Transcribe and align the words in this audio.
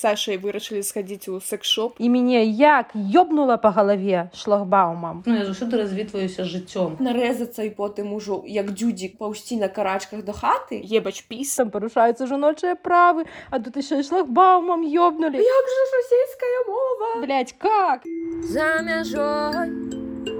Сашай 0.00 0.40
вырашылі 0.40 0.80
схадзіць 0.80 1.28
у 1.28 1.40
секс-шоп. 1.44 2.00
І 2.00 2.08
мяне 2.08 2.44
як 2.48 2.96
ёбнула 2.96 3.60
па 3.60 3.70
галаве 3.76 4.30
шлагбаумам 4.34 5.22
ну, 5.26 5.34
я 5.36 5.44
заўсёды 5.44 5.76
развітваюся 5.80 6.44
жыццём 6.48 6.96
нарэзацца 7.04 7.66
і 7.68 7.70
потым 7.76 8.12
ужо 8.16 8.40
як 8.46 8.72
дзюдзік 8.72 9.18
паўсці 9.20 9.60
на 9.60 9.68
карачках 9.68 10.24
до 10.24 10.32
хаты 10.32 10.80
ебач 10.80 11.20
пісам 11.28 11.70
парушаюцца 11.74 12.26
жаночыя 12.30 12.76
правы 12.76 13.26
а 13.50 13.60
тут 13.60 13.76
яшчэ 13.76 14.02
шлагбаумам 14.08 14.86
ёбнули 14.86 15.44
як 15.44 15.70
жа 15.74 15.84
расійская 15.98 16.58
мова? 16.70 17.10
Блять 17.26 17.54
как? 17.58 18.08
За 18.42 18.80
мяжой 18.82 19.68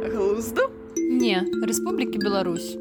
глузду? 0.08 0.70
Не 0.96 1.44
Рэспублікі 1.66 2.18
Беларусь 2.18 2.76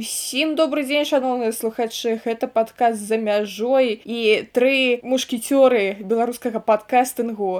Усім 0.00 0.54
добрый 0.56 0.86
дзень 0.88 1.04
шаноўныя 1.04 1.52
слухачы. 1.52 2.16
Гэта 2.24 2.48
падказ 2.48 2.96
за 3.08 3.18
мяжой 3.20 4.00
і 4.00 4.20
тры 4.56 4.96
мушкецёры 5.04 6.00
беларускага 6.00 6.62
падкастынгу 6.64 7.50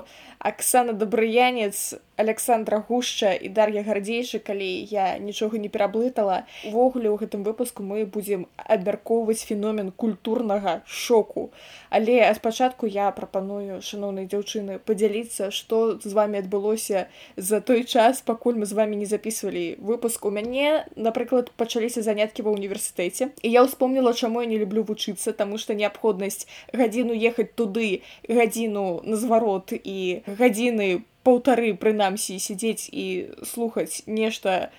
Аксана 0.40 0.94
добрыянец 0.94 2.00
Александра 2.20 2.84
гушча 2.88 3.32
і 3.32 3.48
дар'я 3.48 3.80
гардзейшы 3.84 4.40
калі 4.44 4.68
я 4.92 5.16
нічога 5.18 5.56
не 5.56 5.68
пераблытала 5.72 6.44
увогуле 6.68 7.08
ў 7.08 7.16
гэтым 7.20 7.44
выпуску 7.44 7.84
мы 7.84 8.04
будзем 8.04 8.44
абмяркоўваць 8.56 9.40
феномен 9.40 9.88
культурнага 9.92 10.82
шоку. 10.84 11.50
Але 11.88 12.28
спачатку 12.36 12.84
я 12.86 13.08
прапаную 13.16 13.80
шаноўнай 13.80 14.28
дзяўчыны 14.28 14.78
падзяліцца 14.84 15.48
што 15.48 15.96
з 15.96 16.12
вами 16.12 16.40
адбылося 16.44 17.08
за 17.36 17.60
той 17.60 17.84
час 17.84 18.20
пакуль 18.20 18.60
мы 18.60 18.68
з 18.68 18.76
вами 18.76 19.00
не 19.00 19.08
записывалі 19.08 19.76
выпуск. 19.80 20.24
У 20.24 20.30
мяне 20.30 20.84
напрыклад 20.96 21.52
пачаліся 21.56 22.04
заняткі 22.04 22.44
ва 22.48 22.52
ўніверсітэце 22.52 23.32
і 23.40 23.48
я 23.48 23.64
ўспомніла 23.64 24.12
чаму 24.12 24.44
я 24.44 24.48
не 24.48 24.60
люблю 24.60 24.84
вучыцца 24.84 25.32
таму 25.32 25.56
што 25.56 25.72
неабходнасць 25.72 26.44
гадзіну 26.76 27.16
ехаць 27.16 27.52
туды 27.56 28.04
гадзіну 28.28 29.00
на 29.04 29.16
зварот 29.16 29.72
і 29.72 30.20
гадзіны 30.38 31.02
паўтары 31.22 31.74
прынамсі 31.74 32.38
сядзець 32.38 32.88
і 32.92 33.34
слухаць 33.44 34.02
нешта 34.06 34.70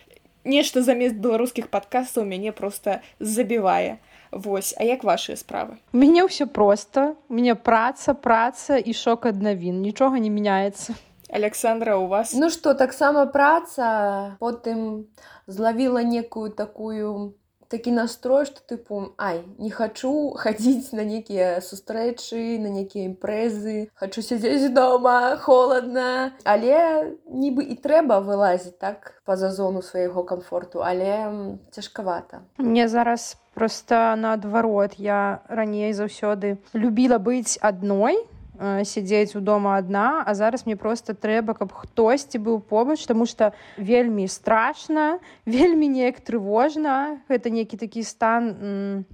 нешта 0.43 0.81
замест 0.81 1.21
беларускіх 1.21 1.69
падкастаў 1.69 2.25
мяне 2.25 2.51
просто 2.51 3.01
забівае 3.19 3.99
Вось 4.31 4.73
а 4.79 4.87
як 4.87 5.03
вашыя 5.03 5.35
справы 5.35 5.75
мяне 5.91 6.23
ўсё 6.23 6.47
просто. 6.47 7.19
Мне 7.27 7.55
праца 7.55 8.15
праца 8.15 8.79
і 8.79 8.95
шок 8.95 9.27
ад 9.27 9.43
навін 9.43 9.83
нічога 9.83 10.23
не 10.23 10.31
мяняецца 10.31 10.95
Александра 11.31 11.95
у 11.97 12.07
вас? 12.07 12.33
Ну 12.33 12.49
что 12.49 12.73
таксама 12.73 13.25
праца. 13.25 14.35
Потым 14.39 15.07
злавіла 15.47 16.03
некую 16.03 16.51
такую 16.51 17.35
такі 17.71 17.95
настрой 17.95 18.45
што 18.45 18.61
тыпу 18.67 19.15
ай 19.17 19.41
не 19.57 19.71
хачу 19.71 20.35
хадзіць 20.35 20.91
на 20.97 21.07
нейкія 21.07 21.63
сустрэчы 21.63 22.59
на 22.59 22.69
нейкія 22.75 23.07
імпрэзы 23.09 23.89
хачу 23.95 24.21
сядзець 24.21 24.73
дома 24.75 25.37
холодна 25.41 26.35
але 26.43 27.15
нібы 27.31 27.65
і 27.71 27.79
трэба 27.79 28.19
вылазіць 28.27 28.77
так 28.77 29.15
па-за 29.25 29.51
зону 29.55 29.81
свайго 29.81 30.23
комфорту 30.23 30.83
але 30.83 31.31
цяжкавата. 31.71 32.41
Мне 32.57 32.87
зараз 32.87 33.37
просто 33.53 34.15
наадварот. 34.15 34.95
Я 34.97 35.41
раней 35.47 35.93
заўсёды 35.93 36.57
любіла 36.73 37.19
быць 37.19 37.57
адной 37.61 38.17
сядзець 38.85 39.35
у 39.35 39.41
дома 39.41 39.77
адна 39.77 40.23
а 40.25 40.33
зараз 40.33 40.65
мне 40.65 40.75
просто 40.75 41.13
трэба 41.13 41.57
каб 41.57 41.73
хтосьці 41.73 42.37
быў 42.37 42.61
побач 42.61 43.05
тому 43.05 43.25
что 43.25 43.53
вельмі 43.77 44.27
страшна 44.27 45.19
вельмі 45.45 45.87
неяк 45.87 46.21
трывожна. 46.21 47.21
Гэта 47.29 47.49
нейкі 47.49 47.77
такі 47.77 48.03
стан 48.03 49.05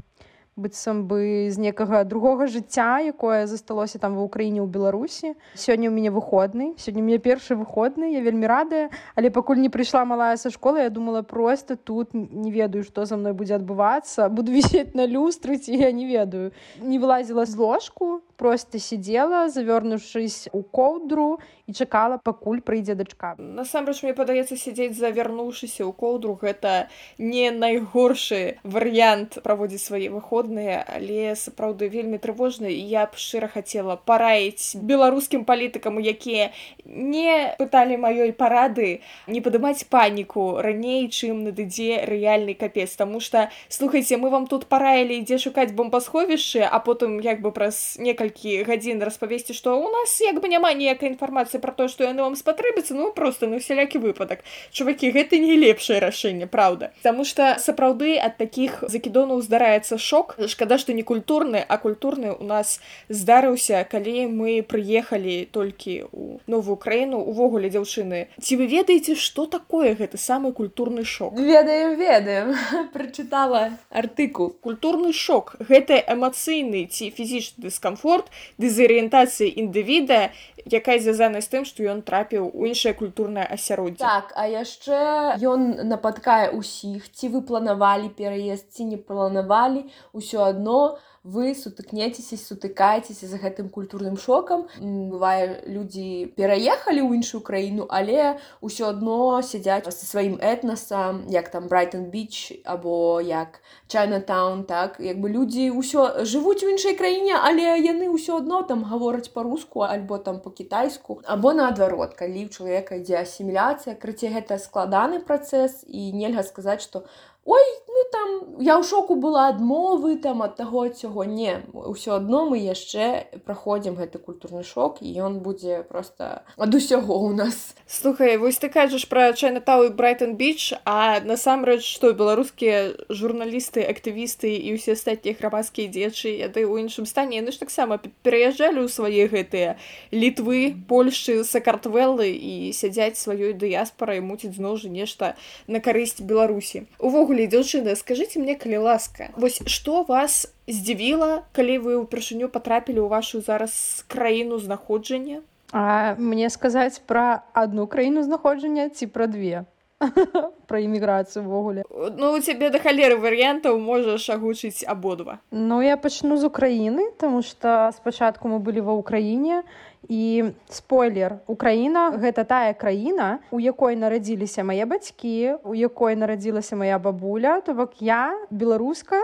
быццам 0.57 1.05
бы 1.05 1.47
з 1.53 1.61
некага 1.61 2.03
другога 2.03 2.49
жыцця 2.49 3.05
якое 3.05 3.45
засталося 3.45 4.01
там 4.01 4.17
ва 4.17 4.25
ўкраіне 4.25 4.65
ў 4.65 4.67
беларусі. 4.67 5.37
Сёння 5.53 5.87
ў 5.87 5.93
мяне 5.93 6.09
выходны 6.09 6.73
сёння 6.81 7.05
мне 7.05 7.21
першы 7.21 7.53
выходны 7.53 8.09
я 8.09 8.25
вельмі 8.25 8.49
радая 8.49 8.89
але 9.13 9.29
пакуль 9.29 9.61
не 9.61 9.69
прыйшла 9.69 10.03
малая 10.03 10.33
са 10.35 10.49
школы 10.49 10.81
я 10.81 10.89
думала 10.89 11.21
просто 11.21 11.77
тут 11.77 12.13
не 12.17 12.49
ведаю 12.49 12.83
што 12.83 13.05
за 13.05 13.21
мной 13.21 13.37
будзе 13.37 13.61
адбывацца 13.61 14.27
буду 14.33 14.51
вісець 14.57 14.97
на 14.97 15.05
люстры 15.05 15.61
ці 15.61 15.77
я 15.77 15.93
не 15.93 16.09
ведаю. 16.09 16.51
Не 16.81 16.97
вылазіла 16.97 17.45
з 17.45 17.55
ложку 17.55 18.25
просто 18.37 18.79
сидела 18.79 19.49
завёрнуўшись 19.49 20.49
у 20.53 20.61
коўдру 20.63 21.39
і 21.67 21.73
чакала 21.73 22.17
пакуль 22.17 22.61
прыйдзе 22.63 22.95
дачка. 22.95 23.35
Насамрэч 23.37 23.99
мне 24.05 24.13
падаецца 24.15 24.55
сядзець 24.55 24.95
завярнуўшыся 24.95 25.83
ў 25.83 25.91
коўдру 25.91 26.37
гэта 26.39 26.87
не 27.19 27.51
найгоршы 27.51 28.61
варыянт 28.63 29.41
праводзіць 29.43 29.83
свае 29.83 30.07
выходныя 30.13 30.79
але 30.85 31.35
сапраўды 31.35 31.89
вельмі 31.91 32.21
трывожна 32.23 32.71
і 32.71 32.79
я 32.79 33.03
б 33.11 33.19
шчыра 33.19 33.51
хацела 33.51 33.97
параіць 33.99 34.79
беларускім 34.79 35.43
палітыкам 35.43 35.99
якія 35.99 36.53
не 36.85 37.51
пыталі 37.59 37.99
маёй 37.99 38.31
парады 38.31 39.03
не 39.27 39.43
падымаць 39.43 39.83
паніку 39.91 40.61
раней 40.63 41.09
чым 41.11 41.43
надыдзе 41.43 42.05
рэальны 42.07 42.55
капец. 42.55 42.95
Тому 42.95 43.19
что 43.19 43.49
слухайце 43.67 44.15
мы 44.15 44.29
вам 44.29 44.47
тут 44.47 44.71
параілі 44.71 45.19
ідзе 45.19 45.35
шукаць 45.35 45.75
бомбасховішчы 45.75 46.63
а 46.63 46.79
потым 46.79 47.19
як 47.19 47.43
бы 47.43 47.51
праз 47.51 47.99
некалькі 47.99 48.26
некалькі 48.27 48.63
гадзін 48.63 49.03
распавесці 49.03 49.53
што 49.53 49.79
ў 49.79 49.91
нас 49.91 50.19
як 50.21 50.41
бы 50.41 50.47
няма 50.47 50.73
ніякай 50.73 51.09
інфармацыі 51.09 51.61
пра 51.61 51.71
то 51.71 51.87
што 51.87 52.03
яны 52.03 52.21
вам 52.21 52.35
спатрэбіцца 52.35 52.93
ну 52.93 53.11
просто 53.11 53.47
ну 53.47 53.59
сялякі 53.59 53.99
выпадак 53.99 54.43
чувакі 54.71 55.11
гэта 55.11 55.39
не 55.39 55.55
лепшае 55.55 55.99
рашэнне 55.99 56.47
праўда 56.47 56.91
Таму 57.01 57.23
что 57.23 57.55
сапраўды 57.59 58.17
ад 58.19 58.37
такіх 58.37 58.83
закідонаў 58.87 59.41
здараецца 59.41 59.97
шок. 59.97 60.35
Шкада 60.47 60.77
што 60.77 60.93
не 60.93 61.03
культурны 61.03 61.63
а 61.63 61.77
культурны 61.77 62.33
у 62.33 62.43
нас 62.43 62.79
здарыўся 63.09 63.85
калі 63.89 64.27
мы 64.27 64.61
прыехалі 64.63 65.47
толькі 65.51 66.07
у 66.11 66.39
новую 66.47 66.77
краіну 66.77 67.19
увогуле 67.21 67.69
дзяўчыны 67.69 68.27
ці 68.41 68.55
вы 68.57 68.67
ведаеце 68.67 69.15
што 69.15 69.45
такое 69.45 69.95
гэты 69.95 70.17
самы 70.17 70.51
культурны 70.51 71.05
шок? 71.05 71.37
Ведаем 71.37 71.95
ведаем. 71.95 72.55
Прачытала 72.93 73.71
артыкул. 73.89 74.51
Культурны 74.61 75.13
шок 75.13 75.55
гэта 75.59 76.01
эмацыйны 76.01 76.85
ці 76.91 77.09
фізічны 77.11 77.67
дыскамфорт 77.67 78.16
спорт 78.17 78.31
дезарыентацыі 78.57 79.53
індывіда 79.61 80.29
якая 80.67 80.99
звязана 80.99 81.41
з 81.41 81.47
тым 81.47 81.63
што 81.65 81.85
ён 81.87 82.01
трапіў 82.01 82.49
у 82.51 82.67
іншае 82.67 82.93
культурнае 82.93 83.45
асяроддзе. 83.45 84.03
Так 84.03 84.33
а 84.35 84.47
яшчэ 84.49 85.39
ён 85.39 85.87
напаткае 85.87 86.51
ўсіх 86.51 87.07
ці 87.13 87.31
вы 87.31 87.41
планавалі 87.41 88.09
пераезд 88.09 88.73
ці 88.73 88.89
не 88.91 88.97
планавалі 88.97 89.85
ўсё 90.13 90.43
адно 90.43 90.97
вы 91.27 91.53
сутыкнецеся 91.55 92.37
сутыкаецеся 92.39 93.27
за 93.27 93.37
гэтым 93.37 93.67
культурным 93.69 94.15
шокам. 94.15 94.67
Бывае 94.79 95.59
людзі 95.67 96.31
пераехалі 96.39 97.03
ў 97.03 97.19
іншую 97.19 97.43
краіну 97.43 97.87
але 97.91 98.39
ўсё 98.63 98.95
адно 98.95 99.43
сядзяць 99.43 99.91
са 99.91 100.05
сваім 100.07 100.39
этнасам 100.39 101.27
як 101.27 101.51
там 101.51 101.67
брайтон 101.67 102.07
біч 102.15 102.63
або 102.63 103.19
як 103.19 103.59
чайнатаун 103.91 104.63
так? 104.63 105.03
Як 105.03 105.19
бы 105.19 105.27
людзі 105.27 105.67
ўсё 105.75 106.23
жывуць 106.23 106.63
у 106.63 106.71
іншай 106.71 106.95
краіне 106.95 107.35
але 107.35 107.75
яны 107.75 108.07
ўсё 108.07 108.39
адно 108.39 108.63
там 108.63 108.87
гавораць 108.87 109.27
па-руску 109.35 109.83
альбо 109.83 110.23
там 110.23 110.39
по-кітайску 110.39 111.19
або 111.27 111.51
наадварот 111.51 112.15
калі 112.15 112.47
ў 112.47 112.49
чалавека 112.55 113.03
ідзе 113.03 113.19
асіміляцыя 113.19 113.99
крыце 113.99 114.31
гэта 114.31 114.55
складаны 114.63 115.19
працэс 115.19 115.83
і 115.91 116.15
нельга 116.15 116.47
сказаць 116.47 116.87
што 116.87 117.03
ой 117.47 117.67
ну 117.87 118.03
там 118.11 118.27
я 118.59 118.75
ў 118.77 118.83
шоку 118.83 119.15
была 119.15 119.47
адмовы 119.47 120.17
там 120.17 120.43
ад 120.43 120.55
таго 120.59 120.87
цяго 120.89 121.23
не 121.23 121.63
ўсё 121.71 122.19
адно 122.19 122.43
мы 122.51 122.59
яшчэ 122.59 123.39
праходзім 123.47 123.95
гэты 123.95 124.19
культурны 124.19 124.63
шок 124.67 124.99
і 125.01 125.07
ён 125.07 125.39
будзе 125.39 125.81
просто 125.87 126.43
ад 126.57 126.75
усяго 126.75 127.15
у 127.17 127.31
нас. 127.33 127.73
Слухай 127.87 128.37
вось 128.37 128.59
ты 128.59 128.69
кажаш 128.69 129.07
пра 129.07 129.31
чайнатау 129.31 129.87
брайтон 129.95 130.35
біч 130.35 130.75
а 130.83 131.23
насамрэч 131.23 131.87
што 131.87 132.11
беларускія 132.11 132.93
журналісты 133.07 133.87
актывісты 133.87 134.51
і 134.59 134.75
ўсе 134.75 134.99
астатнія 134.99 135.39
грамадскія 135.39 135.87
дзечы 135.87 136.35
яды 136.35 136.67
ў 136.67 136.83
іншым 136.83 137.07
стане 137.07 137.39
яны 137.39 137.55
ж 137.55 137.63
таксама 137.63 138.01
пераязджалі 138.27 138.83
ў 138.83 138.89
свае 138.91 139.31
гэтыя 139.31 139.79
літвы 140.11 140.75
польшчы 140.91 141.47
сакартвеллы 141.47 142.27
і 142.35 142.75
сядзяць 142.75 143.15
сваёй 143.15 143.55
дыяспорай 143.55 144.19
муціць 144.19 144.57
зноў 144.59 144.75
жа 144.81 144.91
нешта 144.91 145.33
на 145.67 145.79
карысць 145.79 146.19
беларусі. 146.19 146.85
Увогуле 146.99 147.36
увогуле 147.37 147.47
дзяўчына 147.47 147.95
скажитеце 147.95 148.39
мне 148.39 148.55
калі 148.55 148.77
ласка 148.77 149.29
вось 149.37 149.61
что 149.65 150.03
вас 150.03 150.49
здзівіла 150.67 151.45
калі 151.53 151.77
вы 151.77 151.93
ўпершыню 152.01 152.49
потрапілі 152.49 153.05
ў 153.05 153.09
вашу 153.13 153.41
зараз 153.41 154.05
краіну 154.09 154.57
знаходжання 154.57 155.45
а 155.71 156.15
мне 156.17 156.49
сказаць 156.49 156.97
пра 157.05 157.45
одну 157.53 157.85
краіну 157.85 158.23
знаходжання 158.23 158.89
ці 158.89 159.07
пра 159.07 159.27
две 159.27 159.65
про 160.67 160.77
эміграцыю 160.81 161.45
увогуле 161.45 161.83
ну 161.89 162.33
у 162.33 162.39
цябе 162.39 162.69
да 162.69 162.79
халеры 162.79 163.17
варыянтаў 163.17 163.79
можаш 163.81 164.29
агучыць 164.29 164.85
абодва 164.85 165.39
ну 165.51 165.81
я 165.81 165.97
пачну 165.97 166.37
з 166.37 166.49
украіны 166.49 167.11
тому 167.17 167.41
что 167.41 167.91
спачатку 167.97 168.47
мы 168.47 168.59
былі 168.59 168.85
ва 168.85 168.93
ўкраіне 169.01 169.63
і 170.07 170.53
спойлер 170.69 171.39
украіна 171.47 172.11
гэта 172.15 172.43
тая 172.45 172.73
краіна 172.73 173.39
у 173.51 173.59
якой 173.59 173.95
нарадзіліся 173.95 174.63
мае 174.63 174.85
бацькі 174.85 175.59
у 175.63 175.75
якой 175.75 176.15
нарадзілася 176.15 176.75
моя 176.75 176.99
бабуля. 176.99 177.61
То 177.61 177.73
бок 177.73 177.99
я 177.99 178.37
беларуска 178.49 179.19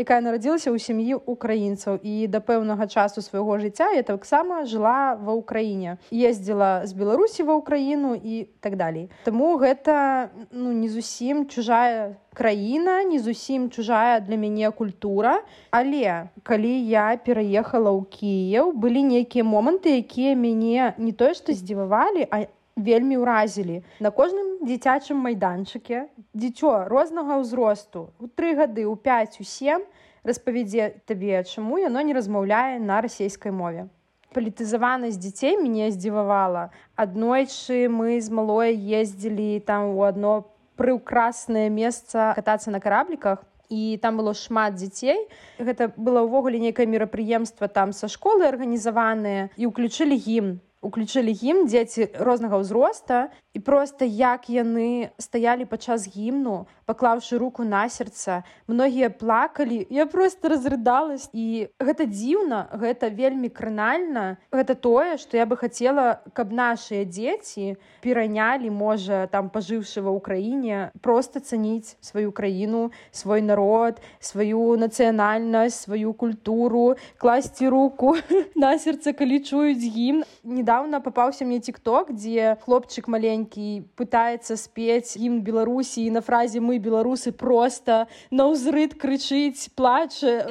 якая 0.00 0.20
нарадзілася 0.24 0.72
ў 0.72 0.78
сям'і 0.80 1.20
украінцаў. 1.28 2.00
І 2.02 2.26
да 2.32 2.40
пэўнага 2.40 2.88
часу 2.88 3.20
свайго 3.20 3.60
жыцця 3.60 3.92
я 3.96 4.02
таксама 4.02 4.64
жыла 4.64 5.16
ва 5.20 5.36
ўкраіне. 5.36 6.00
Ездзіла 6.08 6.88
з 6.88 6.96
беларусі 6.96 7.44
ва 7.44 7.60
ўкраіну 7.60 8.16
і 8.16 8.48
так 8.64 8.80
далей. 8.80 9.12
Таму 9.28 9.56
гэта 9.60 10.30
ну 10.50 10.72
не 10.72 10.88
зусім 10.88 11.46
чужая 11.46 12.16
краіна 12.34 13.02
не 13.04 13.18
зусім 13.18 13.70
чужая 13.70 14.20
для 14.20 14.36
мяне 14.36 14.70
культура. 14.70 15.42
Але 15.70 16.30
калі 16.42 16.72
я 16.88 17.16
пераехала 17.16 17.90
ў 17.90 18.06
кіеў 18.06 18.72
былі 18.72 19.02
нейкія 19.02 19.44
моманты 19.44 19.98
якія 20.00 20.34
мяне 20.38 20.94
не 20.98 21.12
тое 21.12 21.34
што 21.34 21.52
здзівавалі 21.52 22.26
а 22.30 22.46
вельмі 22.76 23.20
ўразілі. 23.20 23.82
На 24.00 24.10
кожным 24.10 24.60
дзіцячым 24.64 25.18
майданчыке 25.20 26.08
дзіцё 26.34 26.88
рознага 26.88 27.40
ўзросту. 27.40 28.10
У 28.18 28.28
тры 28.28 28.54
гады 28.54 28.86
у 28.86 28.96
5 28.96 29.40
у 29.40 29.44
7 29.44 29.84
распавядзе 30.24 31.00
табе 31.06 31.42
чаму 31.44 31.78
яно 31.78 32.00
не 32.00 32.14
размаўляе 32.14 32.78
на 32.78 33.00
расійскай 33.00 33.52
мове. 33.52 33.88
Палітызаванасць 34.30 35.18
дзяцей 35.18 35.58
мяне 35.58 35.90
здзівавала. 35.90 36.70
Аднойчы 36.94 37.90
мы 37.90 38.20
з 38.20 38.30
малой 38.30 38.78
ездзілі 38.78 39.60
там 39.66 39.96
у 39.98 40.06
одно 40.06 40.46
прыўкраснае 40.78 41.68
месца 41.68 42.32
катацца 42.38 42.70
на 42.70 42.80
карабліках 42.80 43.42
і 43.70 43.98
там 44.02 44.16
было 44.18 44.34
шмат 44.34 44.78
дзяцей. 44.78 45.26
Гэта 45.58 45.90
было 45.96 46.22
ўвогуле 46.22 46.62
нейкае 46.62 46.86
мерапрыемства 46.86 47.66
там 47.66 47.92
са 47.92 48.06
школы 48.06 48.46
арганізаваныя 48.46 49.50
і 49.56 49.66
ўключылі 49.66 50.14
гімн 50.14 50.58
уключылі 50.80 51.32
гімн 51.36 51.68
дзеці 51.68 52.08
рознага 52.16 52.60
ўзроста 52.64 53.28
і 53.52 53.58
просто 53.60 54.08
як 54.08 54.48
яны 54.48 55.12
стаялі 55.20 55.68
падчас 55.68 56.08
гімну 56.08 56.64
паклаўшы 56.88 57.36
руку 57.38 57.66
на 57.68 57.84
сэрца 57.92 58.42
многія 58.66 59.10
плакалі 59.10 59.84
я 59.90 60.06
просто 60.06 60.48
разрыдалась. 60.48 61.28
І 61.32 61.68
гэта 61.78 62.06
дзіўна 62.08 62.72
гэта 62.72 63.12
вельмі 63.12 63.52
кранальна 63.52 64.40
гэта 64.50 64.74
тое 64.74 65.20
што 65.20 65.36
я 65.36 65.44
бы 65.44 65.60
хацела 65.60 66.24
каб 66.32 66.52
нашыя 66.52 67.04
дзеці 67.04 67.76
перанялі 68.00 68.72
можа 68.72 69.28
там 69.28 69.52
пажыўшы 69.52 70.00
ва 70.00 70.16
ўкраіне 70.16 70.96
просто 71.04 71.44
цаніць 71.44 72.00
сваю 72.00 72.32
краіну 72.32 72.88
свой 73.12 73.44
народ 73.44 74.00
сваю 74.18 74.80
нацыянальнасць 74.80 75.84
сваю 75.84 76.16
культуру 76.16 76.96
класці 77.20 77.68
руку 77.68 78.16
на 78.56 78.74
сэрца 78.80 79.12
калі 79.12 79.44
чуюць 79.44 79.84
гімн 79.84 80.24
недавно 80.70 81.00
папаўся 81.00 81.44
мне 81.44 81.58
тикток 81.58 82.14
дзе 82.14 82.54
хлопчык 82.62 83.08
маленькі 83.10 83.82
пытаецца 83.98 84.54
спець 84.54 85.18
ім 85.18 85.42
беларусі 85.42 86.06
на 86.14 86.22
фразе 86.22 86.62
мы 86.62 86.78
беларусы 86.78 87.32
просто 87.34 88.06
на 88.30 88.46
ўзрыт 88.46 88.94
крычыць 88.94 89.66
плача 89.74 90.46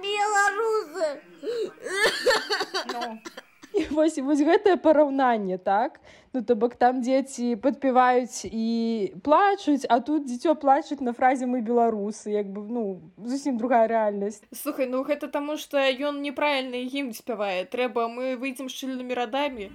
беларусы 0.00 1.20
ну. 2.88 3.20
І 3.76 3.84
вось 3.92 4.16
вось 4.16 4.40
гэтае 4.40 4.80
параўнанне 4.80 5.60
так 5.60 6.00
ну 6.32 6.42
то 6.42 6.56
бок 6.56 6.76
там 6.80 7.00
дзеці 7.04 7.56
падпяваюць 7.62 8.48
і 8.48 8.68
плачуць 9.22 9.84
а 9.88 10.00
тут 10.00 10.24
дзіцё 10.28 10.54
плачуць 10.56 11.00
на 11.04 11.12
фразе 11.12 11.46
мы 11.46 11.60
беларусы 11.60 12.32
як 12.32 12.48
бы 12.48 12.64
ну 12.68 12.84
зусім 13.18 13.58
другая 13.60 13.86
рэальнасць. 13.88 14.40
Слухай 14.52 14.88
ну 14.88 15.04
гэта 15.04 15.28
таму 15.28 15.56
што 15.56 15.76
ён 15.76 16.22
неправільны 16.24 16.84
гімн 16.88 17.12
спявае. 17.12 17.64
Трэба 17.64 18.08
мы 18.08 18.36
выйдзем 18.36 18.72
шчыльнымі 18.72 19.12
радамі. 19.12 19.68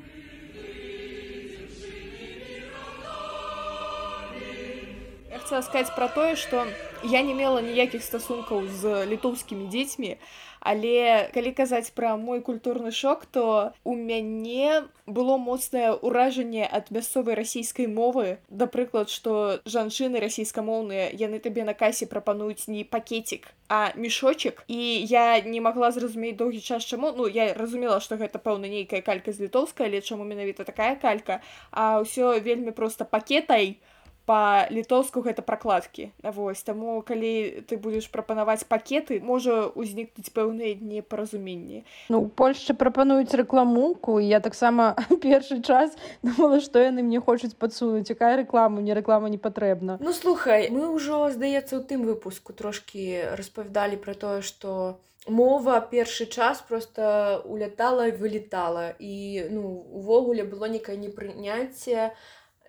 Я 5.30 5.40
хотела 5.40 5.62
сказаць 5.62 5.94
пра 5.94 6.08
тое, 6.10 6.36
што 6.36 6.66
я 7.04 7.22
не 7.22 7.34
мела 7.38 7.62
ніякіх 7.62 8.02
стасункаў 8.02 8.66
з 8.66 9.06
літоўскімі 9.06 9.70
дзецьмі, 9.70 10.18
але 10.60 11.30
калі 11.34 11.52
казаць 11.52 11.92
пра 11.96 12.16
мой 12.18 12.42
культурны 12.42 12.92
шок, 12.92 13.26
то 13.26 13.74
у 13.84 13.96
мяне 13.96 14.84
было 15.08 15.38
моцнае 15.38 15.96
ўражанне 15.96 16.68
ад 16.68 16.92
мясцовай 16.92 17.36
расійскай 17.36 17.88
мовы. 17.88 18.38
Да 18.50 18.68
прыклад, 18.68 19.10
што 19.10 19.60
жанчыны 19.66 20.20
расійскамоўныя 20.20 21.10
яны 21.14 21.40
табе 21.40 21.64
на 21.64 21.74
касе 21.74 22.06
прапануюць 22.06 22.68
не 22.68 22.84
пакетик, 22.84 23.54
а 23.70 23.92
мешочек 23.96 24.64
і 24.68 24.80
я 25.08 25.40
не 25.42 25.62
магла 25.62 25.92
зразумець 25.92 26.38
доўгі 26.38 26.62
час 26.62 26.84
чаму. 26.84 27.12
Ну 27.16 27.28
я 27.28 27.54
разумела 27.54 28.00
што 28.00 28.18
гэта 28.18 28.40
пэўна 28.40 28.68
нейкая 28.68 29.02
калька 29.02 29.32
з 29.32 29.48
літоўская 29.48 29.88
але 29.88 30.02
чаму 30.02 30.24
менавіта 30.24 30.64
такая 30.64 30.96
калька. 30.96 31.42
А 31.72 32.02
ўсё 32.04 32.40
вельмі 32.40 32.72
проста 32.72 33.06
пакетай 33.06 33.80
па-літоўску 34.28 35.24
гэта 35.24 35.42
пракладкі 35.42 36.12
вось 36.24 36.62
таму 36.68 37.00
калі 37.02 37.64
ты 37.66 37.80
будзеш 37.80 38.12
прапанаваць 38.12 38.68
пакеты 38.68 39.20
можа 39.24 39.72
ўзнікнуць 39.74 40.30
пэўныя 40.36 40.76
непаразуменні 40.76 41.84
ну 42.14 42.28
польшчы 42.28 42.76
прапануюць 42.76 43.34
рэкламунку 43.34 44.20
я 44.20 44.44
таксама 44.44 44.94
першы 45.24 45.62
час 45.64 45.96
думала 46.22 46.60
што 46.60 46.84
яны 46.84 47.04
мне 47.04 47.20
хочуць 47.20 47.56
падсунуць. 47.56 48.10
Якая 48.10 48.36
рэкламу 48.44 48.82
не 48.82 48.94
рэклама 48.94 49.30
не 49.30 49.38
патрэбна. 49.38 49.98
Ну 50.02 50.14
слухай 50.14 50.70
мы 50.70 50.92
ўжо 50.94 51.28
здаецца 51.32 51.80
у 51.80 51.84
тым 51.84 52.08
выпуску 52.08 52.54
трошкі 52.54 53.36
распавядалі 53.40 54.00
пра 54.04 54.14
тое 54.14 54.42
што 54.42 54.98
мова 55.28 55.80
першы 55.92 56.26
час 56.26 56.64
просто 56.68 57.44
улятала 57.46 58.08
і 58.08 58.16
вылетала 58.16 58.96
і 59.00 59.48
ну 59.52 59.64
увогуле 59.92 60.44
было 60.44 60.72
некае 60.72 60.98
непрыняцце 60.98 62.12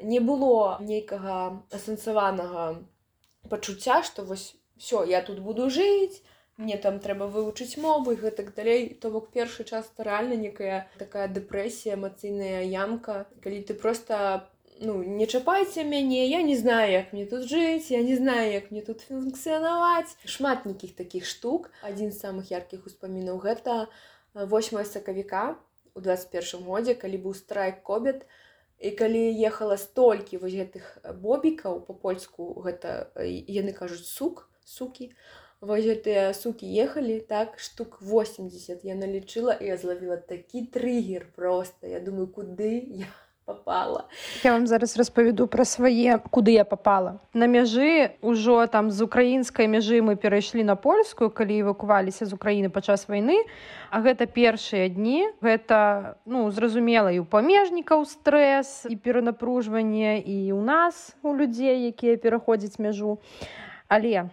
не 0.00 0.21
было 0.21 0.79
нейкага 0.81 1.65
асэнсаванага 1.71 2.83
пачуцця 3.49 4.03
што 4.03 4.25
вось 4.25 4.55
все 4.77 5.05
я 5.05 5.23
тут 5.23 5.41
буду 5.41 5.71
жыць 5.71 6.23
мне 6.59 6.77
там 6.77 6.99
трэба 6.99 7.27
вывучыць 7.31 7.79
мовы 7.79 8.17
гэтак 8.19 8.55
далей. 8.55 8.89
То 9.00 9.11
бок 9.15 9.31
першы 9.31 9.65
час 9.65 9.91
рэальна 9.97 10.35
некая 10.35 10.91
такая 10.99 11.29
дэпрэсія 11.31 11.95
эмацыйная 11.95 12.65
ямка. 12.67 13.27
Калі 13.43 13.62
ты 13.62 13.75
просто 13.75 14.50
ну 14.81 15.03
не 15.03 15.27
чапайце 15.27 15.85
мяне 15.85 16.27
я 16.27 16.43
не 16.43 16.56
знаю 16.56 16.91
як 16.93 17.12
мне 17.12 17.27
тут 17.27 17.47
жыць 17.50 17.91
я 17.91 18.03
не 18.03 18.17
знаю 18.17 18.50
як 18.53 18.73
мне 18.73 18.83
тут 18.83 19.06
функцыянаваць. 19.06 20.19
Шмат 20.27 20.67
нейкіх 20.67 20.99
такіх 20.99 21.31
штук. 21.31 21.71
Адзін 21.83 22.11
з 22.11 22.19
самых 22.27 22.50
яркіх 22.50 22.91
успамінаў 22.91 23.39
гэта 23.39 23.87
8 24.35 24.83
сакавіка 24.85 25.55
у 25.95 26.03
21 26.03 26.67
годзе 26.67 26.99
калі 26.99 27.23
быў 27.23 27.39
страйк 27.39 27.83
кобет 27.87 28.27
і 28.79 28.91
калі 28.91 29.23
ехала 29.43 29.77
столькі 29.77 30.39
вось 30.39 30.55
гэтых 30.55 30.87
бобікаў 31.23 31.81
по-польску 31.87 32.55
гэта 32.63 33.11
яны 33.19 33.75
кажуць 33.75 34.07
сук 34.07 34.47
сукі 34.65 35.11
вось 35.61 35.87
гэтыя 35.87 36.31
сукі 36.35 36.71
ехалі 36.85 37.19
так 37.21 37.59
штук 37.59 37.99
80 38.02 38.85
я 38.87 38.95
налічыла 38.95 39.59
і 39.59 39.73
я 39.73 39.76
злавіла 39.76 40.17
такі 40.17 40.67
трыгер 40.67 41.26
просто 41.35 41.91
я 41.91 42.00
думаю 42.00 42.29
куды 42.31 42.71
я 43.02 43.11
попала. 43.49 44.05
Я 44.45 44.52
вам 44.52 44.67
зараз 44.67 44.97
распавяду 45.00 45.47
пра 45.49 45.64
свае 45.64 46.21
куды 46.31 46.52
я 46.52 46.64
попала. 46.69 47.17
На 47.33 47.49
мяжы 47.49 48.12
ўжо 48.21 48.69
там 48.69 48.93
з 48.93 49.00
украінскай 49.00 49.64
мяжы 49.64 50.05
мы 50.05 50.21
перайшлі 50.21 50.69
на 50.69 50.76
польскую 50.76 51.33
калі 51.33 51.64
эвакуваліся 51.64 52.28
з 52.28 52.37
украіны 52.37 52.69
падчас 52.69 53.09
вайны 53.09 53.40
а 53.88 54.05
гэта 54.05 54.28
першыя 54.28 54.93
дні. 54.93 55.33
Гэта 55.40 56.21
ну 56.28 56.50
зразумела 56.52 57.09
і 57.09 57.25
у 57.25 57.25
памежнікаў 57.25 58.05
стрэс 58.05 58.85
і 58.85 58.97
перанапружванне 59.00 60.21
і 60.21 60.52
ў 60.52 60.61
нас 60.61 61.17
у 61.25 61.33
людзей 61.33 61.88
якія 61.88 62.21
пераходзяць 62.21 62.76
мяжу 62.76 63.17
але 63.88 64.28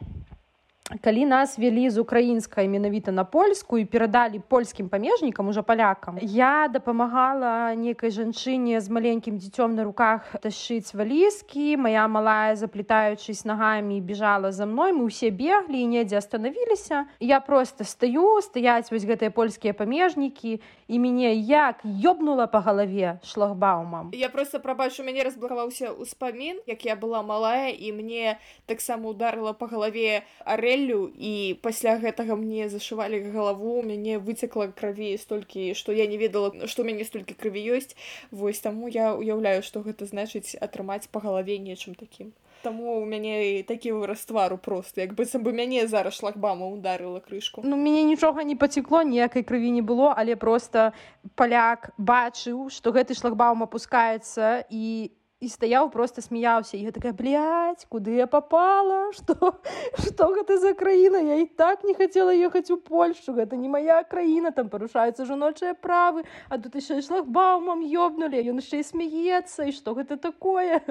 калі 0.85 1.25
нас 1.25 1.57
вялі 1.57 1.89
з 1.89 1.97
украінскай 1.97 2.67
менавіта 2.69 3.11
на 3.11 3.23
польскую 3.25 3.85
перадалі 3.89 4.37
польскім 4.37 4.89
памежнікам 4.89 5.47
уже 5.49 5.65
палякам 5.65 6.21
я 6.21 6.69
дапамагала 6.69 7.73
некай 7.73 8.13
жанчыне 8.13 8.77
з 8.77 8.89
маленькім 8.93 9.41
дзіцём 9.41 9.73
на 9.73 9.81
руках 9.81 10.29
ташыць 10.45 10.93
валізкі. 10.93 11.77
Моя 11.81 12.05
малая 12.07 12.53
заплетаючись 12.55 13.45
нагамі 13.45 13.97
бежала 14.01 14.51
за 14.51 14.69
мной. 14.69 14.93
Мы 14.93 15.09
ўсе 15.09 15.33
беглі 15.33 15.81
і 15.81 15.89
недзе 15.89 16.21
остановіліся 16.21 17.09
я 17.17 17.39
просто 17.41 17.81
стаю 17.81 18.37
стаяць 18.45 18.93
вось 18.93 19.09
гэтыя 19.09 19.33
польскія 19.33 19.73
памежнікі 19.73 20.61
і 20.61 20.95
мяне 21.01 21.33
як 21.33 21.81
ёбнула 21.81 22.45
по 22.45 22.61
галаве 22.61 23.17
шлагбаумам. 23.25 24.13
Я 24.13 24.29
просто 24.29 24.61
прабачу 24.61 25.01
мяне 25.01 25.25
разблакаваўся 25.25 25.97
ўспамін 25.97 26.61
як 26.69 26.85
я 26.85 26.93
была 26.93 27.25
малая 27.25 27.73
і 27.73 27.89
мне 27.89 28.37
таксама 28.69 29.09
ударыла 29.09 29.57
по 29.57 29.65
галаве 29.65 30.21
арэ 30.45 30.74
гелю 30.75 31.11
і 31.17 31.57
пасля 31.61 31.97
гэтага 31.97 32.35
мне 32.35 32.67
зашывалі 32.69 33.31
галаву 33.31 33.81
мяне 33.81 34.19
выцекла 34.19 34.67
крыві 34.67 35.15
столькі 35.17 35.73
што 35.73 35.91
я 35.91 36.07
не 36.07 36.17
ведала 36.17 36.67
што 36.67 36.83
мяне 36.83 37.05
столькі 37.05 37.35
крыві 37.35 37.63
ёсць. 37.79 37.95
Вось 38.31 38.59
таму 38.59 38.87
я 38.87 39.15
уяўляю 39.15 39.63
што 39.63 39.81
гэта 39.81 40.05
значыць 40.05 40.55
атрымаць 40.59 41.07
па 41.11 41.19
галаве 41.19 41.57
нечым 41.57 41.95
такім. 41.95 42.33
Таму 42.63 42.97
у 42.97 43.05
мяне 43.05 43.63
такі 43.63 43.93
выраз 43.93 44.25
твару 44.25 44.57
просто 44.57 45.01
як 45.01 45.13
быццам 45.15 45.43
бы 45.43 45.53
мяне 45.53 45.87
зараз 45.87 46.17
шлагбама 46.17 46.67
ударыла 46.67 47.19
крышку. 47.19 47.61
Ну 47.63 47.77
мяне 47.77 48.03
нічога 48.03 48.43
не 48.43 48.55
пацекло 48.55 49.03
ніякай 49.03 49.43
крыві 49.43 49.71
не 49.71 49.81
было 49.81 50.13
але 50.15 50.35
просто 50.35 50.91
паляк 51.35 51.91
бачыў 51.97 52.69
што 52.69 52.91
гэты 52.91 53.15
шлагбаум 53.15 53.63
апускаецца 53.63 54.65
і 54.69 55.11
і 55.45 55.49
стаяў 55.49 55.91
просто 55.93 56.21
смяяўся 56.25 56.77
я 56.77 56.91
такая 56.91 57.13
блядь, 57.13 57.85
куды 57.89 58.17
я 58.17 58.27
попала? 58.27 59.13
Что 59.15 59.61
что 60.01 60.25
гэта 60.33 60.57
за 60.57 60.73
краіна 60.73 61.21
я 61.21 61.35
і 61.41 61.45
так 61.45 61.83
не 61.83 61.93
хацела 61.93 62.33
ехаць 62.33 62.71
у 62.71 62.77
польшу. 62.77 63.33
Гэта 63.33 63.55
не 63.55 63.69
моя 63.69 64.03
краіна 64.03 64.51
там 64.51 64.69
парушаюцца 64.69 65.25
жаночыя 65.25 65.73
правы 65.73 66.25
а 66.49 66.57
тут 66.57 66.75
і 66.75 66.81
шлагбаумам 66.81 67.85
ёбнули 67.85 68.41
ён 68.41 68.59
яшчэ 68.59 68.81
і 68.81 68.89
смяецца 68.89 69.69
і 69.69 69.71
что 69.71 69.93
гэта 69.93 70.17
такое? 70.17 70.81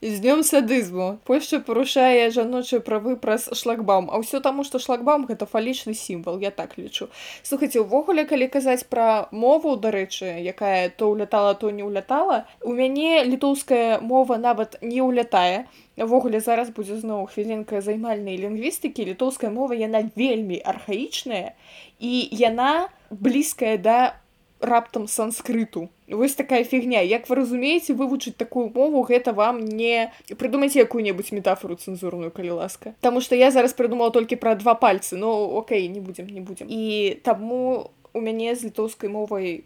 З 0.00 0.20
днём 0.22 0.46
садызму 0.46 1.18
Польша 1.26 1.58
парушае 1.58 2.30
жаночыя 2.30 2.80
правы 2.80 3.16
праз 3.16 3.50
шлагбаум. 3.52 4.10
А 4.14 4.22
ўсё 4.22 4.38
таму 4.40 4.62
што 4.62 4.78
шлагбаум 4.78 5.26
гэта 5.26 5.46
фалічны 5.46 5.94
сімвал 5.94 6.38
я 6.38 6.50
так 6.50 6.78
лічу 6.78 7.08
слухайце 7.42 7.80
увогуле 7.80 8.24
калі 8.28 8.48
казаць 8.52 8.84
пра 8.92 9.28
мову 9.32 9.74
дарэчы 9.76 10.28
якая 10.44 10.90
то 10.90 11.10
ўлятала 11.12 11.54
то 11.54 11.70
не 11.70 11.82
ўлятала 11.82 12.44
у 12.60 12.72
мяне 12.76 13.24
літоўская 13.24 13.87
мова 14.04 14.36
нават 14.36 14.76
не 14.82 15.00
ўлятае. 15.00 15.64
Увогуле 15.96 16.44
зараз 16.44 16.68
будзе 16.70 17.00
зноў 17.00 17.26
хвілінка 17.32 17.80
займальнай 17.80 18.36
лінгвістыкі. 18.36 19.08
Літоўская 19.08 19.50
мова 19.50 19.74
яна 19.74 20.04
вельмі 20.14 20.60
архаічная 20.60 21.56
і 21.98 22.12
яна 22.30 22.92
блізкая 23.10 23.80
да 23.80 24.20
раптам 24.60 25.08
санскрыту. 25.08 25.88
Вось 26.08 26.34
такая 26.34 26.64
фігня. 26.64 27.00
Як 27.00 27.28
вы 27.28 27.36
разумееце 27.36 27.94
вывучыць 27.94 28.36
такую 28.36 28.70
мову 28.74 29.02
гэта 29.02 29.32
вам 29.32 29.60
не 29.64 30.12
прыдумайце 30.36 30.82
якую-небудзь 30.82 31.32
метафору 31.32 31.76
цэнзурную 31.76 32.30
калі 32.30 32.58
ласка. 32.58 32.94
Таму 33.00 33.20
што 33.20 33.34
я 33.34 33.50
зараз 33.50 33.72
прыдумала 33.72 34.10
толькі 34.10 34.36
пра 34.36 34.54
два 34.54 34.74
пальцы 34.74 35.16
но 35.16 35.48
Окей 35.58 35.88
не 35.88 36.00
будзем 36.00 36.26
не 36.26 36.40
будзем. 36.40 36.66
І 36.68 37.16
таму 37.22 37.90
у 38.12 38.20
мяне 38.20 38.54
з 38.54 38.64
літоўскай 38.64 39.10
мовай 39.10 39.64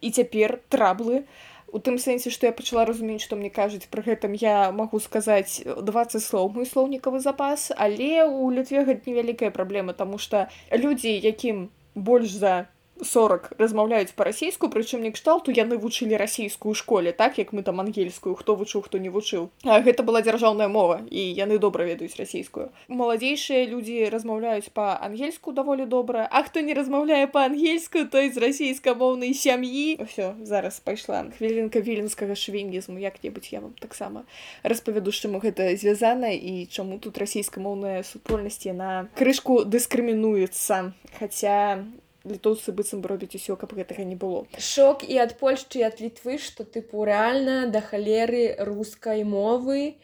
і 0.00 0.10
цяпер 0.10 0.60
траблы 0.68 1.24
у 1.72 1.78
тым 1.78 1.98
сэнсе 1.98 2.30
што 2.30 2.48
я 2.48 2.52
пачала 2.52 2.84
разумець 2.88 3.22
што 3.24 3.36
мне 3.36 3.50
кажуць 3.50 3.88
пры 3.92 4.02
гэтым 4.06 4.32
я 4.38 4.70
магу 4.72 5.00
сказаць 5.00 5.60
20 5.64 6.22
слоў 6.22 6.50
мой 6.54 6.66
слоўнікавы 6.66 7.20
запас 7.20 7.68
але 7.76 8.24
у 8.24 8.50
літве 8.50 8.84
гэта 8.88 9.10
невялікая 9.10 9.50
праблема 9.50 9.92
тому 9.92 10.18
что 10.18 10.48
людзі 10.72 11.12
якім 11.12 11.68
больш 11.94 12.32
за 12.32 12.68
40 13.02 13.52
размаўляюць 13.58 14.14
па-расейску 14.16 14.68
прычым 14.68 15.02
не 15.02 15.10
кшталту 15.12 15.52
яны 15.54 15.78
вучылі 15.78 16.16
расійскую 16.16 16.74
школе 16.74 17.12
так 17.12 17.38
як 17.38 17.52
мы 17.52 17.62
там 17.62 17.80
ангельскую 17.80 18.34
хто 18.34 18.54
вучыў 18.54 18.82
хто 18.82 18.98
не 18.98 19.08
вучыў. 19.08 19.50
Гэта 19.64 20.02
была 20.02 20.22
дзяржаўная 20.22 20.68
мова 20.68 21.00
і 21.10 21.20
яны 21.20 21.58
добра 21.58 21.84
ведаюць 21.84 22.16
расійскую. 22.18 22.70
Маладзейшыя 22.88 23.66
людзі 23.66 24.08
размаўляюць 24.08 24.70
па-ангельску 24.74 25.52
даволі 25.52 25.86
добра 25.86 26.28
а 26.30 26.42
хто 26.42 26.60
не 26.60 26.74
размаўляе 26.74 27.26
па-ангельскую 27.26 28.08
той 28.08 28.30
з 28.30 28.38
расійскамоўнай 28.38 29.34
сям'і. 29.34 29.98
Все 30.04 30.34
зараз 30.42 30.80
пайшла 30.80 31.24
хвілінка 31.38 31.80
віленскага 31.80 32.34
швінізму 32.34 32.98
як-небудзь 32.98 33.52
я 33.52 33.60
вам 33.60 33.74
таксама 33.78 34.24
распавяду 34.62 35.12
чаму 35.12 35.38
гэта 35.38 35.76
звязана 35.76 36.30
і 36.34 36.66
чаму 36.66 36.98
тут 36.98 37.18
расійскамоўная 37.18 38.02
супольнасць 38.02 38.66
яна 38.66 39.08
крышку 39.14 39.64
дыскрымінуецца. 39.64 40.92
Хаця 41.18 41.84
літоўцы 42.24 42.72
быццам 42.72 43.04
робяць 43.06 43.34
усё 43.38 43.56
каб 43.56 43.74
гэтага 43.78 44.04
не 44.04 44.16
было. 44.16 44.46
Шок 44.58 45.04
і 45.06 45.18
ад 45.22 45.38
польшчы 45.38 45.84
ад 45.86 46.00
літвы 46.02 46.38
што 46.42 46.64
тыпу 46.64 47.04
рэальна 47.06 47.66
да 47.70 47.80
халеры 47.80 48.56
рускай 48.58 49.22
мовы 49.22 49.98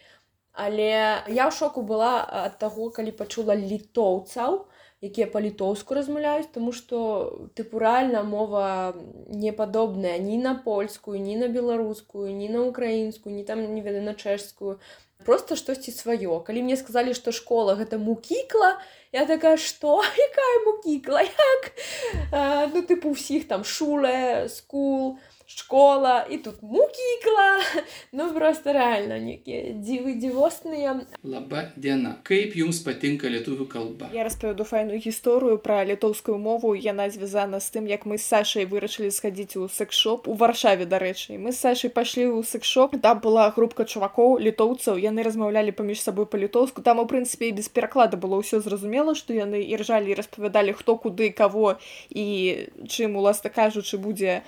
але 0.54 1.24
я 1.26 1.50
ў 1.50 1.50
шоку 1.50 1.82
была 1.82 2.22
ад 2.22 2.58
таго 2.62 2.90
калі 2.94 3.10
пачула 3.10 3.58
літоўцаў 3.58 4.62
якія 5.04 5.26
па-літоўску 5.32 5.96
размаўляюць 5.98 6.48
тому 6.54 6.72
што 6.72 6.98
тыпу 7.58 7.82
рэальна 7.82 8.22
мова 8.22 8.94
не 9.28 9.52
падобная 9.52 10.16
ні 10.18 10.38
на 10.38 10.54
польскую 10.54 11.18
ні 11.20 11.34
на 11.42 11.48
беларускую 11.56 12.30
ні 12.30 12.48
на 12.48 12.62
украінскую 12.70 13.34
ні 13.34 13.44
там 13.44 13.66
не 13.74 13.82
веда 13.82 14.00
на 14.06 14.14
чэшскую 14.14 14.78
просто 15.24 15.56
штосьці 15.56 15.90
сваё. 15.90 16.40
Калі 16.44 16.62
мне 16.62 16.76
сказалі 16.76 17.16
што 17.16 17.32
школа 17.32 17.74
гэта 17.80 17.98
мукікла 17.98 18.78
я 19.14 19.26
такая 19.26 19.56
што? 19.56 20.02
Якая 20.28 20.56
мукікла? 20.66 21.22
Як? 21.22 21.62
А, 22.32 22.66
ну 22.74 22.82
тыпу 22.82 23.14
ўсіх 23.14 23.48
там 23.48 23.64
шуле 23.64 24.48
скул 24.50 25.18
школа 25.58 26.26
і 26.30 26.38
тут 26.38 26.62
мукікла 26.62 27.60
ну 28.12 28.30
просто 28.34 28.72
реально 28.72 29.18
некія 29.18 29.74
дзівы 29.74 30.18
дзівосныя 30.18 31.06
лаба 31.22 31.70
дзена 31.76 32.18
кайп 32.22 32.56
юмс 32.56 32.80
патынка 32.82 33.28
літуву 33.28 33.66
калба. 33.66 34.10
Я 34.12 34.24
распавяду 34.24 34.64
файную 34.64 34.98
гісторыю 34.98 35.58
пра 35.58 35.84
літоўскую 35.84 36.38
мову. 36.38 36.74
Яна 36.74 37.10
звязана 37.10 37.60
з 37.60 37.70
тым 37.70 37.86
як 37.86 38.06
мы 38.06 38.18
з 38.18 38.26
сашай 38.26 38.66
вырашылі 38.66 39.10
схадзіць 39.10 39.56
у 39.56 39.68
секшоп 39.68 40.28
у 40.28 40.34
варшаве 40.34 40.86
дарэчы 40.86 41.38
мы 41.38 41.52
з 41.52 41.58
сашай 41.62 41.90
пашлі 41.90 42.26
ў 42.34 42.42
секшоп 42.42 42.98
там 43.00 43.20
была 43.20 43.50
групка 43.54 43.84
чувакоў 43.84 44.38
літоўцаў 44.42 44.98
яны 44.98 45.22
размаўлялі 45.22 45.70
паміж 45.70 46.02
сабой 46.02 46.26
па-літоўску 46.26 46.82
там 46.82 46.98
у 46.98 47.06
прынцыпе 47.06 47.52
без 47.52 47.68
пераклада 47.68 48.16
было 48.16 48.42
ўсё 48.42 48.60
зразумела 48.60 49.14
што 49.14 49.34
яны 49.36 49.62
іржалі 49.62 50.18
распавядалі 50.18 50.74
хто 50.74 50.96
куды 50.96 51.30
каго 51.30 51.78
і 52.10 52.24
чым 52.88 53.16
уласна 53.16 53.50
кажучы 53.50 53.98
будзе 53.98 54.42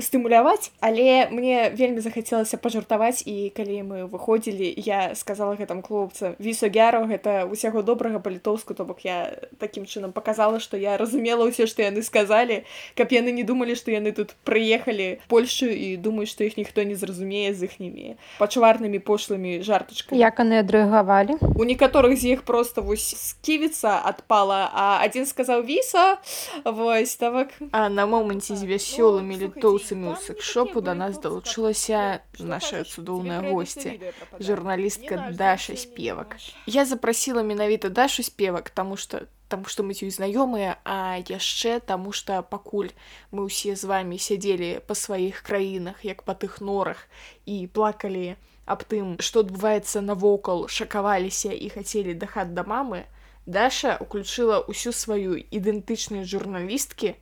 стымуляваць 0.00 0.72
але 0.80 1.28
мне 1.30 1.70
вельмі 1.70 2.00
захацелася 2.00 2.56
пажартаваць 2.56 3.22
і 3.26 3.52
калі 3.56 3.82
мы 3.82 3.98
выходзілі 4.06 4.74
я 4.76 5.14
сказала 5.14 5.56
гэтым 5.56 5.82
хлопца 5.82 6.34
вісо 6.38 6.68
гяру 6.68 7.06
гэта 7.06 7.44
усяго 7.50 7.82
добрага 7.82 8.18
па-літоўску 8.18 8.74
то 8.74 8.84
бок 8.84 9.04
я 9.04 9.36
такім 9.58 9.84
чынам 9.84 10.12
показала 10.12 10.60
што 10.60 10.76
я 10.76 10.96
разумела 10.96 11.44
ўсё 11.48 11.66
што 11.66 11.82
яны 11.82 12.02
сказалі. 12.02 12.64
Каб 12.94 13.12
яны 13.12 13.34
не 13.34 13.42
думалі 13.42 13.74
што 13.74 13.90
яны 13.90 14.12
тут 14.12 14.34
прыехалі 14.44 15.20
польшу 15.28 15.66
і 15.66 15.96
думаю 15.96 16.26
што 16.30 16.44
іх 16.44 16.56
ніхто 16.56 16.82
не 16.82 16.94
зразумее 16.94 17.52
з 17.54 17.66
іхнімі 17.66 18.16
пачварнымі 18.38 18.98
пошлымі 18.98 19.60
жартачкамі. 19.66 20.20
Як 20.20 20.38
яны 20.38 20.62
адрэагавалі? 20.62 21.40
У 21.56 21.64
некаторых 21.64 22.16
з 22.16 22.38
іх 22.38 22.42
просто 22.42 22.82
вось 22.82 23.10
сківіца 23.18 23.98
адпала 24.04 24.70
а 24.72 25.02
адзін 25.02 25.26
сказаў 25.26 25.66
віса 25.66 26.18
вось 26.64 27.16
так 27.16 27.50
а 27.72 27.88
на 27.88 28.06
моманце 28.06 28.56
з 28.56 28.64
вясёлымі 28.64 29.36
літоўцамі 29.36 29.89
працамі 29.89 30.13
ў 30.13 30.17
секшопу 30.21 30.81
да 30.81 30.93
нас 30.93 31.17
далучылася 31.17 32.21
наша 32.37 32.83
цудоўная 32.85 33.41
госця 33.49 33.97
журналістка 34.39 35.33
даша 35.33 35.75
спевак 35.75 36.37
я 36.67 36.85
запрасіла 36.85 37.41
менавіта 37.41 37.89
дашу 37.89 38.21
спевак 38.23 38.69
таму 38.69 38.97
што 38.97 39.25
там 39.49 39.65
што 39.65 39.83
мы 39.83 39.97
ёй 39.97 40.13
знаёмыя 40.13 40.77
а 40.85 41.17
яшчэ 41.17 41.79
таму 41.79 42.13
што 42.13 42.41
пакуль 42.41 42.93
мы 43.31 43.45
ўсе 43.49 43.73
з 43.73 43.89
вами 43.89 44.21
сядзелі 44.21 44.85
па 44.85 44.93
сваіх 44.93 45.41
краінах 45.41 46.05
як 46.05 46.21
па 46.29 46.37
тых 46.37 46.61
норах 46.61 47.01
і 47.45 47.65
плакалі 47.65 48.37
аб 48.65 48.85
тым 48.85 49.17
што 49.17 49.45
адбываецца 49.45 50.05
навокал 50.05 50.65
шакаваліся 50.69 51.53
і 51.53 51.69
хацелі 51.73 52.13
дахат 52.13 52.53
да 52.53 52.65
мамы 52.65 53.05
даша 53.45 53.97
уключыла 54.01 54.61
ўсю 54.69 54.93
сваю 54.93 55.37
ідэнтычнасць 55.37 56.29
журналісткі 56.29 57.13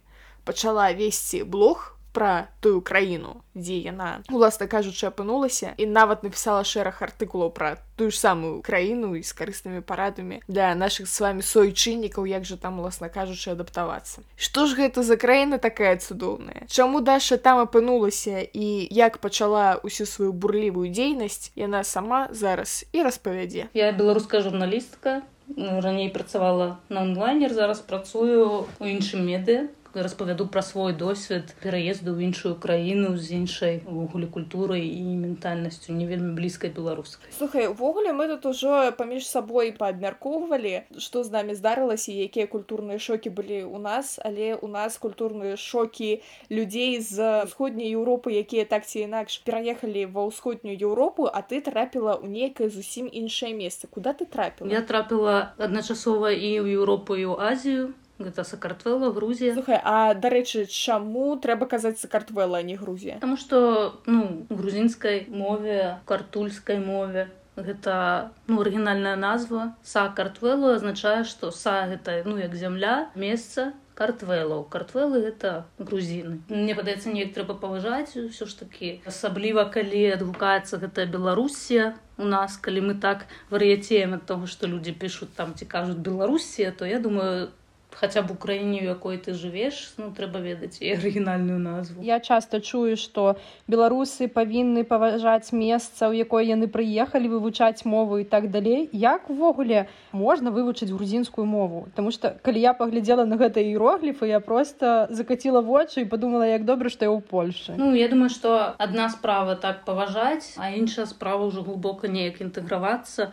пачала 0.43 0.91
весці 0.91 1.43
блог 1.43 1.93
пра 2.18 2.50
тую 2.58 2.82
краіну 2.82 3.38
дзе 3.54 3.78
яна 3.78 4.26
уласна 4.34 4.66
кажучы 4.66 5.06
апынулася 5.06 5.70
і 5.78 5.87
нават 5.87 6.26
напісала 6.26 6.66
шэраг 6.66 6.98
артыкулаў 7.06 7.54
пра 7.54 7.78
тую 7.94 8.10
ж 8.10 8.18
самую 8.18 8.58
краіну 8.66 9.14
і 9.14 9.22
з 9.22 9.30
карыснымі 9.38 9.87
парадамі 9.87 10.42
для 10.50 10.75
нашых 10.75 11.06
з 11.06 11.22
вами 11.22 11.46
суайчыннікаў 11.46 12.26
як 12.26 12.42
жа 12.42 12.58
там 12.58 12.82
уласна 12.82 13.06
кажучы 13.06 13.54
адаптавацца. 13.54 14.26
Што 14.34 14.66
ж 14.66 14.75
гэта 14.75 15.06
за 15.06 15.14
краіна 15.14 15.62
такая 15.62 15.94
цудоўная? 16.02 16.66
Чаму 16.66 17.00
даша 17.06 17.38
там 17.38 17.62
апынулася 17.62 18.42
і 18.42 18.90
як 18.90 19.22
пачала 19.22 19.78
ўсю 19.87 20.06
сваю 20.06 20.34
бурлівую 20.34 20.90
дзейнасць 20.90 21.54
яна 21.54 21.87
сама 21.87 22.26
зараз 22.34 22.82
і 22.90 23.06
распавядзе. 23.06 23.70
Я 23.75 23.94
беларуская 23.94 24.42
журналістка 24.42 25.22
раней 25.56 26.10
працавала 26.10 26.78
на 26.88 27.02
онлайнер 27.02 27.54
зараз 27.54 27.80
працую 27.80 28.66
у 28.78 28.84
іншым 28.84 29.25
меды 29.25 29.70
распавяду 29.95 30.47
пра 30.47 30.62
свой 30.62 30.92
досвед 30.92 31.54
пераезду 31.62 32.12
ў 32.14 32.28
іншую 32.28 32.54
краіну 32.61 33.16
з 33.16 33.38
іншай 33.38 33.80
увогуле 33.87 34.26
культурай 34.26 34.85
і 34.85 35.16
ментальнасцю 35.16 35.92
не 35.92 36.07
вельмі 36.07 36.35
блізкай 36.37 36.71
беларускай. 36.71 37.30
Слухай 37.33 37.68
увогуле 37.68 38.12
мы 38.12 38.28
тут 38.28 38.47
ужо 38.47 38.92
паміж 38.97 39.26
сабой 39.26 39.73
паабмяркоўвалі 39.73 40.85
што 40.99 41.25
з 41.25 41.33
намі 41.33 41.54
здарылася 41.54 42.12
якія 42.12 42.47
культурныя 42.47 42.99
шокі 42.99 43.30
былі 43.30 43.64
ў 43.64 43.78
нас 43.78 44.21
але 44.23 44.54
у 44.54 44.68
нас 44.68 44.99
культурныя 44.99 45.57
шокі 45.57 46.21
людзей 46.50 47.00
з 47.00 47.47
сходняй 47.49 47.92
Еўропы 47.95 48.37
якія 48.37 48.64
так 48.64 48.87
ці 48.87 49.09
інакш 49.09 49.40
пераехалі 49.47 50.07
ва 50.12 50.28
ўсходнюю 50.28 50.76
Еўропу 50.76 51.28
а 51.28 51.40
ты 51.42 51.61
трапіла 51.61 52.18
ў 52.21 52.28
нейкае 52.28 52.68
зусім 52.68 53.09
іншае 53.09 53.54
месца. 53.54 53.88
Куда 53.88 54.12
ты 54.12 54.26
трапіла? 54.26 54.68
Я 54.68 54.83
трапіла 54.83 55.54
адначасова 55.59 56.30
і 56.33 56.50
ў 56.61 56.66
Еўропу 56.76 57.16
і 57.16 57.25
ў 57.25 57.35
Азію 57.38 57.95
гэта 58.18 58.44
сакартвела 58.44 59.10
грузія. 59.12 59.54
Слухай, 59.54 59.80
а 59.82 60.14
дарэчы 60.14 60.66
чаму 60.66 61.38
трэба 61.38 61.66
казаць 61.66 61.98
сакартвела 61.98 62.62
не 62.62 62.76
грузія? 62.76 63.18
Таму 63.22 63.37
што 63.37 64.00
ну 64.06 64.46
грузінскай 64.50 65.26
мове 65.30 65.98
картульскай 66.06 66.78
мове. 66.78 67.30
Гэта 67.58 68.30
ну 68.46 68.60
арыгінальная 68.62 69.16
назва. 69.16 69.75
Са 69.82 70.06
картвелу 70.14 70.75
азначае 70.76 71.25
што 71.25 71.50
са 71.50 71.87
гэта 71.90 72.22
ну 72.26 72.38
як 72.38 72.54
зямля 72.54 73.10
месца 73.14 73.72
картвелаў 73.98 74.62
картвелы 74.70 75.26
гэта 75.26 75.66
грузіны. 75.78 76.38
Мне 76.46 76.75
падаецца 76.78 77.10
неяк 77.10 77.34
трэба 77.34 77.58
паважаць 77.58 78.14
ўсё 78.14 78.46
ж 78.46 78.62
такі. 78.62 78.90
Асабліва 79.10 79.66
калі 79.75 80.14
адгукаецца 80.14 80.78
гэтая 80.78 81.10
беларусія 81.10 81.98
у 82.18 82.26
нас 82.30 82.54
калі 82.62 82.87
мы 82.90 82.94
так 82.94 83.26
вар'яцеем 83.50 84.14
ад 84.14 84.26
того 84.30 84.46
што 84.46 84.70
людзі 84.70 84.94
пішуць 84.94 85.34
там 85.34 85.58
ці 85.58 85.66
кажуць 85.66 85.98
беларусія 85.98 86.70
то 86.70 86.87
я 86.87 87.02
думаю 87.02 87.50
хаця 87.90 88.23
б 88.23 88.33
украіне 88.33 88.80
у 88.80 88.85
якой 88.85 89.16
ты 89.18 89.35
жывеш 89.35 89.95
ну 89.99 90.12
трэба 90.14 90.38
ведаць 90.45 90.78
і 90.80 90.92
арыгінальную 90.95 91.59
назву. 91.59 92.02
Я 92.02 92.21
часто 92.21 92.61
чую 92.61 92.97
что 92.97 93.37
беларусы 93.66 94.28
павінны 94.28 94.85
паважаць 94.85 95.52
месца 95.52 96.09
у 96.09 96.12
якое 96.12 96.45
яны 96.45 96.68
прыехалі 96.68 97.33
вывучаць 97.33 97.85
мову 97.85 98.18
і 98.18 98.25
так 98.25 98.50
далей. 98.50 98.88
Як 98.92 99.30
увогуле 99.30 99.88
можна 100.12 100.50
вывучыць 100.50 100.92
грузінскую 100.92 101.47
мову? 101.47 101.88
Таму 101.95 102.11
что 102.11 102.37
калі 102.42 102.61
я 102.61 102.73
паглядзела 102.75 103.25
на 103.25 103.37
гэта 103.37 103.61
іерогліфы 103.61 104.28
я 104.28 104.40
просто 104.40 105.09
закаціла 105.11 105.61
вочы 105.61 106.02
і 106.02 106.11
подумала 106.11 106.47
як 106.47 106.64
добра 106.64 106.90
што 106.90 107.04
я 107.04 107.11
ў 107.11 107.21
Польшы. 107.25 107.75
Ну 107.76 107.95
я 107.95 108.09
думаю 108.09 108.30
что 108.30 108.75
адна 108.78 109.09
справа 109.09 109.57
так 109.57 109.85
паважаць 109.85 110.54
а 110.57 110.71
іншая 110.71 111.07
справа 111.07 111.49
ўжо 111.49 111.62
глубока 111.62 112.09
неяк 112.09 112.40
інтэгравацца. 112.40 113.33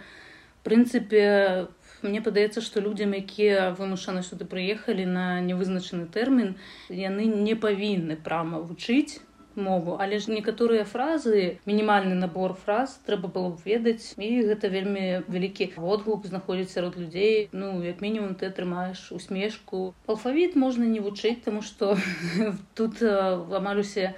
Прынцыпе 0.66 1.68
в 1.70 1.75
Мне 2.06 2.22
падаецца, 2.22 2.62
што 2.62 2.82
людзям, 2.86 3.14
якія 3.18 3.72
вымушаны 3.78 4.22
сюды 4.22 4.46
прыехалі 4.46 5.06
на 5.10 5.42
невызначаны 5.42 6.06
тэрмін, 6.06 6.54
яны 6.90 7.26
не 7.26 7.56
павінны 7.58 8.18
прама 8.28 8.62
вучыць 8.62 9.26
мову, 9.56 9.98
але 10.00 10.20
ж 10.20 10.30
некаторыя 10.30 10.86
фразы, 10.86 11.60
мінімальны 11.66 12.16
набор 12.16 12.54
фраз 12.54 13.00
трэба 13.08 13.32
было 13.32 13.50
б 13.56 13.64
ведаць 13.66 14.14
і 14.20 14.30
гэта 14.52 14.70
вельмі 14.70 15.24
вялікі 15.28 15.72
водгук 15.78 16.28
знаходзіць 16.28 16.76
сярод 16.76 16.98
людзей. 17.00 17.50
Ну 17.52 17.82
як 17.84 18.02
мінімум 18.06 18.36
ты 18.36 18.52
атрымаеш 18.52 19.12
усмешку. 19.16 19.96
Алфавіт 20.08 20.56
можна 20.56 20.86
не 20.86 21.00
вучыць, 21.00 21.42
таму 21.46 21.62
што 21.62 21.96
тут 22.78 23.02
амаль 23.02 23.82
усе 23.82 24.14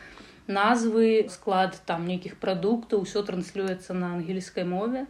назвы, 0.47 1.27
склад 1.29 1.79
там 1.85 2.07
нейкіх 2.07 2.39
прадуктаў, 2.41 3.03
усё 3.03 3.23
транслюецца 3.23 3.93
на 3.93 4.17
ангельскай 4.17 4.65
мове 4.65 5.07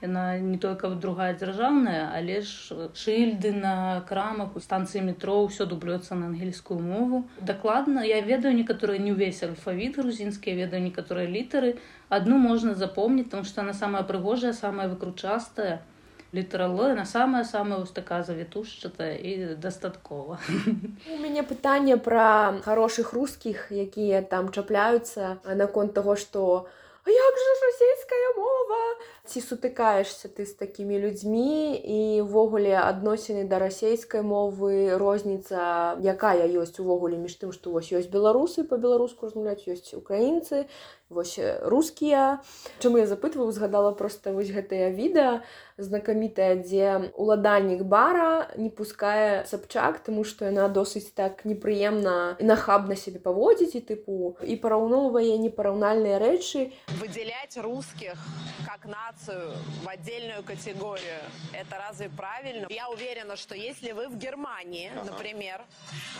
яна 0.00 0.38
не 0.38 0.58
только 0.58 0.88
другая 0.90 1.34
дзяржаўная 1.34 2.10
але 2.14 2.40
ж 2.40 2.88
шыльды 2.94 3.52
на 3.52 4.04
крамах 4.08 4.54
у 4.56 4.62
станцыі 4.62 5.02
метро 5.02 5.42
ўсё 5.42 5.66
дублюецца 5.66 6.14
на 6.14 6.30
ангельскую 6.30 6.78
мову. 6.78 7.26
Дакладна 7.40 8.06
я 8.06 8.20
ведаю 8.20 8.54
некаторыя 8.54 9.02
не 9.02 9.12
ўвесь 9.12 9.42
альфавіт 9.42 9.98
грузінскія 9.98 10.54
ведаю 10.54 10.82
некаторыя 10.86 11.26
літары 11.26 11.76
адну 12.08 12.38
можна 12.38 12.74
запомніць 12.74 13.30
там 13.34 13.44
што 13.44 13.66
она 13.66 13.74
самая 13.74 14.02
прыгожая 14.02 14.52
самая 14.52 14.88
выкручастая. 14.88 15.82
Літарало 16.30 16.92
на 16.92 17.06
самая 17.06 17.42
самая 17.44 17.78
вось 17.80 17.90
такая 17.90 18.22
завітушчатая 18.22 19.16
і 19.16 19.54
дастаткова 19.56 20.38
у 21.08 21.16
мяне 21.22 21.42
пытанне 21.42 21.96
пра 21.96 22.60
хорошых 22.64 23.16
рускіх 23.16 23.72
якія 23.72 24.20
там 24.20 24.52
чапляюцца 24.52 25.40
наконт 25.56 25.94
таго 25.96 26.16
што 26.20 26.44
у 26.44 26.87
як 27.12 27.34
жа 27.44 27.52
расійская 27.66 28.28
мова? 28.36 28.80
Ці 29.28 29.40
сутыкаешься 29.40 30.28
ты 30.28 30.46
з 30.48 30.52
такімі 30.56 30.98
людзьмі 30.98 31.76
і 31.76 32.00
ўвогуле 32.24 32.76
адносіны 32.80 33.44
да 33.44 33.58
расейскай 33.60 34.22
мовы 34.22 34.96
розніца 34.96 35.96
якая 36.00 36.48
ёсць 36.48 36.80
увогуле 36.80 37.20
між 37.20 37.36
тым 37.40 37.52
што 37.52 37.72
вось 37.74 37.92
ёсць 37.92 38.08
беларусы 38.08 38.64
по-беларуску 38.64 39.28
размаўляць 39.28 39.68
ёсць 39.68 39.92
украінцы 39.92 40.64
вось 41.08 41.38
рускія. 41.62 42.40
Чаму 42.78 42.98
я 42.98 43.06
запытваю 43.06 43.48
узгадала 43.48 43.92
просто 43.92 44.32
вось 44.32 44.50
гэтае 44.52 44.92
відэа 44.92 45.42
знакамітая 45.78 46.58
дзе 46.58 47.14
уладальнік 47.14 47.86
бара 47.86 48.50
не 48.58 48.68
пускае 48.68 49.46
сабчак 49.46 50.02
тому 50.02 50.24
что 50.24 50.44
яна 50.50 50.66
досыць 50.68 51.14
так 51.14 51.46
непрыемна 51.46 52.34
і 52.42 52.44
нахабна 52.44 52.98
сябе 52.98 53.22
паводзіць 53.22 53.78
і 53.78 53.82
тыпу 53.86 54.34
і 54.42 54.58
параўноўвае 54.58 55.38
непараўнальныя 55.38 56.18
рэчы. 56.18 56.74
Выделять 56.98 57.56
русских 57.56 58.18
как 58.66 58.84
нацию 58.84 59.54
в 59.84 59.88
отдельную 59.88 60.42
категорию 60.42 61.22
это 61.54 61.78
разве 61.78 62.10
правильно? 62.10 62.66
Я 62.68 62.90
уверена 62.90 63.36
что 63.36 63.54
если 63.54 63.92
вы 63.92 64.08
в 64.08 64.18
германии 64.18 64.90
например 65.06 65.62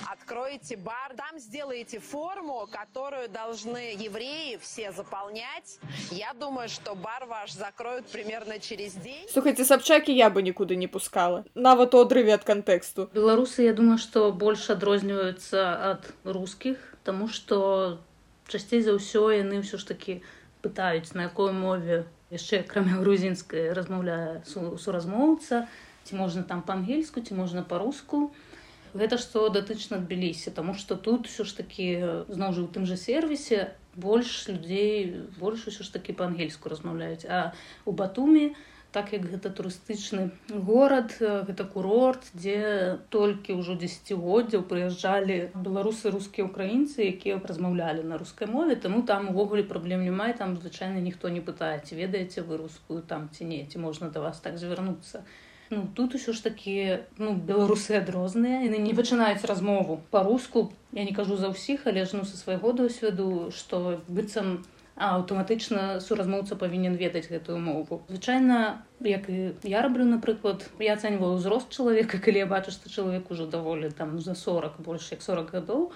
откроете 0.07 0.77
бар 0.77 1.15
там 1.17 1.39
сделаете 1.39 1.99
форму 1.99 2.69
которую 2.71 3.29
должны 3.29 3.99
евреи 3.99 4.57
все 4.63 4.78
все 4.79 4.93
заполнять. 4.93 5.81
Я 6.13 6.33
думаю, 6.39 6.69
что 6.69 6.95
бар 6.95 7.27
ваш 7.27 7.53
закроют 7.53 8.07
примерно 8.07 8.61
через 8.61 8.95
день. 8.95 9.27
Слухайте, 9.29 9.65
Собчаки 9.65 10.13
я 10.13 10.31
бы 10.31 10.41
никуда 10.41 10.77
не 10.77 10.87
пускала. 10.87 11.45
Нават 11.55 11.95
у 11.95 11.99
отрыве 11.99 12.35
от 12.35 12.45
контексту. 12.45 13.11
Белорусы, 13.13 13.63
я 13.63 13.73
думаю, 13.73 13.99
что 13.99 14.31
больше 14.31 14.73
адрозніваюцца 14.73 15.91
от 15.91 16.13
русских, 16.23 16.77
потому 17.03 17.27
что 17.27 17.99
часцей 18.47 18.81
за 18.83 18.95
ўсё 18.95 19.35
яны 19.35 19.59
ўсё 19.61 19.83
ж 19.83 19.85
таки 19.85 20.23
пытаюць 20.63 21.13
на 21.13 21.27
якой 21.27 21.53
мове 21.53 22.07
яшчэ 22.31 22.63
акрамя 22.63 23.03
грузінскай 23.03 23.75
размаўляе 23.75 24.41
суразмоўца 24.47 25.69
ці 26.09 26.17
можна 26.17 26.43
там 26.49 26.63
па-ангельску 26.63 27.21
ці 27.21 27.37
можна 27.37 27.61
па-руску 27.61 28.33
гэта 29.01 29.19
што 29.23 29.49
датычна 29.55 29.99
адбіліся 30.03 30.51
тому 30.55 30.75
что 30.75 30.97
тут 30.97 31.27
все 31.27 31.45
ж 31.45 31.57
таки 31.57 31.87
зноў 32.29 32.57
жа 32.57 32.65
у 32.67 32.71
тым 32.75 32.89
жа 32.91 32.97
сервісе 32.97 33.71
больш 33.95 34.49
людзей 34.49 35.23
больш 35.39 35.69
усё 35.71 35.87
ж 35.87 35.93
такі 35.93 36.19
па-ангельску 36.19 36.73
размаўляюць 36.73 37.27
а 37.29 37.53
у 37.85 37.93
батуме 37.93 38.51
так 38.91 39.13
як 39.13 39.27
гэта 39.29 39.51
турыстычны 39.53 40.31
горад 40.49 41.13
гэта 41.21 41.65
курорт 41.73 42.31
дзе 42.33 42.97
толькі 43.13 43.59
ўжо 43.61 43.77
дзесяцігоддзяў 43.83 44.65
прыязджалі 44.71 45.37
беларусы 45.67 46.13
рускія 46.15 46.49
украінцы 46.49 47.05
якія 47.05 47.37
размаўлялі 47.51 48.07
на 48.13 48.17
рускай 48.23 48.49
мове 48.49 48.79
таму 48.87 49.03
там 49.03 49.29
увогуле 49.35 49.67
праблем 49.75 50.07
няма 50.09 50.33
там 50.33 50.57
звычайна 50.57 51.05
ніхто 51.05 51.29
не 51.29 51.45
пытаецца 51.45 52.01
ведаеце 52.01 52.47
вы 52.49 52.63
рускую 52.65 53.03
там 53.03 53.29
ці 53.29 53.45
не 53.45 53.61
ці 53.67 53.85
можна 53.85 54.09
да 54.09 54.25
вас 54.25 54.41
так 54.41 54.57
звярнуцца 54.57 55.25
Ну, 55.71 55.89
тут 55.95 56.15
усё 56.15 56.33
ж 56.33 56.43
такі 56.43 57.05
ну, 57.19 57.35
беларусы 57.37 58.01
адрозныя 58.01 58.65
яны 58.65 58.81
не 58.81 58.95
пачынаюць 58.97 59.45
размову 59.45 60.01
па-руску. 60.11 60.73
Я 60.93 61.05
не 61.05 61.13
кажу 61.13 61.37
за 61.37 61.53
ўсіх 61.53 61.85
але 61.85 62.05
ж 62.09 62.17
ну 62.17 62.25
са 62.25 62.37
свайго 62.41 62.73
досведу 62.73 63.53
што 63.53 64.01
быццам 64.09 64.65
аўтаматычна 64.99 66.01
суразмоўца 66.01 66.57
павінен 66.57 66.97
ведаць 66.97 67.29
гэтую 67.31 67.59
мову. 67.63 68.03
Звычайна 68.09 68.83
як 69.05 69.29
і 69.29 69.55
я 69.63 69.83
раблю 69.83 70.09
напрыклад 70.09 70.65
я 70.81 70.97
ацэньваю 70.97 71.37
ўзрост 71.37 71.71
чалавека 71.71 72.19
калі 72.25 72.45
я 72.45 72.49
бачу 72.49 72.73
што 72.73 72.91
чалавек 72.91 73.31
ужо 73.31 73.47
даволі 73.47 73.93
там 73.93 74.19
за 74.21 74.35
40 74.35 74.81
больш 74.81 75.13
як 75.13 75.23
40 75.23 75.53
гадоў 75.53 75.93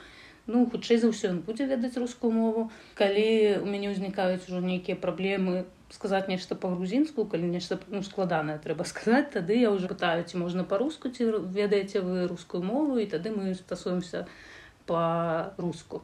ну 0.47 0.67
хутчэй 0.67 0.99
за 0.99 1.11
ўсё 1.11 1.33
ён 1.35 1.43
будзе 1.47 1.67
ведаць 1.67 1.97
рускую 1.97 2.33
мову. 2.35 2.71
Калі 2.95 3.63
у 3.63 3.67
мяне 3.67 3.91
ўзнікаюць 3.95 4.47
ужо 4.47 4.61
нейкія 4.61 5.01
праблемы 5.01 5.65
сказаць 5.93 6.29
нешта 6.29 6.57
па-грузінску 6.57 7.27
калі 7.29 7.51
нешта 7.53 7.79
ну, 7.93 8.01
складанае 8.03 8.57
трэба 8.65 8.89
сказаць 8.89 9.29
тады 9.37 9.59
я 9.61 9.71
ўжо 9.75 9.93
пытаю 9.93 10.25
ці 10.25 10.41
можна 10.41 10.65
па-руску 10.65 11.13
ці 11.13 11.29
ведаеце 11.53 12.01
вы 12.01 12.27
рускую 12.31 12.65
мову 12.65 12.97
і 12.99 13.07
тады 13.07 13.35
мы 13.37 13.55
стасуемся 13.55 14.27
па-руску. 14.87 16.03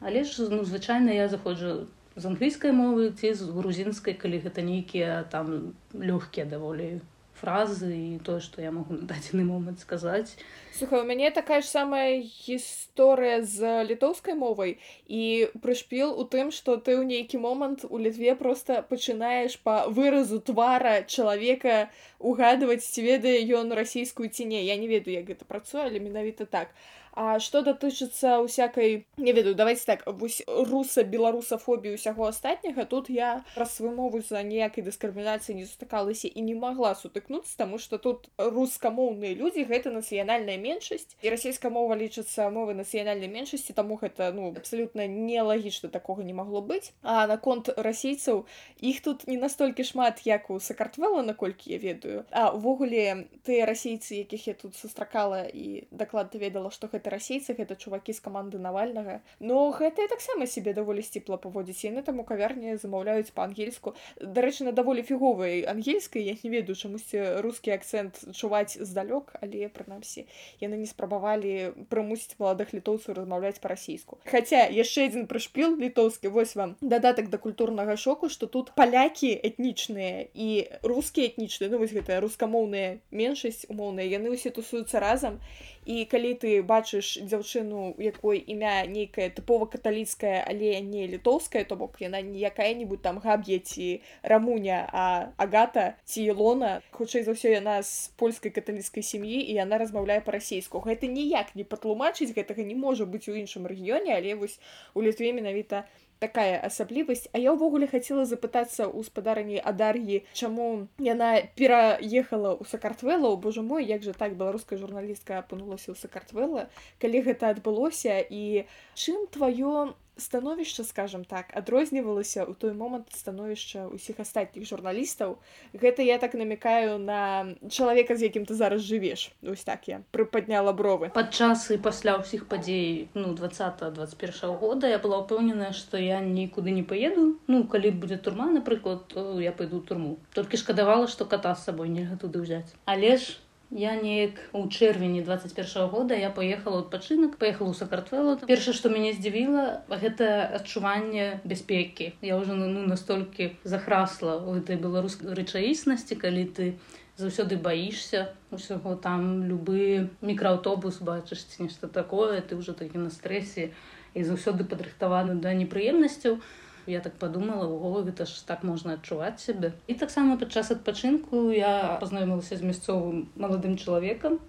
Але 0.00 0.24
ж 0.24 0.46
ну 0.50 0.62
звычайна 0.64 1.10
я 1.10 1.28
заходжу 1.28 1.90
з 2.16 2.24
англійскай 2.24 2.72
мовы 2.72 3.10
ці 3.12 3.34
з 3.34 3.50
грузінскай 3.50 4.14
калі 4.14 4.40
гэта 4.46 4.62
нейкія 4.62 5.26
там 5.30 5.74
лёгкія 5.92 6.46
даволі 6.46 7.00
фразы 7.40 7.92
і 7.92 8.18
тое 8.24 8.40
што 8.40 8.62
я 8.62 8.72
магу 8.72 8.96
на 8.96 9.06
дадзены 9.06 9.44
момант 9.44 9.80
сказаць 9.80 10.36
Слухай, 10.76 11.00
у 11.00 11.04
мяне 11.04 11.30
такая 11.30 11.60
ж 11.62 11.68
самая 11.68 12.20
гісторыя 12.20 13.40
з 13.42 13.84
літоўскай 13.88 14.34
мовай 14.34 14.76
і 15.08 15.48
прышпіл 15.62 16.12
у 16.12 16.24
тым 16.24 16.52
што 16.52 16.76
ты 16.76 16.96
ў 16.96 17.04
нейкі 17.04 17.40
момант 17.40 17.84
у 17.88 17.96
літве 17.98 18.34
просто 18.34 18.82
пачынаеш 18.82 19.56
па 19.62 19.88
выразу 19.88 20.40
твара 20.40 21.02
чалавека 21.04 21.88
угадваць 22.18 22.84
ці 22.84 23.00
ведае 23.04 23.40
ён 23.56 23.72
расійскую 23.72 24.28
ці 24.28 24.44
не. 24.44 24.64
Я 24.64 24.76
не 24.76 24.88
ведаю 24.88 25.16
як 25.16 25.28
гэта 25.32 25.44
працуе 25.44 25.84
але 25.84 26.00
менавіта 26.00 26.44
так. 26.44 26.72
А 26.72 27.05
што 27.16 27.62
датычыцца 27.62 28.40
ўсякай 28.44 29.06
не 29.16 29.32
ведаю 29.32 29.54
давайте 29.54 29.84
так 29.84 30.04
руса 30.06 31.02
беларусафобію 31.02 31.96
ўсяго 31.96 32.28
астатняга 32.28 32.84
тут 32.84 33.10
я 33.10 33.44
праз 33.54 33.76
сваю 33.76 33.96
мову 33.96 34.20
за 34.20 34.42
ніякай 34.42 34.84
дыскрымінацыі 34.84 35.56
не 35.56 35.66
сутыкалася 35.66 36.28
і 36.28 36.40
не 36.44 36.54
магла 36.54 36.94
сутыкнуцца 36.94 37.56
таму 37.56 37.78
што 37.78 37.98
тут 37.98 38.28
рускамоўныя 38.38 39.34
людзі 39.34 39.64
гэта 39.64 39.90
нацыянальная 39.90 40.56
меншасць. 40.60 41.16
І 41.22 41.32
расійская 41.32 41.70
мова 41.72 41.96
лічыцца 41.96 42.48
мовы 42.50 42.74
нацыянальнай 42.78 43.28
меншасці 43.28 43.76
таму 43.76 43.96
гэта 44.00 44.30
ну 44.36 44.50
абсалютна 44.52 45.06
нелагічна 45.06 45.90
такога 45.90 46.24
не 46.24 46.34
магло 46.36 46.60
быць. 46.60 46.92
А 47.02 47.26
наконт 47.26 47.70
расійцаў 47.76 48.44
іх 48.80 49.00
тут 49.00 49.26
не 49.26 49.38
настолькі 49.40 49.84
шмат 49.84 50.22
як 50.26 50.50
у 50.50 50.60
сакартвела 50.60 51.22
наколькі 51.22 51.72
я 51.72 51.78
ведаю. 51.78 52.24
А 52.30 52.50
увогуле 52.52 53.28
тыя 53.44 53.66
расійцы 53.66 54.22
якіх 54.22 54.48
я 54.48 54.54
тут 54.54 54.76
сустракала 54.76 55.44
і 55.46 55.86
дакладна 55.90 56.40
ведала 56.40 56.70
што 56.70 56.88
гэта 56.92 57.05
гэта 57.06 57.14
расейцы 57.14 57.54
гэта 57.54 57.76
чувакі 57.78 58.12
з 58.12 58.20
каманды 58.20 58.58
навальнага 58.58 59.22
но 59.38 59.70
гэтыя 59.70 60.10
таксама 60.10 60.46
сябе 60.46 60.74
даволі 60.74 61.02
сціпла 61.02 61.38
паводзіць 61.38 61.86
яны 61.86 62.02
там 62.02 62.18
у 62.18 62.24
кавярні 62.26 62.76
замаўляюць 62.82 63.30
па-ангельску 63.30 63.94
дарэчы 64.18 64.66
на 64.66 64.72
даволі 64.72 65.02
фіговай 65.06 65.62
ангельскай 65.62 66.26
я 66.26 66.34
не 66.42 66.50
ведаю 66.50 66.74
чамусьці 66.74 67.40
рускі 67.46 67.70
акцэнт 67.78 68.34
чуваць 68.34 68.74
здалёк 68.82 69.38
але 69.40 69.70
прынамсі 69.70 70.26
яны 70.58 70.82
не 70.82 70.86
спрабавалі 70.90 71.86
прымусіць 71.86 72.34
маладых 72.42 72.74
літоўцаў 72.74 73.14
размаўляць 73.22 73.62
па-расійску 73.62 74.18
хаця 74.26 74.66
яшчэ 74.66 75.06
адзін 75.06 75.30
прышпіл 75.30 75.78
літоўскі 75.78 76.34
вось 76.34 76.56
вам 76.58 76.74
дадатак 76.80 77.30
да 77.30 77.38
культурнага 77.38 77.96
шоку 77.96 78.28
што 78.28 78.50
тут 78.50 78.74
палякі 78.74 79.30
этнічныя 79.30 80.26
і 80.34 80.66
рускія 80.82 81.30
этнічныя 81.30 81.70
ну 81.70 81.78
вось 81.78 81.94
гэтая 81.94 82.18
рускамоўная 82.20 82.98
меншасць 83.14 83.70
умоўная 83.70 84.10
яны 84.10 84.34
ўсе 84.34 84.50
тусуюцца 84.50 84.98
разам 84.98 85.38
і 85.86 86.04
калі 86.10 86.34
ты 86.42 86.50
бачыш 86.66 87.16
дзяўчыну 87.22 87.94
якой 88.02 88.42
імя 88.42 88.82
нейкае 88.90 89.30
тыпова 89.30 89.70
каталіцкая 89.70 90.42
але 90.42 90.80
не 90.82 91.06
літоўская 91.06 91.62
то 91.64 91.78
бок 91.78 92.00
яна 92.02 92.20
не 92.26 92.42
якая-нибудь 92.42 93.02
там 93.02 93.22
габ'е 93.22 93.58
ці 93.62 94.02
рамуня 94.22 94.82
а 94.92 95.30
агата 95.38 95.94
ці 96.04 96.30
лона 96.34 96.82
хутчэй 96.90 97.22
за 97.22 97.38
ўсё 97.38 97.54
яна 97.54 97.78
з 97.86 98.10
польскай 98.18 98.50
каталіцкай 98.50 99.06
сям'і 99.06 99.38
і 99.38 99.52
яна 99.54 99.78
размаўляе 99.78 100.18
па-расейску. 100.26 100.82
Гэта 100.82 101.06
ніяк 101.06 101.54
не 101.54 101.62
патлумачыць 101.62 102.34
гэтага 102.34 102.66
не 102.66 102.74
можа 102.74 103.06
быць 103.06 103.30
у 103.30 103.38
іншым 103.38 103.70
рэгіёне 103.70 104.10
але 104.18 104.34
вось 104.34 104.58
у 104.94 105.06
літве 105.06 105.30
менавіта 105.32 105.86
такая 106.18 106.60
асаблівасць 106.60 107.28
а 107.32 107.42
я 107.42 107.52
ўвогуле 107.52 107.86
хацела 107.90 108.24
запытацца 108.24 108.88
ў 108.88 109.00
спадарні 109.06 109.58
адар'і 109.60 110.22
чаму 110.32 110.88
яна 111.02 111.44
пераехала 111.58 112.56
ў 112.56 112.64
сакартвела 112.68 113.34
Божа 113.36 113.62
мой 113.62 113.84
як 113.84 114.02
жа 114.06 114.16
так 114.16 114.36
беларуская 114.40 114.78
журналістка 114.80 115.42
апынулася 115.42 115.92
ў 115.92 115.96
сакартвела 116.00 116.68
калі 117.02 117.18
гэта 117.26 117.52
адбылося? 117.52 118.20
І 118.20 118.66
чым 118.94 119.26
тваё 119.32 119.94
становішча 120.16 120.84
скажем 120.84 121.24
так 121.24 121.52
адрознівалася 121.52 122.44
ў 122.44 122.56
той 122.56 122.72
момант 122.72 123.12
становішча 123.12 123.86
ўсіх 123.92 124.20
астатніх 124.20 124.64
журналістаў. 124.64 125.38
Гэта 125.76 126.02
я 126.02 126.18
так 126.18 126.34
намікаю 126.34 126.98
на 126.98 127.52
чалавека 127.68 128.16
з 128.16 128.32
якім 128.32 128.48
ты 128.48 128.56
зараз 128.56 128.80
жывеш. 128.82 129.30
Ось 129.44 129.64
так 129.64 129.88
я 129.88 130.02
прыпадняла 130.12 130.72
бровы. 130.72 131.12
Падчас 131.12 131.70
і 131.70 131.78
пасля 131.78 132.16
ўсіх 132.20 132.48
падзей 132.48 133.08
ну 133.14 133.36
20 133.36 133.92
21 133.92 134.56
года 134.56 134.88
я 134.88 134.98
была 134.98 135.20
ўпэўненая 135.24 135.72
што 135.76 136.00
я 136.00 136.20
нікуды 136.24 136.72
не 136.72 136.82
поеду 136.82 137.36
ну 137.46 137.64
калі 137.68 137.92
будзе 138.00 138.16
турма 138.16 138.48
напрыклад 138.50 139.12
я 139.40 139.52
пойду 139.52 139.80
турму. 139.80 140.16
Толькі 140.32 140.56
шкадавала 140.56 141.06
што 141.06 141.28
ката 141.28 141.54
з 141.54 141.68
сабой 141.68 141.92
нельга 141.92 142.16
туды 142.16 142.40
ўзяць. 142.40 142.72
Але 142.88 143.20
ж 143.20 143.36
Я 143.70 143.96
неяк 143.98 144.38
у 144.52 144.68
чэрвені 144.68 145.22
21 145.22 145.88
года 145.88 146.14
я 146.14 146.30
поехала 146.30 146.86
адпачынак 146.86 147.34
поехала 147.36 147.74
ў 147.74 147.74
сакартвелу 147.74 148.38
першае 148.46 148.74
што 148.78 148.92
мяне 148.94 149.10
здзівіла 149.16 149.82
гэта 149.90 150.46
адчуванне 150.60 151.42
бяспекі. 151.42 152.14
Я 152.22 152.38
уже 152.38 152.54
ну, 152.54 152.70
ну 152.70 152.86
настолькі 152.86 153.58
захрасла 153.64 154.38
у 154.38 154.54
этой 154.54 154.78
беларускай 154.78 155.34
рэчаіснасці 155.34 156.14
калі 156.14 156.46
ты 156.46 156.78
заўсёды 157.18 157.58
баішся 157.58 158.30
усяго 158.54 158.94
там 158.94 159.42
любы 159.50 160.14
мікрааўтобус 160.22 161.02
бачыш 161.02 161.42
ці 161.50 161.66
нешта 161.66 161.88
такое 161.90 162.38
ты 162.46 162.54
ўжо 162.54 162.70
такі 162.70 163.02
на 163.02 163.10
стрэсе 163.10 163.74
і 164.14 164.22
заўсёды 164.22 164.62
падрыхтаваны 164.62 165.42
да 165.42 165.50
непрыемнасцяў 165.58 166.38
я 166.86 167.00
так 167.00 167.14
подумала 167.18 167.66
ого 167.66 168.02
гэта 168.02 168.26
ж 168.26 168.46
так 168.46 168.62
можна 168.62 168.94
адчуваць 168.94 169.40
сябе 169.40 169.72
і 169.86 169.94
таксама 169.94 170.36
падчас 170.36 170.70
адпачынку 170.70 171.50
я 171.50 171.98
пазнаёмілася 172.00 172.56
з 172.56 172.62
мясцовым 172.62 173.28
маладым 173.36 173.76
чалавекам 173.76 174.40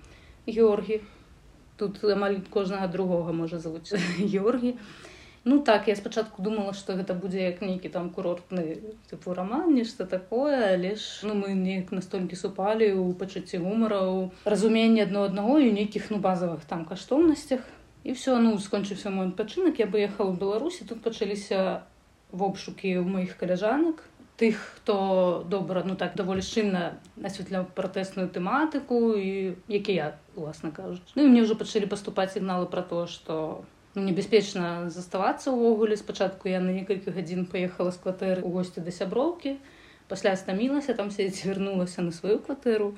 георгі. 0.48 1.02
Тут 1.78 2.04
амаль 2.04 2.42
кожнага 2.50 2.88
другога 2.88 3.34
можа 3.34 3.60
завуць 3.60 3.94
георгі. 4.34 4.78
Ну 5.44 5.60
так 5.60 5.88
я 5.88 5.96
спачатку 5.96 6.42
думала 6.42 6.74
что 6.74 6.94
гэта 6.94 7.14
будзе 7.14 7.44
як 7.44 7.62
нейкі 7.62 7.90
там 7.90 8.10
курортны 8.10 8.84
тыпу 9.10 9.34
роман 9.34 9.74
нешта 9.76 10.06
такое 10.06 10.74
але 10.74 10.96
ж 10.96 11.24
ну 11.24 11.36
мы 11.40 11.54
неяк 11.56 11.92
настолькі 11.92 12.36
супалі 12.36 12.92
у 13.00 13.14
пачуцці 13.14 13.62
гумараў 13.64 14.32
разуменне 14.44 15.04
адно 15.08 15.24
аднаго 15.24 15.60
і 15.60 15.72
нейкіх 15.72 16.12
ну 16.12 16.20
базавых 16.20 16.66
там 16.68 16.84
каштоўнасцях. 16.86 17.62
І 18.04 18.12
все 18.12 18.38
ну 18.40 18.58
скончыўся 18.60 19.10
мой 19.10 19.28
адпачынак 19.28 19.80
я 19.80 19.88
бы 19.88 20.04
ехала 20.04 20.36
ў 20.36 20.40
беларусі 20.40 20.84
тут 20.84 21.02
пачаліся 21.04 21.84
вобшукі 22.32 23.00
ў 23.00 23.06
маіх 23.08 23.38
каляжанак 23.38 24.04
тых 24.38 24.58
хто 24.76 25.46
добра 25.50 25.84
ну 25.86 25.96
так 25.96 26.14
даволі 26.16 26.46
шчыльна 26.46 27.02
асвятляў 27.26 27.66
пратэсную 27.74 28.30
тэматыку 28.30 29.18
і 29.18 29.58
які 29.68 29.94
я 29.98 30.08
уласна 30.36 30.70
кажуць 30.70 31.02
ну 31.18 31.26
і 31.26 31.32
мне 31.34 31.42
ўжо 31.42 31.58
пачалі 31.58 31.90
паступаць 31.90 32.38
сігналы 32.38 32.70
пра 32.70 32.86
то 32.86 33.08
што 33.10 33.66
ну, 33.98 34.06
небяспечна 34.06 34.94
заставацца 34.94 35.50
ўвогуле 35.50 35.98
спачатку 35.98 36.54
я 36.54 36.62
на 36.62 36.70
некалькі 36.70 37.10
гадзін 37.10 37.50
паехала 37.50 37.90
з 37.90 37.98
кватэры 38.04 38.46
у 38.46 38.54
госці 38.54 38.86
да 38.86 38.94
сяброўкі 38.94 39.58
пасля 40.08 40.38
стамілася 40.38 40.94
там 40.94 41.10
сядзець 41.10 41.50
вярнулася 41.50 42.06
на 42.06 42.14
сваю 42.14 42.38
кватэру 42.38 42.94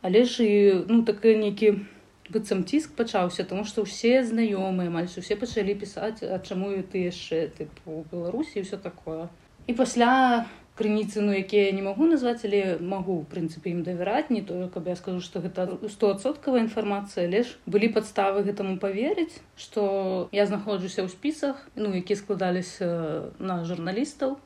але 0.00 0.24
ж 0.24 0.48
і 0.48 0.56
ну 0.88 1.04
так 1.04 1.20
нейкі 1.20 1.84
быццам 2.32 2.64
ціск 2.64 2.96
пачаўся 2.96 3.44
тому 3.44 3.64
что 3.68 3.84
ўсе 3.84 4.24
знаёмыя 4.24 4.88
амаль 4.88 5.08
усе 5.08 5.36
пачалі 5.36 5.76
пісаць 5.76 6.24
а 6.24 6.40
чаму 6.40 6.72
ты 6.88 7.06
яшчэ 7.12 7.52
тыпу 7.58 8.04
беларусі 8.10 8.64
все 8.64 8.76
такое. 8.76 9.28
І 9.66 9.72
пасля 9.78 10.46
крыніцы 10.74 11.20
ну 11.20 11.32
якія 11.36 11.72
не 11.76 11.82
магу 11.84 12.08
назваць 12.08 12.44
але 12.48 12.78
магу 12.80 13.20
в 13.20 13.26
прынцыпе 13.28 13.70
ім 13.70 13.82
давяраць 13.84 14.32
не 14.32 14.40
тое 14.40 14.68
каб 14.72 14.88
я 14.88 14.96
скажу 14.96 15.20
что 15.20 15.44
гэта 15.44 15.76
стосоткавая 15.92 16.64
інфармацыя 16.64 17.28
лишь 17.28 17.58
былі 17.66 17.92
падставы 17.92 18.42
гэтаму 18.48 18.78
поверыць 18.80 19.36
что 19.56 20.28
я 20.32 20.46
знаходжуся 20.48 21.04
ў 21.04 21.12
спісах 21.12 21.60
ну 21.76 21.92
які 21.92 22.16
складаліся 22.16 23.28
на 23.38 23.64
журналістаў 23.68 24.40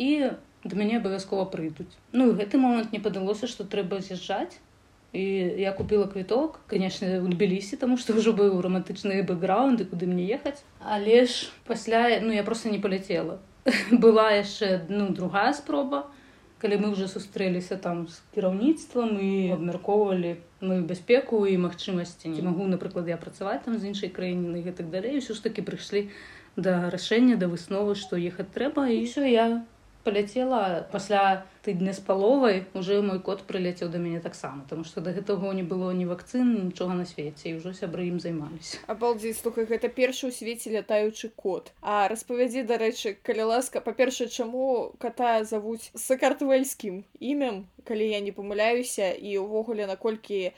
і 0.00 0.32
да 0.64 0.76
мяне 0.76 0.96
абавязкова 1.00 1.44
прыйдуць. 1.52 1.92
Ну 2.12 2.32
гэты 2.32 2.56
момант 2.56 2.92
не 2.92 3.00
падалося 3.00 3.46
что 3.46 3.64
трэба 3.64 4.00
з'язджаць 4.00 4.56
і 5.12 5.24
я 5.58 5.72
купила 5.72 6.06
квіток 6.06 6.60
конечно 6.70 7.08
у 7.18 7.28
тбілісі 7.28 7.76
тому 7.76 7.96
что 7.96 8.14
ўжо 8.18 8.32
быў 8.32 8.60
романтычны 8.62 9.22
бэкграунды 9.26 9.84
куды 9.84 10.06
мне 10.06 10.24
ехаць 10.26 10.62
але 10.78 11.26
ж 11.26 11.50
пасля 11.66 12.20
ну 12.22 12.32
я 12.32 12.42
просто 12.42 12.70
не 12.70 12.78
полетела. 12.78 13.38
Была 13.92 14.32
яшчэ 14.32 14.86
ну 14.88 15.10
другая 15.10 15.52
спроба. 15.52 16.06
Калі 16.60 16.76
мы 16.76 16.92
уже 16.92 17.08
сустрэліся 17.08 17.76
там 17.76 18.08
з 18.08 18.20
кіраўніцтвам 18.34 19.16
і 19.20 19.52
абмяркоўвалі 19.52 20.36
мою 20.60 20.82
бяспеку 20.84 21.46
і 21.46 21.56
магчымасці 21.56 22.28
не 22.28 22.42
магу 22.44 22.68
напрыклад 22.68 23.08
я 23.08 23.16
працаваць 23.16 23.64
там 23.64 23.78
з 23.80 23.88
іншай 23.88 24.12
краіны 24.12 24.60
і 24.60 24.64
гэтак 24.68 24.92
далей 24.92 25.16
ўсё 25.16 25.32
ж 25.32 25.40
таки 25.40 25.64
прыйшлі 25.64 26.12
да 26.60 26.92
рашэння 26.92 27.40
да 27.40 27.48
высновы 27.48 27.96
што 27.96 28.20
ехаць 28.20 28.52
трэба 28.52 28.92
і 28.92 29.00
ўсё 29.08 29.24
я 29.24 29.64
паляцела 30.04 30.86
пасля 30.92 31.44
тыдня 31.62 31.92
з 31.92 32.00
паловай 32.00 32.64
уже 32.74 33.00
мой 33.02 33.20
кот 33.20 33.42
прыляцеў 33.44 33.90
да 33.92 33.98
мяне 33.98 34.20
таксама 34.20 34.64
тому 34.68 34.84
что 34.84 35.00
да 35.00 35.12
гэтага 35.12 35.52
не 35.52 35.62
было 35.62 35.92
ні 35.92 36.06
вакцын 36.08 36.72
нічога 36.72 36.96
на 36.96 37.04
свеце 37.04 37.50
і 37.50 37.56
ўжо 37.60 37.72
сябры 37.76 38.08
ім 38.08 38.20
займаліся. 38.20 38.80
Абалдзець 38.88 39.40
слухай 39.40 39.68
гэта 39.68 39.92
першы 39.92 40.28
ў 40.28 40.32
свеце 40.32 40.72
лятаючы 40.72 41.28
кот. 41.36 41.72
А 41.82 42.08
распавядзі 42.08 42.64
дарэчы 42.64 43.16
калі 43.20 43.52
ласка 43.52 43.84
па-першае 43.84 44.28
чаму 44.32 44.96
кота 44.98 45.44
завуць 45.44 45.92
сакартвельскім 45.92 47.04
імем 47.20 47.68
калі 47.84 48.08
я 48.08 48.20
не 48.24 48.32
памыляюся 48.32 49.12
і 49.12 49.36
ўвогуле 49.44 49.84
наколькі 49.84 50.52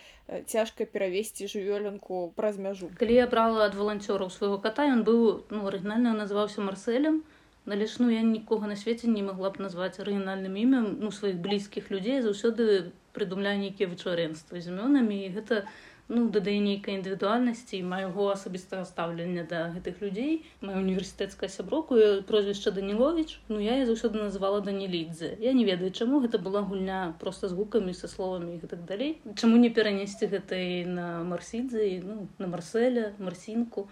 цяжка 0.46 0.86
перавесці 0.86 1.50
жывёлінку 1.50 2.30
праз 2.38 2.58
мяжу? 2.62 2.90
Калі 2.98 3.14
я 3.18 3.26
брала 3.26 3.66
ад 3.66 3.74
валанцёраў 3.74 4.30
свайго 4.30 4.62
кота 4.62 4.86
ён 4.86 5.02
быў 5.02 5.50
ну 5.50 5.66
арыгінальна 5.66 6.14
называўся 6.14 6.62
марселем 6.62 7.22
Але 7.66 7.86
ж 7.86 8.02
ну 8.02 8.10
я 8.10 8.22
нікога 8.22 8.66
на 8.66 8.76
свеце 8.76 9.06
не 9.06 9.22
магла 9.22 9.50
б 9.54 9.62
назваць 9.62 10.00
арыгінальным 10.02 10.58
імем 10.58 10.98
ну 10.98 11.12
сваіх 11.14 11.38
блізкіх 11.38 11.90
людзей 11.94 12.22
заўсёды 12.22 12.90
прыдумляю 13.14 13.60
нейкія 13.60 13.88
вычварэнствы 13.88 14.60
з 14.60 14.72
імёнамі. 14.72 15.16
І 15.26 15.32
гэта 15.36 15.62
ну 16.08 16.26
дадае 16.28 16.58
нейкай 16.60 16.98
індывідуальнасці 16.98 17.78
майго 17.86 18.26
асабістага 18.32 18.84
стаўлення 18.84 19.46
да 19.48 19.70
гэтых 19.76 20.02
людзей. 20.02 20.42
Маю 20.60 20.82
універсітэцкая 20.82 21.48
сяброку 21.48 21.96
прозвішча 22.26 22.74
данілович 22.74 23.38
ну 23.48 23.60
я 23.62 23.78
я 23.78 23.86
заўсёды 23.86 24.18
называла 24.18 24.60
данілідзе. 24.60 25.38
Я 25.38 25.52
не 25.52 25.64
ведаю 25.64 25.92
чаму. 25.92 26.20
Гэта 26.20 26.42
была 26.42 26.66
гульня 26.66 27.14
просто 27.20 27.48
з 27.48 27.52
гукамі 27.52 27.94
са 27.94 28.08
словамі 28.08 28.56
і 28.56 28.60
гэтак 28.64 28.84
далей. 28.84 29.20
Чаму 29.36 29.56
не 29.56 29.70
перанесці 29.70 30.26
гэтай 30.26 30.84
на 30.84 31.22
марсідзе 31.22 32.02
ну 32.02 32.26
на 32.38 32.46
марселя 32.46 33.12
марсінку 33.18 33.88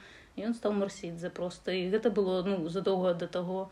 ён 0.49 0.57
стаў 0.59 0.77
марсідзе 0.81 1.31
проста 1.39 1.77
і 1.77 1.89
гэта 1.95 2.11
было 2.19 2.43
ну 2.47 2.69
задоўга 2.69 3.15
да 3.23 3.29
таго 3.39 3.71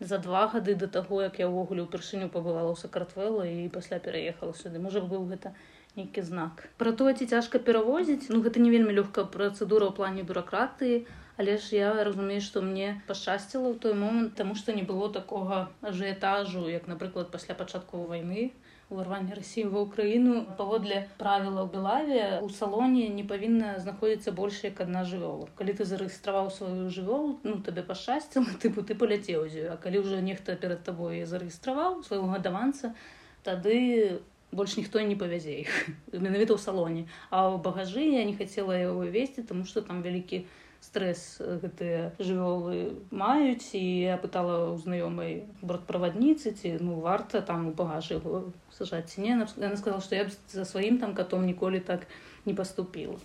за 0.00 0.18
два 0.18 0.46
гады 0.52 0.74
да 0.74 0.86
таго 0.86 1.22
як 1.22 1.38
я 1.42 1.48
ўвогуле 1.50 1.86
ўпершыню 1.86 2.28
пабывала 2.34 2.70
ў 2.74 2.78
сакартвела 2.80 3.46
і 3.48 3.68
пасля 3.74 3.98
пераехала 4.06 4.54
сюды 4.60 4.82
можа 4.86 5.00
быў 5.00 5.28
гэта 5.30 5.54
нейкі 5.96 6.24
знак. 6.26 6.64
Пра 6.78 6.90
тое 6.98 7.14
ці 7.14 7.26
цяжка 7.30 7.58
перавозіць 7.58 8.26
ну 8.30 8.42
гэта 8.46 8.58
не 8.58 8.70
вельмі 8.74 8.96
лёгкая 8.98 9.26
працэдура 9.36 9.90
ў 9.90 9.94
плане 9.98 10.26
бюракратыі 10.26 11.06
але 11.36 11.58
ж 11.58 11.78
я 11.78 11.90
разумею 12.06 12.42
што 12.46 12.62
мне 12.62 13.02
пашчасціла 13.06 13.70
ў 13.70 13.78
той 13.86 13.94
момант 13.98 14.34
таму 14.40 14.58
што 14.58 14.74
не 14.74 14.82
было 14.82 15.10
такога 15.14 15.70
ажыятажу 15.82 16.66
як 16.70 16.90
напрыклад 16.90 17.30
пасля 17.34 17.54
пачатку 17.58 18.06
вайны 18.10 18.50
уварвання 18.90 19.34
рассіі 19.38 19.70
ва 19.72 19.84
ўкраіну 19.86 20.44
паводле 20.58 21.08
правіла 21.20 21.64
ў 21.64 21.68
белаве 21.72 22.22
у 22.44 22.50
салоне 22.50 23.08
не 23.18 23.24
павінна 23.24 23.78
знаходзіцца 23.80 24.34
больш 24.36 24.60
як 24.66 24.80
адна 24.84 25.06
жывёла 25.08 25.48
калі 25.58 25.78
ты 25.78 25.88
зарэгістраваў 25.88 26.52
сваю 26.52 26.90
жывёлу 26.90 27.40
ну 27.46 27.58
табе 27.64 27.86
пашчасціла 27.86 28.60
тыпу 28.60 28.84
ты 28.84 28.98
паляцеў 28.98 29.48
з 29.48 29.64
ёю 29.64 29.72
а 29.74 29.80
калі 29.80 30.04
ўжо 30.04 30.20
нехта 30.20 30.56
перад 30.60 30.84
табой 30.84 31.24
зарэгістраваў 31.24 32.04
свайго 32.04 32.28
гадаванца 32.36 32.94
тады 33.42 34.20
больш 34.54 34.76
ніхто 34.76 35.02
не 35.02 35.16
павязе 35.18 35.66
іх 35.66 35.70
менавіта 36.12 36.54
ў 36.54 36.60
салоне. 36.62 37.02
А 37.30 37.50
ў 37.50 37.58
багажы 37.58 38.06
я 38.06 38.22
не 38.24 38.36
хацела 38.38 38.78
яго 38.78 39.02
весці 39.02 39.42
тому 39.42 39.66
что 39.66 39.82
там 39.82 40.02
вялікі 40.02 40.46
стрэс 40.84 41.40
гэтыя 41.62 42.12
жывёлы 42.18 42.98
маюць 43.10 43.72
і 43.74 43.84
я 44.08 44.16
пытала 44.20 44.72
ў 44.72 44.82
знаёмай 44.84 45.32
бортправадніцы 45.62 46.52
ці 46.52 46.76
ну 46.84 47.00
варта 47.04 47.40
там 47.40 47.70
у 47.70 47.72
багажы 47.72 48.20
яго 48.20 48.44
сажаць 48.70 49.08
ці 49.14 49.24
не. 49.24 49.32
Яна 49.32 49.76
сказала 49.80 50.04
што 50.04 50.20
я 50.20 50.28
б 50.28 50.36
за 50.52 50.64
сваім 50.68 51.00
там 51.00 51.14
катом 51.14 51.46
ніколі 51.46 51.80
так 51.80 52.06
не 52.44 52.54
паступіла 52.54 53.18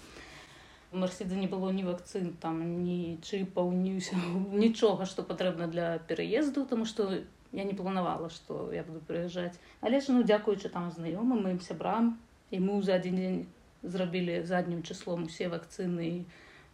марсідзе 0.91 1.35
не 1.37 1.47
было 1.47 1.69
ні 1.71 1.83
вакцын 1.85 2.33
там 2.41 2.61
ні 2.83 3.19
чыпаў 3.21 3.69
ні 3.73 3.99
нічога 4.63 5.05
што 5.05 5.23
патрэбна 5.23 5.67
для 5.67 5.99
пераезду 6.09 6.65
тому 6.65 6.85
што 6.85 7.11
я 7.51 7.63
не 7.63 7.73
планавала 7.73 8.29
што 8.29 8.69
я 8.73 8.83
буду 8.83 9.01
прыязджаць 9.05 9.59
але 9.81 10.01
ж 10.01 10.15
ну 10.15 10.23
дзякуючы 10.23 10.69
там 10.73 10.89
знаёмым 10.95 11.45
маім 11.45 11.61
сябрам 11.61 12.17
і 12.49 12.59
мы 12.65 12.81
за 12.81 12.97
адзін 12.97 13.15
дзень 13.21 13.39
зрабілі 13.83 14.43
заднім 14.43 14.81
чыслом 14.81 15.29
усе 15.29 15.49
вакцыны 15.53 16.09
і 16.09 16.17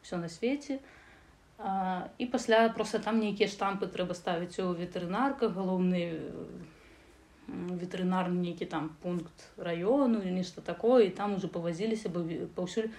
все 0.05 0.21
на 0.21 0.29
свеце 0.29 0.79
а, 1.57 2.07
і 2.17 2.25
пасля 2.25 2.69
просто 2.69 2.99
там 2.99 3.19
нейкія 3.19 3.49
штампы 3.49 3.89
трэба 3.89 4.13
ставіць 4.13 4.61
у 4.61 4.71
ветэрынарках 4.77 5.57
галоўны 5.57 6.01
ветэрынарны 7.47 8.41
нейкі 8.41 8.65
там 8.69 8.89
пункт 9.01 9.49
раёну 9.57 10.21
нешта 10.23 10.61
такое 10.61 11.05
і 11.05 11.15
там 11.21 11.35
уже 11.35 11.47
павазіліся 11.47 12.09
бы 12.09 12.49
паўсюль 12.55 12.89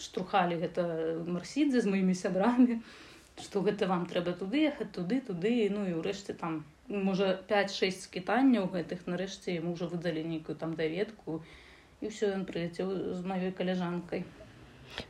штурхалі 0.00 0.60
гэта 0.60 0.84
марсідзе 1.26 1.80
з 1.80 1.88
маімі 1.94 2.16
сябрамі 2.16 2.80
што 3.40 3.64
гэта 3.64 3.88
вам 3.88 4.04
трэба 4.10 4.36
туды 4.36 4.64
ехаць 4.68 4.92
туды 4.96 5.20
туды 5.24 5.68
ну 5.72 5.86
і 5.88 5.96
ўрэшце 6.00 6.36
там 6.36 6.64
можа 6.88 7.38
5-6 7.48 8.04
скітанняў 8.04 8.68
гэтых 8.76 9.06
нарэшце 9.06 9.56
яму 9.56 9.76
ўжо 9.76 9.88
выдалі 9.92 10.24
нейкую 10.24 10.56
там 10.60 10.74
даведку 10.74 11.40
і 12.00 12.08
ўсё 12.08 12.32
ён 12.36 12.44
прыляцеў 12.48 13.16
з 13.16 13.22
маёй 13.32 13.52
каляжанкай 13.52 14.24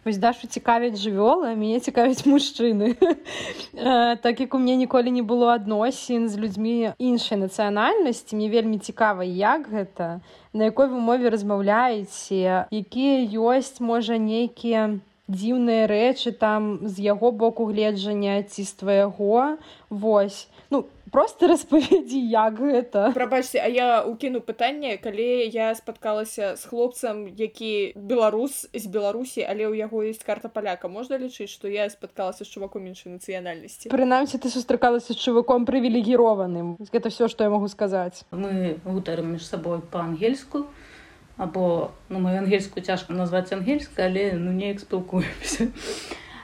Вось 0.05 0.19
дашу 0.19 0.47
цікавяць 0.47 0.99
жывёлы, 1.01 1.55
мяне 1.57 1.81
цікавяць 1.81 2.27
мужчыны. 2.27 2.97
так 4.25 4.41
як 4.41 4.55
у 4.55 4.59
мне 4.59 4.77
ніколі 4.77 5.11
не 5.11 5.23
было 5.23 5.55
адносін 5.55 6.29
з 6.29 6.37
людзьмі 6.37 6.93
іншай 6.99 7.39
нацыянальнасці, 7.39 8.37
мне 8.37 8.51
вельмі 8.51 8.79
цікава, 8.79 9.25
як 9.25 9.71
гэта, 9.71 10.21
на 10.53 10.69
якой 10.69 10.91
вы 10.93 11.01
мове 11.01 11.31
размаўляеце, 11.31 12.67
якія 12.69 13.25
ёсць 13.39 13.81
можа 13.81 14.19
нейкія 14.19 15.01
дзіўныя 15.31 15.87
рэчы 15.87 16.35
там 16.35 16.83
з 16.83 17.07
яго 17.07 17.31
боку 17.31 17.71
гледжання 17.71 18.43
ці 18.43 18.67
з 18.67 18.73
твайго 18.75 19.57
Вось. 19.91 20.50
Просто 21.13 21.49
распавядзі 21.53 22.21
як 22.31 22.61
гэта 22.61 23.11
прабачце 23.15 23.61
а 23.63 23.69
я 23.69 24.03
укіну 24.07 24.41
пытанне 24.41 24.97
калі 25.03 25.47
я 25.51 25.75
спаткалася 25.75 26.57
з 26.57 26.63
хлопцам 26.65 27.27
які 27.29 27.93
беларус 27.97 28.69
з 28.73 28.87
беларусі 28.87 29.43
але 29.43 29.67
ў 29.67 29.83
яго 29.83 30.03
есть 30.07 30.25
карта 30.25 30.49
паляка. 30.49 30.89
Можна 30.89 31.19
лічыць 31.19 31.51
што 31.51 31.69
я 31.69 31.89
спаткалася 31.91 32.45
з 32.45 32.49
чуваком 32.49 32.87
іншай 32.87 33.13
нацыянальнасці? 33.15 33.91
Прынамсі 33.91 34.39
ты 34.39 34.49
сустракалася 34.51 35.13
з 35.13 35.19
чуваком 35.19 35.67
прывілегіраваным. 35.67 36.79
Гэта 36.93 37.11
все 37.11 37.29
што 37.29 37.45
я 37.45 37.51
могу 37.51 37.69
сказаць. 37.69 38.23
Мы 38.31 38.79
гутарым 38.85 39.35
між 39.35 39.47
сабой 39.47 39.83
па-ангельску 39.83 40.67
або 41.41 41.91
ну 42.09 42.19
мою 42.21 42.39
ангельскую 42.39 42.85
цяжка 42.85 43.13
назваць 43.13 43.53
ангельска 43.53 44.05
але 44.05 44.33
ну 44.37 44.53
неяк 44.53 44.81
спілкуемся 44.81 45.73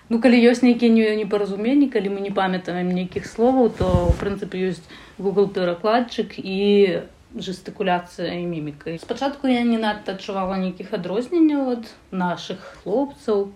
Ну 0.08 0.20
калі 0.22 0.38
ёсць 0.38 0.62
нейкія 0.62 1.16
непаразуменні, 1.18 1.90
калі 1.90 2.14
мы 2.14 2.22
не 2.22 2.30
памятаем 2.30 2.94
нейкіх 2.94 3.26
словаў, 3.26 3.74
то 3.74 3.86
ў 4.06 4.14
прынцыпе 4.20 4.70
ёсць 4.70 4.86
Google 5.18 5.50
перакладчык 5.50 6.38
і 6.38 7.02
жестыкуляцыя 7.34 8.38
і 8.38 8.46
мімікай. 8.46 9.02
Спачатку 9.02 9.50
я 9.50 9.66
не 9.66 9.82
надта 9.82 10.14
адчувала 10.14 10.62
нейкіх 10.62 10.94
адрозненняў 10.94 11.74
ад 11.74 11.90
нашых 12.14 12.62
хлопцаў. 12.82 13.50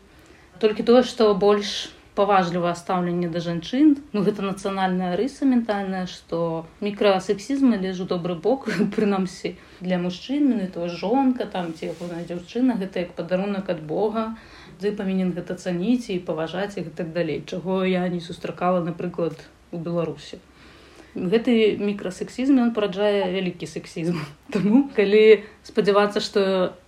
Толькі 0.59 0.83
тое, 0.91 1.07
што 1.07 1.31
больш 1.39 1.95
паважлівае 2.19 2.75
стаўленне 2.75 3.31
да 3.31 3.41
жанчын. 3.41 3.95
Ну 4.13 4.27
гэта 4.27 4.43
нацыянальная 4.43 5.15
рыса 5.17 5.47
ментальная, 5.47 6.05
што 6.11 6.67
мікрасексізм 6.83 7.79
лежу 7.79 8.05
добры 8.11 8.35
бок 8.35 8.67
прынамсі 8.97 9.55
для 9.81 10.03
мужчын, 10.03 10.67
то 10.75 10.89
жонка 10.91 11.47
там 11.47 11.73
ці 11.79 11.95
яго 11.95 12.11
на 12.11 12.27
дзяўчына, 12.27 12.77
гэта 12.83 13.07
як 13.07 13.15
падарунак 13.15 13.71
ад 13.71 13.87
Бога 13.87 14.35
ты 14.81 14.93
павінен 14.97 15.33
гэта 15.37 15.55
цаніць 15.55 16.11
і 16.11 16.19
паважаць 16.25 16.77
і 16.81 16.85
так 16.91 17.13
далей 17.13 17.43
чаго 17.47 17.85
я 17.85 18.07
не 18.09 18.21
сустракала 18.21 18.81
напрыклад 18.85 19.37
у 19.71 19.79
беларусі. 19.79 20.41
Гэты 21.11 21.75
мікрасексізм 21.83 22.61
ён 22.63 22.71
параджае 22.71 23.35
вялікі 23.35 23.67
сексізм. 23.67 24.19
Таму 24.55 24.87
калі 24.95 25.43
спадзявацца 25.67 26.23
што 26.23 26.43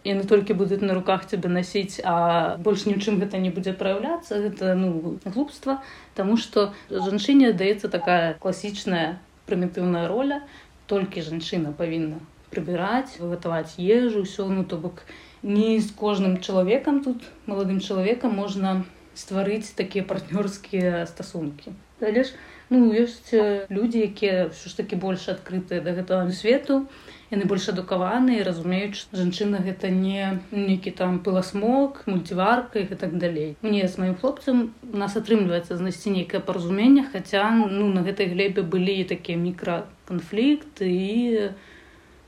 яны 0.07 0.23
толькі 0.31 0.55
будуць 0.55 0.83
на 0.83 0.95
руках 0.95 1.27
цябе 1.27 1.51
насіць 1.51 1.99
а 2.07 2.55
больш 2.63 2.87
ні 2.87 2.95
ў 2.95 3.03
чым 3.03 3.19
гэта 3.19 3.43
не 3.43 3.51
будзе 3.51 3.75
праяўляцца 3.75 4.39
гэта 4.47 4.79
ну 4.79 5.19
глупства. 5.27 5.83
Таму 6.15 6.39
што 6.39 6.71
жанчыне 6.91 7.51
даецца 7.53 7.91
такая 7.91 8.39
класічная 8.39 9.19
прымітыўная 9.51 10.07
роля. 10.07 10.47
Толькі 10.87 11.27
жанчына 11.27 11.75
павінна 11.75 12.23
прыбіраць 12.53 13.19
вытаваць 13.19 13.75
ежу 13.81 14.23
ўсё 14.23 14.47
ну 14.53 14.63
то 14.63 14.79
бок 14.79 15.03
не 15.43 15.81
з 15.81 15.91
кожным 15.91 16.41
чалавекам 16.41 17.03
тут 17.05 17.23
маладым 17.47 17.81
чалавекам 17.81 18.37
можна 18.37 18.85
стварыць 19.15 19.75
такія 19.77 20.05
партнёрскія 20.05 21.07
стасункі 21.07 21.75
але 22.01 22.25
ж 22.25 22.35
ну 22.71 22.93
ёсць 22.93 23.35
людзі 23.69 24.07
якія 24.09 24.49
ўсё 24.49 24.71
ж 24.71 24.77
такі 24.79 24.97
больш 24.97 25.29
адкрытыя 25.29 25.83
да 25.85 25.93
гэтага 25.99 26.31
свету 26.33 26.87
яны 27.33 27.49
больш 27.49 27.69
адукаваныя 27.73 28.45
разумеюць 28.47 29.09
жанчына 29.13 29.61
гэта 29.67 29.91
не 29.91 30.41
нейкі 30.53 30.93
там 30.97 31.19
пыласмок 31.27 32.03
мульціварка 32.07 32.81
і 32.85 32.97
так 33.03 33.19
далей 33.19 33.57
мне 33.63 33.89
з 33.89 33.99
маім 33.99 34.17
хлопцам 34.23 34.73
у 34.89 34.97
нас 34.97 35.17
атрымліваецца 35.21 35.77
знайсці 35.77 36.17
нейкае 36.17 36.41
паразумення 36.41 37.05
хаця 37.13 37.45
ну 37.53 37.93
на 37.93 38.07
гэтай 38.09 38.33
глебе 38.33 38.63
былі 38.63 39.05
такія 39.05 39.37
мікраканфлікты 39.43 40.89
і 40.89 41.13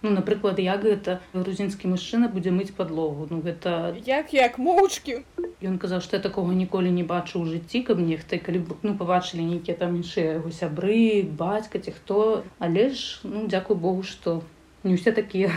ну 0.04 0.12
напрыклад 0.14 0.60
як 0.62 0.84
гэта 0.86 1.18
грузінскі 1.32 1.90
мужчына 1.92 2.30
будзе 2.32 2.54
мыць 2.54 2.76
подлогу 2.78 3.28
ну 3.30 3.40
гэта 3.44 3.96
як 4.06 4.34
як 4.36 4.58
моўчкі. 4.60 5.20
Ён 5.64 5.78
казаў 5.80 6.04
што 6.04 6.20
я 6.20 6.22
такога 6.24 6.52
ніколі 6.52 6.92
не 6.92 7.04
бачу 7.08 7.40
ў 7.40 7.56
жыцці 7.56 7.84
каб 7.88 8.02
нехта 8.04 8.38
калі 8.38 8.64
б 8.68 8.76
ну 8.84 8.96
пабачылі 9.00 9.48
нейкія 9.48 9.80
там 9.80 9.96
іншыя 10.00 10.38
яго 10.38 10.52
сябры 10.52 11.24
бацька 11.24 11.80
ці 11.80 11.96
хто. 11.96 12.44
Але 12.58 12.90
ж 12.92 13.24
ну 13.24 13.48
дзякуй 13.48 13.80
богу 13.80 14.04
што 14.04 14.42
не 14.84 15.00
ўсе 15.00 15.16
такія 15.16 15.50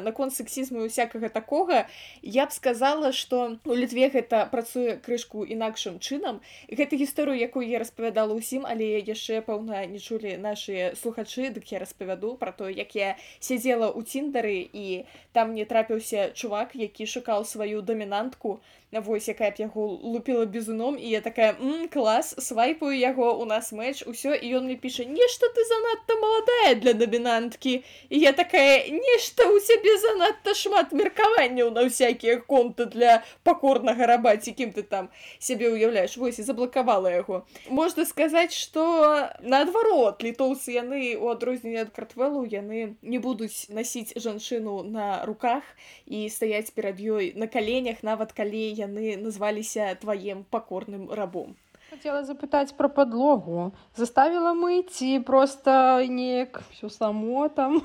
наконт 0.00 0.34
сексізму 0.34 0.84
усякага 0.84 1.28
такога 1.28 1.86
я 2.22 2.46
б 2.46 2.52
сказала 2.52 3.12
что 3.12 3.58
у 3.64 3.74
літве 3.74 4.08
гэта 4.08 4.46
працуе 4.50 4.96
крышку 4.96 5.44
інакшым 5.44 5.98
чынам. 5.98 6.40
Гэта 6.68 6.96
гісторыю 6.96 7.38
якую 7.38 7.66
я 7.68 7.78
распавядала 7.78 8.34
ўсім 8.34 8.66
але 8.66 9.00
яшчэ 9.00 9.40
пэўна 9.42 9.86
не 9.86 9.98
чулі 9.98 10.36
наши 10.36 10.92
слухачы 11.00 11.50
дык 11.50 11.70
я 11.72 11.78
распавяду 11.78 12.34
про 12.36 12.52
то 12.52 12.68
як 12.68 12.94
я 12.94 13.16
сядзела 13.40 13.90
ў 13.90 14.02
ціндары 14.04 14.58
і 14.72 15.04
там 15.34 15.54
не 15.54 15.64
трапіўся 15.66 16.30
чувак 16.30 16.78
які 16.78 17.06
шукаў 17.06 17.44
сваю 17.44 17.82
дамінантку. 17.82 18.60
Вось 19.00 19.28
якая 19.28 19.50
б 19.50 19.58
яго 19.58 19.86
лупіла 19.86 20.46
бізуном 20.46 20.94
і 20.98 21.08
я 21.10 21.20
такая 21.20 21.56
клас 21.90 22.34
свайпаю 22.38 22.94
яго 22.94 23.34
у 23.42 23.44
нас 23.44 23.72
мэч 23.72 24.06
усё 24.06 24.38
і 24.38 24.46
ён 24.54 24.70
мне 24.70 24.76
піша 24.78 25.02
нешта 25.02 25.50
ты 25.50 25.64
занадта 25.66 26.14
маладая 26.22 26.74
для 26.78 26.92
дамінанткі 26.94 27.82
і 28.10 28.18
я 28.18 28.32
такая 28.32 28.86
нешта 28.86 29.50
у 29.50 29.58
цябе 29.58 29.98
занадта 29.98 30.54
шмат 30.54 30.94
меркаванняў 30.94 31.74
на 31.74 31.82
ўсякія 31.90 32.38
конты 32.46 32.86
для 32.86 33.26
пакорнага 33.42 34.06
раба 34.06 34.36
ці 34.36 34.54
кім 34.54 34.70
ты 34.70 34.86
там 34.86 35.10
сябе 35.42 35.74
уяўляеш 35.74 36.14
вось 36.16 36.38
і 36.38 36.46
заблакавала 36.46 37.10
яго. 37.10 37.42
Можна 37.66 38.06
сказаць 38.06 38.54
что 38.54 39.26
наадварот 39.42 40.22
літоўцы 40.22 40.70
яны 40.70 41.18
у 41.18 41.34
адрозненне 41.34 41.82
ад 41.82 41.90
картвелу 41.90 42.46
яны 42.46 42.94
не 43.02 43.18
будуць 43.18 43.66
насіць 43.74 44.14
жанчыну 44.14 44.86
на 44.86 45.23
руках 45.26 45.62
і 46.06 46.28
стаяць 46.28 46.70
перад 46.70 47.00
ёй 47.00 47.32
на 47.36 47.46
каленях 47.46 48.02
нават 48.02 48.32
калі 48.32 48.64
я 48.70 48.84
яны 48.84 49.16
назваліся 49.16 49.94
тваім 50.00 50.44
пакорным 50.50 51.10
рабом. 51.10 51.56
Хотела 51.90 52.24
запытаць 52.24 52.72
про 52.72 52.88
подлогу. 52.88 53.72
Заставила 53.94 54.54
мыць 54.54 55.22
просто 55.24 56.04
неяк 56.08 56.62
все 56.72 56.88
само 56.88 57.48
там. 57.48 57.82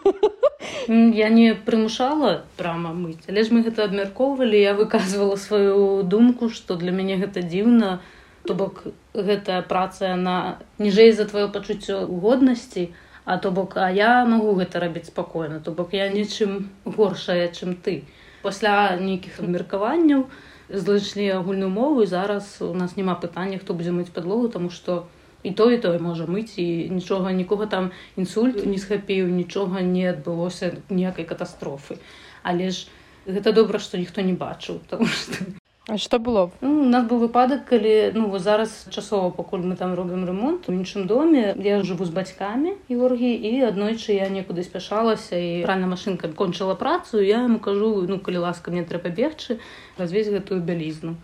Я 0.88 1.30
не 1.30 1.54
прымушала 1.54 2.46
прама 2.58 2.94
мыць 2.94 3.24
але 3.28 3.44
ж 3.44 3.54
мы 3.54 3.64
гэта 3.64 3.86
абмяркоўвалі 3.86 4.60
я 4.60 4.74
выказывала 4.74 5.36
сваю 5.36 6.04
думку 6.04 6.50
что 6.50 6.76
для 6.76 6.92
мяне 6.92 7.18
гэта 7.18 7.42
дзіўна 7.42 8.00
то 8.48 8.56
бок 8.56 8.84
гэтая 9.14 9.62
праца 9.62 10.16
на 10.16 10.60
ніжэй 10.80 11.12
за 11.12 11.30
твоё 11.30 11.52
пачуццё 11.54 12.08
годнасці 12.08 12.90
А 13.26 13.38
то 13.38 13.52
бок 13.52 13.78
а 13.78 13.90
я 13.92 14.26
магу 14.26 14.56
гэта 14.56 14.80
рабіць 14.80 15.08
спакойна, 15.12 15.60
то 15.60 15.72
бок 15.72 15.94
я 15.94 16.10
нечым 16.10 16.70
горшая, 16.86 17.52
чым 17.52 17.76
ты. 17.76 18.04
Пасля 18.42 18.96
нейкіх 18.98 19.40
абмеркаванняў 19.44 20.30
знайшлі 20.70 21.30
агульную 21.36 21.70
мову 21.70 22.04
і 22.04 22.08
зараз 22.08 22.58
у 22.62 22.74
нас 22.74 22.98
няма 22.98 23.16
пытання, 23.16 23.60
хто 23.60 23.74
будзе 23.74 23.92
мыць 23.92 24.14
падлогу, 24.14 24.50
таму 24.50 24.70
што 24.70 25.08
і 25.44 25.52
то 25.52 25.72
і 25.72 25.78
тое 25.78 26.00
можа 26.00 26.26
мыць 26.26 26.58
і 26.58 26.90
нічога 26.90 27.32
нікога 27.32 27.66
там 27.66 27.92
інсульт 28.16 28.66
не 28.66 28.78
схапіў, 28.78 29.28
нічога 29.28 29.82
не 29.82 30.10
адбылося 30.10 30.76
ніякай 30.90 31.26
катастрофы. 31.26 31.98
Але 32.44 32.72
ж 32.72 32.88
гэта 33.26 33.54
добра, 33.54 33.80
што 33.80 33.98
ніхто 33.98 34.22
не 34.22 34.34
бачыў, 34.34 34.80
потому 34.84 35.06
што 35.06 35.59
А 35.90 35.98
што 35.98 36.20
было? 36.20 36.52
Ну, 36.62 36.70
у 36.82 36.86
нас 36.86 37.06
быў 37.10 37.18
выпадак 37.26 37.64
калі 37.66 38.14
ну 38.14 38.28
вот 38.30 38.44
зараз 38.46 38.74
часова 38.94 39.32
пакуль 39.34 39.66
мы 39.66 39.76
там 39.76 39.96
робім 39.98 40.22
ремонт 40.28 40.68
у 40.70 40.74
іншым 40.74 41.08
доме. 41.10 41.56
Я 41.58 41.82
жыву 41.82 42.06
з 42.06 42.14
бацькамі 42.14 42.76
іоргі 42.94 43.32
і 43.34 43.66
аднойчы 43.66 44.14
я 44.14 44.28
некуды 44.30 44.62
спяшалася 44.62 45.34
і 45.34 45.66
рана 45.66 45.90
машинка 45.90 46.30
кончыла 46.30 46.76
працу 46.78 47.24
я 47.26 47.42
ему 47.42 47.58
кажу 47.58 48.06
ну 48.06 48.20
калі 48.20 48.46
ласка 48.46 48.70
мне 48.70 48.86
трэба 48.86 49.10
бегчы 49.10 49.58
развесь 49.98 50.30
гэтую 50.30 50.62
бялізну. 50.62 51.16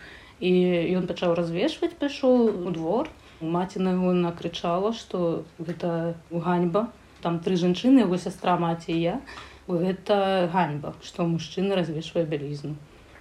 І 0.42 0.52
ён 0.98 1.06
пачаў 1.06 1.38
развешваць 1.38 1.94
пайшоў 2.02 2.66
у 2.66 2.74
двор. 2.74 3.14
Маці 3.42 3.86
на 3.86 3.94
яго 3.94 4.18
накрычала 4.18 4.94
что 4.98 5.46
гэта 5.62 6.18
ганьба. 6.34 6.90
Там 7.22 7.38
тры 7.38 7.54
жанчыны 7.54 8.10
яго 8.10 8.18
сястра 8.18 8.58
маці 8.58 8.98
я. 8.98 9.22
Гэта 9.70 10.50
ганьба 10.50 10.98
што 11.06 11.30
мужчына 11.30 11.78
развешвае 11.78 12.26
бялізну 12.26 12.74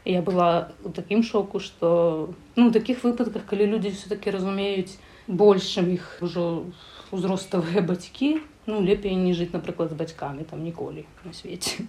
я 0.04 0.22
была 0.22 0.70
у 0.84 0.90
такім 0.90 1.22
шоку 1.22 1.60
что 1.60 2.34
ну 2.56 2.70
таких 2.70 3.04
выпадках 3.04 3.46
калі 3.46 3.66
людзі 3.66 3.90
все-таки 3.90 4.30
разумеюць 4.30 4.98
большым 5.28 5.92
іх 5.94 6.18
ужо 6.20 6.64
узроставыя 7.10 7.80
бацькі 7.90 8.40
ну 8.66 8.80
лепей 8.80 9.14
не 9.14 9.32
жыць 9.32 9.52
напрыклад 9.52 9.90
з 9.90 10.00
бацькамі 10.00 10.44
там 10.44 10.64
ніколі 10.64 11.06
на 11.24 11.32
свеце 11.32 11.88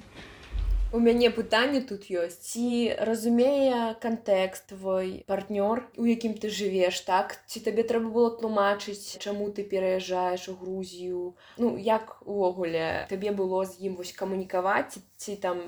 У 0.96 1.00
мяне 1.04 1.28
пытанне 1.28 1.82
тут 1.84 2.06
ёсць 2.08 2.38
ці 2.48 2.96
разумее 3.08 3.96
кантэкст 4.00 4.70
твой 4.70 5.26
партнёр 5.28 5.82
у 6.00 6.06
якім 6.08 6.38
ты 6.40 6.48
жывеш 6.48 7.02
так 7.08 7.36
ці 7.52 7.60
табе 7.66 7.84
трэба 7.90 8.12
было 8.14 8.30
тлумачыць 8.38 9.20
чаму 9.20 9.50
ты 9.52 9.66
пераязджаеш 9.68 10.48
у 10.48 10.56
грузію? 10.56 11.34
Ну 11.58 11.76
як 11.76 12.16
увогуле 12.24 13.08
табе 13.10 13.36
было 13.36 13.66
з 13.66 13.76
ім 13.90 14.00
вось 14.00 14.16
камунікаваць 14.16 15.04
ці 15.18 15.36
там 15.36 15.60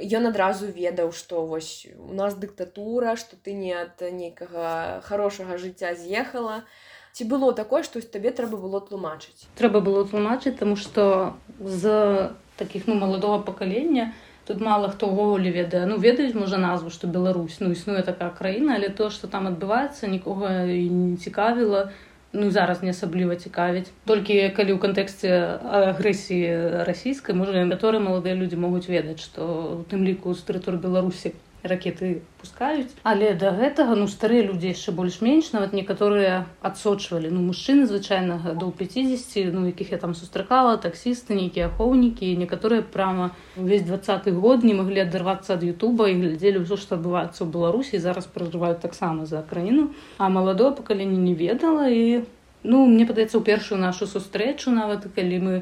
ён 0.00 0.30
адразу 0.30 0.66
ведаў 0.66 1.12
што 1.12 1.44
вось 1.46 1.86
у 1.98 2.14
нас 2.14 2.34
дыктатура 2.34 3.16
што 3.16 3.36
ты 3.36 3.52
не 3.52 3.72
ад 3.74 4.00
нейкага 4.00 5.00
хорошага 5.04 5.58
жыцця 5.58 5.94
з'ехала. 5.94 6.64
Ці 7.12 7.24
было 7.24 7.52
такое 7.52 7.82
што 7.82 8.00
табе 8.00 8.30
трэба 8.30 8.56
было 8.56 8.80
тлумачыць? 8.80 9.50
Трэба 9.58 9.80
было 9.80 10.06
тлумачыць 10.06 10.58
таму 10.58 10.76
што 10.76 11.34
з 11.58 12.30
таких 12.56 12.86
ну 12.86 12.94
маладога 12.94 13.42
пакалення 13.42 14.12
тут 14.46 14.60
мало 14.60 14.88
хто 14.88 15.10
ўвогуле 15.12 15.50
ведае. 15.52 15.84
Ну 15.84 15.98
ведаюць 15.98 16.38
можа 16.38 16.56
назву 16.56 16.90
што 16.90 17.06
Беларусь 17.06 17.60
ну 17.60 17.72
існуе 17.72 18.02
такая 18.02 18.30
краіна 18.30 18.78
але 18.78 18.88
то 18.88 19.10
што 19.10 19.28
там 19.28 19.50
адбываецца 19.50 20.06
нікога 20.06 20.64
не 20.66 21.16
цікавіла 21.16 21.90
ну 22.32 22.50
зараз 22.50 22.82
не 22.82 22.90
асабліва 22.90 23.36
цікавіць. 23.36 23.88
Толькі 24.04 24.36
калі 24.56 24.76
ў 24.76 24.78
кантэксце 24.78 25.30
агрэсіі 25.64 26.84
расійскай 26.88 27.34
можа 27.34 27.56
некаторыя 27.56 28.02
маладыя 28.04 28.36
людзі 28.36 28.60
могуць 28.60 28.88
ведаць 28.88 29.20
што 29.24 29.46
у 29.80 29.82
тым 29.88 30.04
ліку 30.04 30.34
з 30.34 30.44
тэрыторыі 30.48 30.82
беларусі 30.84 31.32
ракеты 31.62 32.22
пускаюць. 32.40 32.94
Але 33.02 33.34
да 33.34 33.50
гэтага 33.50 33.96
ну 33.98 34.06
старыя 34.06 34.46
людзі 34.46 34.70
яшчэ 34.70 34.94
больш-менш 34.94 35.50
нават 35.52 35.74
некаторыя 35.74 36.46
адсочвалі. 36.62 37.30
Ну 37.34 37.42
мужчыны 37.50 37.86
звычайна 37.90 38.38
гадоў 38.38 38.72
50 38.78 39.52
ну 39.52 39.66
якіх 39.66 39.92
я 39.92 39.98
там 39.98 40.14
сустракала 40.14 40.78
таксісты 40.78 41.34
нейкія 41.34 41.68
ахоўнікі 41.68 42.30
некаторыя 42.38 42.82
прама 42.82 43.34
увесь 43.56 43.82
двадцаты 43.82 44.32
год 44.32 44.64
не 44.64 44.74
маглі 44.74 45.02
адарвацца 45.02 45.58
ад 45.58 45.66
Ютуба 45.66 46.08
і 46.08 46.18
глядзелі 46.22 46.62
ўсё 46.62 46.78
што 46.78 46.96
адбываецца 46.96 47.42
ў 47.42 47.48
беларусі 47.50 47.98
зараз 47.98 48.30
пражываюць 48.30 48.82
таксама 48.82 49.26
за 49.26 49.42
краіну. 49.42 49.90
А 50.18 50.28
маладое 50.28 50.70
пакаленне 50.70 51.18
не 51.18 51.34
ведала 51.34 51.90
і 51.90 52.24
Ну 52.64 52.86
мне 52.90 53.06
падаецца 53.06 53.38
ў 53.38 53.46
першую 53.46 53.78
нашу 53.78 54.06
сустрэчу 54.10 54.74
нават 54.74 55.06
калі 55.14 55.36
мы 55.42 55.54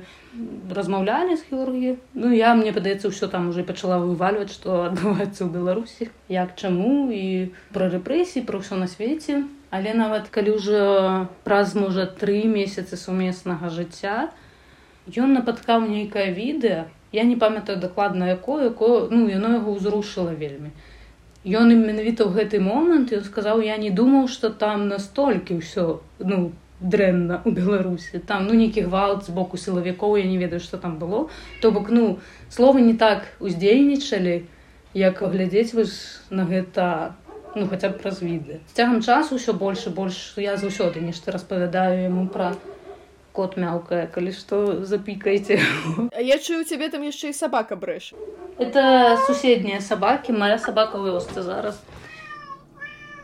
размаўлялі 0.72 1.36
з 1.36 1.44
хірургі 1.48 1.92
Ну 2.16 2.32
я 2.32 2.54
мне 2.56 2.72
падаецца 2.72 3.12
ўсё 3.12 3.28
там 3.28 3.52
уже 3.52 3.64
пачала 3.68 4.00
вывальваць 4.00 4.56
што 4.56 4.88
адбываецца 4.88 5.44
ў 5.44 5.50
беларусі 5.52 6.08
як 6.32 6.56
чаму 6.56 7.12
і 7.12 7.52
пра 7.76 7.92
рэпрэсіі 7.92 8.48
пра 8.48 8.64
ўсё 8.64 8.80
на 8.80 8.88
свеце. 8.88 9.44
Але 9.68 9.92
нават 9.92 10.32
калі 10.32 10.56
ўжо 10.56 10.80
праз 11.44 11.76
можа 11.76 12.08
тры 12.08 12.48
месяцы 12.48 12.96
сумеснага 12.96 13.68
жыцця 13.68 14.32
ён 15.12 15.36
напаткаў 15.36 15.84
нейкае 15.84 16.32
відэа 16.32 16.88
я 17.12 17.22
не 17.28 17.36
памятаю 17.36 17.76
дакладна 17.76 18.32
якое 18.32 18.72
якое 18.72 19.12
ну 19.12 19.28
яно 19.28 19.52
яго 19.60 19.76
ўзрушыла 19.76 20.32
вельмі. 20.32 20.72
Ён 21.44 21.70
менавіта 21.76 22.24
ў 22.24 22.32
гэты 22.40 22.58
момант 22.58 23.12
ён 23.12 23.20
сказаў 23.22 23.60
я 23.60 23.76
не 23.76 23.92
думаў 23.92 24.32
што 24.32 24.48
там 24.48 24.88
настолькі 24.88 25.60
ўсё 25.60 26.00
ну 26.24 26.56
дрэнна 26.80 27.40
у 27.44 27.50
беларусі. 27.50 28.18
Там 28.18 28.46
ну 28.46 28.54
нейкі 28.54 28.86
гвалт 28.88 29.24
з 29.24 29.30
боку 29.30 29.56
сілавікоў 29.56 30.16
я 30.20 30.24
не 30.24 30.38
ведаю 30.38 30.60
что 30.60 30.78
там 30.78 30.98
было. 30.98 31.28
То 31.60 31.72
бок 31.72 31.90
ну 31.90 32.18
словы 32.50 32.80
не 32.80 32.94
так 32.94 33.24
уздзейнічалі 33.40 34.44
як 34.94 35.22
глядзець 35.22 35.74
вы 35.74 35.84
на 36.30 36.44
гэта 36.44 37.16
ну 37.54 37.66
хаця 37.68 37.88
б 37.88 37.98
праз 38.00 38.20
віды 38.20 38.60
цягам 38.72 39.00
часу 39.00 39.40
ўсё 39.40 39.56
больш 39.56 39.88
і 39.88 39.96
больш 39.96 40.36
я 40.36 40.56
заўсёды 40.56 41.00
нешта 41.00 41.32
распавядаю 41.32 42.04
яму 42.04 42.28
пра 42.28 42.56
кот 43.36 43.56
мяўкае 43.60 44.08
калі 44.08 44.32
што 44.32 44.84
запікайце. 44.84 45.60
Я 46.16 46.38
чую 46.40 46.64
цябе 46.64 46.88
там 46.88 47.04
яшчэ 47.04 47.32
і 47.32 47.36
сабака 47.36 47.76
брэш. 47.76 48.12
Это 48.56 49.16
суседнія 49.28 49.80
сабакі 49.80 50.32
моя 50.32 50.56
сабака 50.56 50.96
вёсцы 50.96 51.44
зараз 51.44 51.76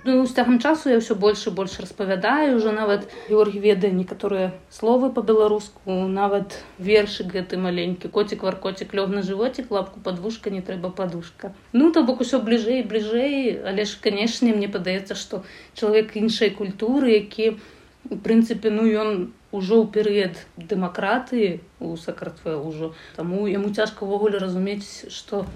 Ну, 0.04 0.26
з 0.26 0.34
цягам 0.34 0.58
часу 0.58 0.90
я 0.90 0.98
ўсё 0.98 1.14
больш 1.14 1.46
і 1.46 1.54
больш 1.54 1.78
распавядаю. 1.78 2.58
Уже 2.58 2.74
нават 2.74 3.06
Георгі 3.30 3.62
ведае 3.62 3.94
некаторыя 3.94 4.50
словы 4.66 5.14
по-беларуску 5.14 5.94
нават 6.10 6.58
вершы 6.78 7.22
гэты 7.22 7.54
маленькі 7.54 8.10
коцік 8.10 8.42
варкоцік 8.42 8.90
лёг 8.98 9.14
на 9.14 9.22
жывоцік 9.22 9.70
лапку 9.70 10.02
подвушка 10.02 10.50
не 10.50 10.58
трэба 10.58 10.90
подушка 10.90 11.54
ну 11.72 11.92
то 11.92 12.02
бок 12.02 12.24
усё 12.26 12.42
бліжэй 12.42 12.82
бліжэй 12.82 13.62
але 13.62 13.86
ж 13.86 14.02
канешне 14.02 14.50
мне 14.50 14.66
падаецца 14.66 15.14
што 15.14 15.44
чалавек 15.78 16.16
іншай 16.18 16.50
культуры 16.50 17.14
які 17.14 17.62
у 18.10 18.18
прынцыпе 18.18 18.74
ну 18.74 18.90
ён 18.90 19.30
ужо 19.52 19.78
ў 19.78 19.86
перыяд 19.94 20.34
дэмакратыі 20.56 21.60
у 21.78 21.94
сакратве 21.94 22.58
ўжо 22.58 22.90
таму 23.14 23.46
яму 23.46 23.70
цяжка 23.70 24.02
ўвогуле 24.02 24.42
разумець 24.42 25.06
што 25.14 25.46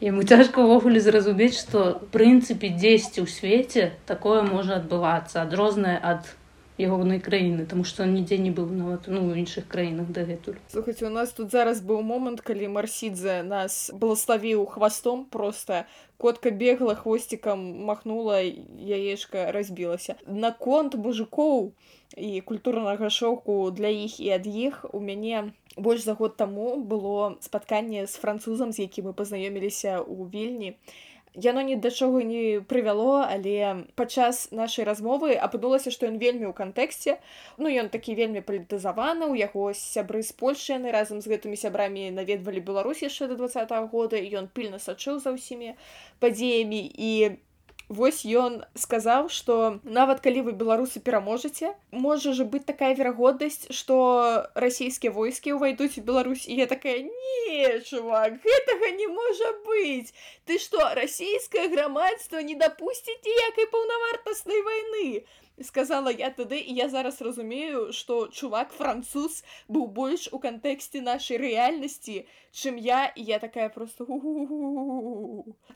Яму 0.00 0.22
цяжка 0.24 0.64
ўвогуле 0.64 1.00
зразумець, 1.04 1.60
што 1.60 2.00
прынцыпе 2.08 2.72
дзесьці 2.72 3.20
ў 3.20 3.28
свеце 3.28 3.82
такое 4.08 4.40
можа 4.40 4.80
адбывацца 4.80 5.44
адрознае 5.44 6.00
ад 6.00 6.24
ягонай 6.80 7.20
краіны, 7.20 7.66
таму 7.68 7.84
што 7.84 8.08
нідзе 8.08 8.38
не 8.40 8.48
быў 8.48 8.72
нават 8.72 9.12
ну, 9.12 9.28
у 9.28 9.36
іншых 9.36 9.68
краінах 9.68 10.08
дагэтуль. 10.08 10.56
Слухайце, 10.72 11.04
у 11.04 11.12
нас 11.12 11.36
тут 11.36 11.52
зараз 11.52 11.84
быў 11.84 12.00
момант, 12.00 12.40
калі 12.40 12.72
марсідзе 12.72 13.42
нас 13.44 13.92
благословіў 13.92 14.64
хвастом 14.72 15.28
просто 15.28 15.84
котка 16.16 16.48
бегла 16.48 16.96
хвосцікам 16.96 17.60
махнула 17.84 18.40
яешка 18.40 19.52
разбілася. 19.52 20.16
Наконт 20.24 20.96
мужикоў 20.96 21.72
і 22.16 22.40
культурнага 22.40 23.12
шоку 23.12 23.68
для 23.70 23.92
іх 23.92 24.16
і 24.20 24.32
ад 24.40 24.48
іх 24.48 24.84
у 24.92 25.00
мяне 25.00 25.52
больш 25.76 26.02
за 26.02 26.14
год 26.14 26.36
таму 26.36 26.76
было 26.76 27.36
спатканне 27.40 28.06
з 28.06 28.14
французам 28.16 28.72
з 28.72 28.86
якім 28.86 29.10
мы 29.10 29.12
пазнаёміліся 29.12 30.02
ў 30.02 30.30
вільні. 30.30 30.76
Яно 31.34 31.62
ні 31.62 31.76
да 31.76 31.90
чого 31.90 32.22
не 32.22 32.60
прывяло 32.60 33.22
але 33.22 33.86
падчас 33.94 34.50
нашай 34.50 34.84
размовы 34.84 35.38
апынулася 35.38 35.94
што 35.94 36.10
ён 36.10 36.18
вельмі 36.18 36.50
ў 36.50 36.54
кантэксце. 36.54 37.22
Ну 37.56 37.70
ён 37.70 37.88
такі 37.88 38.18
вельмі 38.18 38.42
палітызаваны 38.42 39.30
у 39.30 39.38
яго 39.38 39.70
сябры 39.70 40.26
з 40.26 40.34
польльшы 40.34 40.74
яны 40.74 40.90
разам 40.90 41.22
з 41.22 41.30
гэтымі 41.30 41.54
сябрамі 41.54 42.10
наведвалі 42.10 42.60
беларусь 42.60 43.06
яшчэ 43.06 43.30
до 43.30 43.38
два 43.38 43.80
года 43.86 44.18
ён 44.18 44.50
пільна 44.50 44.82
сачыў 44.82 45.22
за 45.22 45.30
ўсімі 45.30 45.78
падзеямі. 46.18 46.82
І 46.98 47.38
Вось 47.90 48.20
ён 48.22 48.60
сказаў, 48.78 49.26
што 49.34 49.54
нават 49.82 50.20
калі 50.22 50.42
вы 50.48 50.52
беларусы 50.58 51.00
пераможаце, 51.02 51.72
можа 51.90 52.34
же 52.38 52.46
быць 52.52 52.62
такая 52.68 52.90
верагоднасць, 52.94 53.66
што 53.74 53.96
расійскія 54.54 55.10
войскі 55.16 55.56
ўвайдуць 55.58 55.98
у 55.98 56.04
Беларусь. 56.06 56.46
І 56.46 56.62
я 56.62 56.66
такая 56.70 57.02
не 57.02 57.82
чувак, 57.82 58.38
гэтага 58.46 58.94
не 58.94 59.10
можа 59.10 59.50
быць. 59.66 60.14
Ты 60.46 60.62
што 60.62 60.86
расійскае 60.94 61.66
грамадства 61.74 62.46
не 62.46 62.54
дапусціць 62.54 63.18
ніякай 63.26 63.66
паўнавартаснай 63.74 64.62
вайны? 64.70 65.06
Сказала 65.60 66.14
я 66.14 66.30
тады 66.30 66.56
і 66.62 66.72
я 66.72 66.88
зараз 66.88 67.20
разумею 67.20 67.92
что 67.92 68.28
чувак 68.28 68.70
француз 68.72 69.42
быў 69.68 69.90
больш 69.98 70.28
у 70.32 70.38
кантэксце 70.38 71.02
нашай 71.04 71.42
рэальнасці 71.42 72.22
чым 72.52 72.76
я 72.76 73.12
і 73.14 73.22
я 73.22 73.38
такая 73.38 73.68
просто 73.68 74.06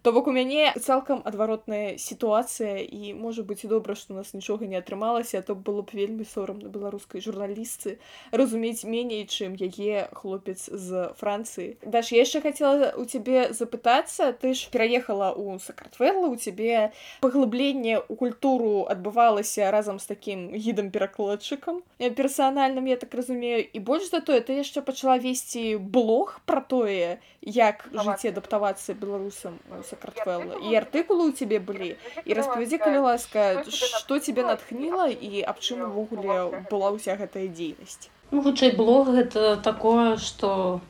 то 0.02 0.12
бок 0.12 0.26
у 0.26 0.32
мяне 0.32 0.72
цалкам 0.80 1.22
адваротная 1.24 1.98
сітуацыя 1.98 2.82
і 2.82 3.14
можа 3.14 3.42
быць 3.42 3.64
і 3.64 3.70
добра 3.70 3.94
што 3.94 4.14
у 4.14 4.16
нас 4.16 4.34
нічога 4.34 4.66
не 4.66 4.76
атрымалася 4.76 5.42
то 5.42 5.54
было 5.54 5.82
б 5.82 5.94
вельмі 5.94 6.24
сорамна 6.24 6.68
беларускай 6.68 7.20
журналістцы 7.20 7.98
разумець 8.32 8.84
меней 8.84 9.26
чым 9.26 9.54
яе 9.54 10.08
хлопец 10.12 10.66
з 10.66 11.12
францыі 11.20 11.76
даш 11.84 12.12
я 12.12 12.26
яшчэ 12.26 12.42
хацела 12.42 12.90
у 12.98 13.04
цябе 13.04 13.52
запытацца 13.52 14.32
ты 14.32 14.54
ж 14.54 14.66
пераехала 14.74 15.30
у 15.32 15.58
сакартвелла 15.58 16.26
у 16.26 16.36
цябе 16.36 16.90
паглыбленне 17.20 18.00
у 18.08 18.16
культуру 18.16 18.88
адбывалася 18.90 19.70
разам 19.70 20.02
з 20.02 20.06
такім 20.10 20.50
гідам 20.54 20.90
перакладчыкам 20.90 21.84
персанальным 22.14 22.84
я 22.84 22.96
так 22.96 23.14
разумею. 23.14 23.64
І 23.72 23.78
больш 23.78 24.10
за 24.10 24.20
тое 24.20 24.40
ты 24.40 24.56
яшчэ 24.58 24.80
пачала 24.82 25.18
весці 25.18 25.76
блог 25.76 26.40
про 26.46 26.63
тое 26.70 27.18
як 27.42 27.84
жыць 27.92 28.30
адаптавацца 28.30 28.94
беларусам 28.94 29.58
сакартвелла 29.90 30.60
і 30.64 30.74
артыкулы 30.80 31.28
у 31.30 31.36
цябе 31.36 31.60
былі 31.60 31.92
і 32.24 32.38
распавядзі 32.38 32.80
калі 32.86 33.04
ласка 33.10 33.64
што 33.68 34.18
тебе 34.18 34.46
натхніла 34.48 35.10
і 35.12 35.44
аб 35.52 35.60
чым 35.60 35.84
увогуле 35.90 36.64
была 36.72 36.94
ўся 36.96 37.18
гэтая 37.20 37.46
дзейнасць 37.52 38.10
ну 38.32 38.42
хутчэй 38.42 38.74
блог 38.80 39.14
гэта 39.14 39.56
такое 39.62 40.16
что 40.16 40.80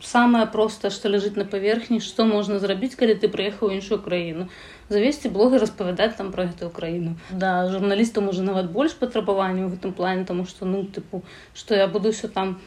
самое 0.00 0.46
простае 0.46 0.90
што 0.90 1.12
ляжыць 1.12 1.36
на 1.36 1.44
паверхні 1.44 2.00
што 2.00 2.24
можна 2.24 2.58
зрабіць 2.58 2.96
калі 2.96 3.16
ты 3.20 3.28
прыехаў 3.28 3.74
іншую 3.76 4.00
краіну 4.02 4.48
завесці 4.88 5.30
блог 5.34 5.54
і 5.54 5.62
распавядаць 5.62 6.16
там 6.16 6.32
пра 6.32 6.48
гэтую 6.50 6.70
краіну 6.74 7.16
да 7.30 7.68
журналістам 7.70 8.28
уже 8.32 8.42
нават 8.46 8.70
больш 8.72 8.96
патрабаванняў 9.00 9.68
у 9.68 9.72
гэтым 9.74 9.92
плане 9.92 10.24
тому 10.24 10.46
что 10.46 10.66
ну 10.66 10.84
тыпу 10.84 11.22
што 11.54 11.74
я 11.74 11.86
буду 11.86 12.12
все 12.12 12.28
там 12.28 12.58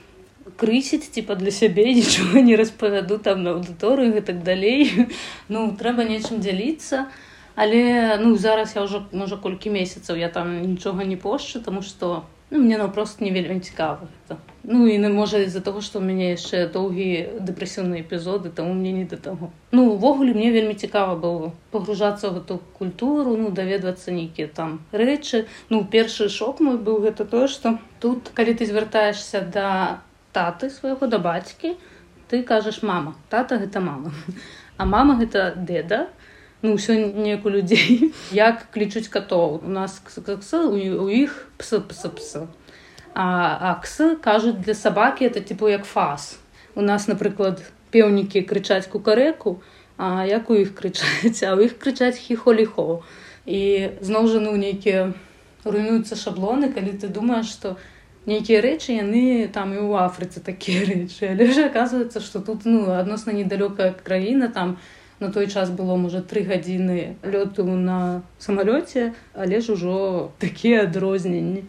крысіць 0.57 1.09
типа 1.09 1.35
для 1.35 1.51
сябе 1.51 1.93
нічога 1.99 2.41
не 2.41 2.55
распавяду 2.55 3.17
там 3.17 3.43
на 3.43 3.55
аўдыторыю 3.57 4.17
і 4.17 4.21
так 4.21 4.43
далей 4.43 5.09
ну 5.49 5.71
трэба 5.79 6.07
нечым 6.07 6.39
дзяліцца 6.39 7.07
але 7.55 8.17
ну 8.21 8.35
зараз 8.35 8.75
я 8.75 8.83
ўжо 8.87 9.05
можа 9.11 9.37
колькі 9.37 9.69
месяцаў 9.69 10.17
я 10.17 10.29
там 10.29 10.61
нічога 10.61 11.03
не 11.03 11.17
пошчу 11.17 11.61
тому 11.61 11.81
что 11.81 12.25
ну, 12.49 12.59
мне 12.59 12.77
наўпрост 12.77 13.21
не 13.21 13.31
вельмі 13.31 13.59
цікава 13.59 14.09
гэта 14.09 14.41
Ну 14.63 14.87
і 14.87 14.97
не 14.97 15.09
можа 15.09 15.43
з-за 15.45 15.59
того, 15.59 15.81
што 15.83 15.99
ў 15.99 16.07
мяне 16.07 16.27
яшчэ 16.31 16.71
доўгія 16.71 17.43
дэпрэсіўныя 17.43 17.99
эпізоды, 17.99 18.47
таму 18.47 18.71
мне 18.71 18.93
не 18.95 19.03
да 19.03 19.19
таго. 19.19 19.51
Ну 19.75 19.91
увогуле 19.91 20.31
мне 20.31 20.55
вельмі 20.55 20.71
цікава 20.79 21.19
было 21.19 21.51
пагружацца 21.75 22.31
ў 22.31 22.39
гэту 22.39 22.63
культуру, 22.79 23.35
ну 23.35 23.51
даведвацца 23.51 24.15
нейкія 24.15 24.47
там 24.47 24.79
рэчы. 24.95 25.51
Ну 25.67 25.83
першы 25.83 26.31
шок 26.31 26.63
мой 26.63 26.79
быў 26.79 27.03
гэта 27.03 27.27
тое, 27.27 27.51
што 27.51 27.75
тут 27.99 28.31
калі 28.31 28.55
ты 28.55 28.63
звяртаешся 28.63 29.43
да 29.43 29.99
таты 30.33 30.69
свайго 30.69 31.07
да 31.07 31.17
бацькі, 31.17 31.77
ты 32.27 32.43
кажаш 32.43 32.81
мама, 32.83 33.15
тата 33.29 33.61
гэта 33.61 33.79
мама. 33.79 34.11
А 34.77 34.85
мама 34.89 35.13
гэта 35.21 35.53
деда, 35.55 36.09
ну 36.63 36.73
ўсё 36.73 36.97
неяк 36.97 37.45
у 37.45 37.49
людзей 37.53 38.09
як 38.31 38.73
клічуць 38.73 39.07
катоў. 39.07 39.61
У 39.61 39.69
нас 39.69 40.01
у 40.01 41.07
іх 41.07 41.47
псы 41.61 41.79
псы 41.79 42.09
псы. 42.09 42.47
А 43.13 43.77
аксы 43.77 44.17
кажуць 44.17 44.57
для 44.57 44.73
сабакі 44.73 45.25
это 45.25 45.41
типу 45.41 45.69
як 45.69 45.85
фас 45.85 46.39
у 46.75 46.81
нас 46.81 47.07
напрыклад 47.07 47.61
пеўнікі 47.93 48.41
крычаць 48.49 48.89
кукарэку 48.89 49.61
а 49.97 50.25
як 50.25 50.49
у 50.49 50.57
іх 50.57 50.73
крычаць? 50.73 51.43
А 51.45 51.53
ў 51.53 51.69
іх 51.69 51.77
крычаць 51.77 52.17
хіхоліхо 52.17 53.03
і 53.45 53.61
зноў 54.01 54.27
жа 54.31 54.41
ну 54.41 54.55
нейкія 54.57 55.13
руйнуюцца 55.65 56.17
шаблоны 56.17 56.73
калі 56.73 56.97
ты 56.97 57.07
думаеш 57.07 57.53
што 57.53 57.77
нейкія 58.25 58.61
рэчы 58.63 58.95
яны 58.95 59.47
там 59.51 59.73
і 59.75 59.79
ў 59.83 60.07
афрыцы 60.07 60.39
такія 60.39 60.85
рэчы. 60.89 61.31
Але 61.31 61.51
ж 61.51 61.67
оказывается 61.67 62.19
что 62.19 62.39
тут 62.39 62.65
ну 62.65 62.91
адносна 62.91 63.31
недалёкая 63.31 63.93
краіна 63.93 64.47
там 64.47 64.77
на 65.19 65.31
той 65.31 65.47
час 65.47 65.69
было 65.69 65.95
можа 65.95 66.21
тры 66.21 66.43
гадзіны 66.43 67.17
лёту 67.23 67.63
на 67.65 68.23
самалёце 68.39 69.13
але 69.33 69.59
ж 69.59 69.73
ужо 69.73 70.31
такія 70.39 70.83
адрозненні. 70.83 71.63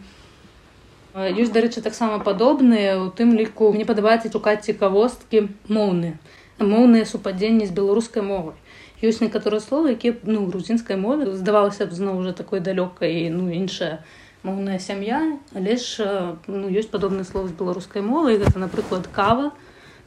Ёсць 1.15 1.51
дарэчы 1.55 1.79
таксама 1.79 2.19
падобныя 2.19 2.99
у 2.99 3.07
тым 3.07 3.35
ліку 3.39 3.71
мне 3.71 3.85
падабаецца 3.87 4.31
шукаць 4.31 4.67
цікавосткі 4.67 5.47
моўныя. 5.71 6.19
Моўныя 6.59 7.07
супадзенні 7.07 7.67
з 7.67 7.71
беларускай 7.71 8.23
мовай. 8.23 8.55
Ёсць 9.03 9.19
некаторыя 9.23 9.59
словы 9.59 9.95
якія 9.95 10.15
ну 10.23 10.47
грузінскай 10.47 10.95
мове 10.99 11.31
здавалася 11.35 11.87
б 11.87 11.95
зноў 11.95 12.19
уже 12.19 12.31
такой 12.31 12.59
далёкай 12.59 13.27
ну 13.31 13.47
іншая 13.51 14.03
моўная 14.45 14.77
сям'я 14.79 15.19
але 15.57 15.75
ж 15.81 16.05
ну 16.47 16.69
ёсць 16.69 16.91
падобны 16.93 17.25
словы 17.25 17.49
з 17.49 17.57
беларускай 17.57 18.05
мовай 18.05 18.37
гэта 18.37 18.61
напрыклад 18.61 19.09
кава. 19.11 19.51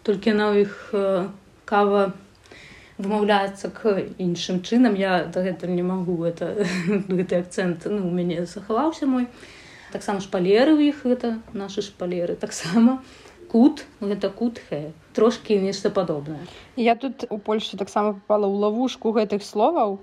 Толькі 0.07 0.33
на 0.39 0.55
ў 0.55 0.65
іх 0.65 0.73
кава 1.67 2.15
вымаўляецца 2.99 3.71
к 3.75 3.95
іншым 4.19 4.63
чынам. 4.63 4.95
Я 4.99 5.25
дагэтуль 5.27 5.75
не 5.75 5.83
магу 5.83 6.23
это 6.25 6.55
гэты 7.11 7.43
акцэнт 7.43 7.87
ну 7.91 8.07
у 8.07 8.11
мяне 8.15 8.47
захаваўся 8.47 9.07
мой. 9.07 9.27
Таксама 9.93 10.21
шпалеры 10.21 10.75
ў 10.79 10.95
іх 10.95 11.03
гэта 11.03 11.39
нашы 11.53 11.83
шпалеры. 11.83 12.39
Таксама 12.39 13.03
кут 13.51 13.87
гэта 14.01 14.31
кут 14.31 14.59
хэ. 14.59 14.93
Трошки 15.15 15.59
нешта 15.59 15.91
падобнае. 15.91 16.43
Я 16.77 16.95
тут 16.95 17.25
у 17.31 17.39
польльше 17.39 17.77
таксама 17.77 18.15
попала 18.15 18.47
ў 18.47 18.55
лавушку 18.67 19.15
гэтых 19.15 19.43
словаў. 19.43 19.99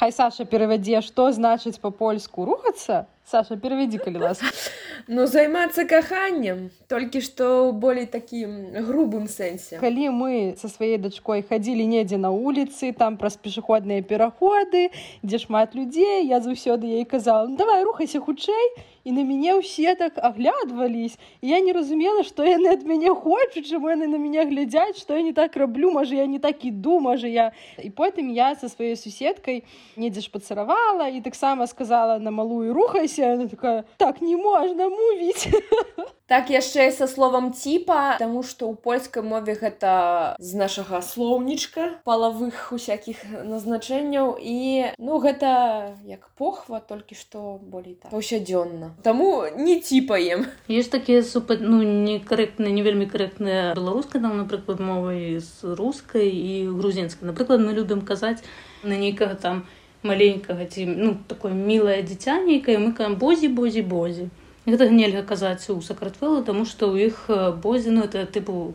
Хай 0.00 0.12
саша 0.12 0.44
перавядзе 0.44 1.00
што 1.00 1.32
значыць 1.32 1.80
по-польску 1.80 2.44
рухацца 2.44 3.08
саша 3.24 3.56
перавядзі 3.56 3.98
калі 4.04 4.22
вас 4.24 4.40
ну 5.08 5.26
займацца 5.26 5.84
каханнем 5.88 6.70
толькі 6.88 7.20
што 7.24 7.72
болей 7.72 8.06
такім 8.06 8.76
грубым 8.88 9.28
сэнсе. 9.28 9.80
Калі 9.80 10.08
мы 10.12 10.56
со 10.60 10.68
сваёй 10.68 10.98
дачкой 10.98 11.42
хадзілі 11.42 11.86
недзе 11.86 12.20
на 12.20 12.30
вуліцы 12.30 12.92
там 12.92 13.16
праз 13.16 13.36
пешаходныя 13.36 14.02
пераходы 14.02 14.90
дзе 15.22 15.38
шмат 15.38 15.74
людзей 15.74 16.26
я 16.28 16.40
заўсёды 16.40 16.86
ей 16.86 17.04
казала 17.04 17.46
ну, 17.46 17.56
давай 17.56 17.84
рухайся 17.84 18.20
хутчэй 18.20 18.93
і 19.04 19.12
на 19.12 19.22
мяне 19.22 19.54
ўсе 19.60 19.94
так 19.94 20.16
аглядвались 20.16 21.20
я 21.44 21.60
не 21.60 21.72
разумела 21.76 22.24
што 22.24 22.44
яны 22.48 22.72
ад 22.72 22.84
мяне 22.88 23.12
хочуць 23.12 23.68
чаму 23.68 23.92
яны 23.92 24.08
на 24.08 24.16
мяне 24.16 24.44
глядзяць 24.48 24.98
што 25.00 25.16
я 25.16 25.22
не 25.22 25.36
так 25.36 25.56
раблю 25.60 25.92
можа 25.92 26.16
я 26.16 26.26
не 26.26 26.40
так 26.40 26.64
іду 26.64 27.00
можа 27.00 27.28
я. 27.28 27.52
І 27.78 27.90
потым 27.90 28.32
я 28.32 28.54
со 28.56 28.72
сваёй 28.72 28.96
суседкай 28.96 29.64
недзе 29.96 30.24
ж 30.24 30.30
пацаравала 30.32 31.08
і 31.08 31.20
таксама 31.20 31.66
сказала 31.66 32.18
на 32.18 32.30
малую 32.30 32.72
рухайся 32.72 33.36
такая 33.48 33.84
так 33.96 34.20
не 34.20 34.36
можна 34.36 34.88
мувіць 34.88 35.52
так 36.34 36.50
яшчэ 36.50 36.90
са 36.90 37.06
словам 37.06 37.52
ціпа 37.54 38.18
таму 38.18 38.42
што 38.42 38.66
ў 38.66 38.74
польскай 38.74 39.22
мове 39.22 39.54
гэта 39.54 40.34
з 40.42 40.58
нашага 40.58 40.98
слоўнічка 40.98 42.02
палавых 42.02 42.74
усякіх 42.74 43.22
назначэнняў. 43.46 44.34
І 44.42 44.90
ну 44.98 45.22
гэта 45.22 45.94
як 46.02 46.26
похва 46.34 46.82
толькі 46.82 47.14
што 47.14 47.62
болей 47.62 47.94
так 47.94 48.10
паўсядзённа. 48.10 48.98
Таму 49.06 49.46
не 49.54 49.78
ціпаем 49.78 50.50
ёсць 50.66 50.90
такія 50.90 51.22
супа 51.22 51.54
ну 51.62 51.86
некарэктныя 51.86 52.74
не 52.74 52.82
вельмі 52.82 53.06
карэктныя 53.06 53.78
беларускай 53.78 54.18
там 54.18 54.34
напрыклад 54.42 54.82
мовай 54.82 55.38
з 55.38 55.78
рускай 55.78 56.34
і 56.34 56.74
грузінскай. 56.74 57.30
Напрыклад 57.30 57.62
мы 57.62 57.78
любім 57.78 58.02
казаць 58.02 58.42
на 58.82 58.98
нейкага 58.98 59.38
там 59.38 59.66
маленькага 60.02 60.66
ці 60.66 60.90
ну 60.90 61.14
такое 61.30 61.54
мілае 61.54 62.02
дзіця 62.02 62.42
нейкае 62.42 62.82
мы 62.82 62.90
каем 62.90 63.14
бозі 63.22 63.54
бозі 63.54 63.86
бозі 63.86 64.34
гэта 64.66 64.88
нельга 64.90 65.22
казаць 65.22 65.68
у 65.70 65.80
сакратвелу 65.80 66.42
тому 66.42 66.64
что 66.64 66.90
у 66.90 66.96
іх 66.96 67.28
бозіну 67.62 68.04
это 68.04 68.26
тыпу 68.26 68.74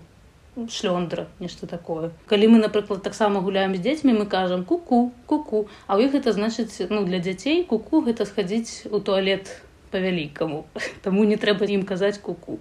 шлёндра 0.67 1.27
нешта 1.39 1.67
такое. 1.67 2.11
Калі 2.27 2.47
мы 2.47 2.57
напрыклад 2.59 3.03
таксама 3.03 3.39
гуляем 3.39 3.75
з 3.75 3.79
дзецьмі 3.79 4.13
мы 4.13 4.25
кажам 4.25 4.65
куку 4.65 5.13
куку 5.25 5.69
а 5.87 5.95
ў 5.95 6.09
іх 6.09 6.15
это 6.19 6.33
значыць 6.33 6.89
ну 6.89 7.05
для 7.05 7.19
дзяцей 7.19 7.63
куку 7.63 8.01
гэта 8.01 8.25
схадзіць 8.25 8.91
у 8.91 8.99
туалет 8.99 9.61
па-вялікаму 9.91 10.65
таму 11.05 11.25
не 11.29 11.37
трэба 11.37 11.65
ім 11.65 11.83
казаць 11.83 12.17
куку. 12.23 12.59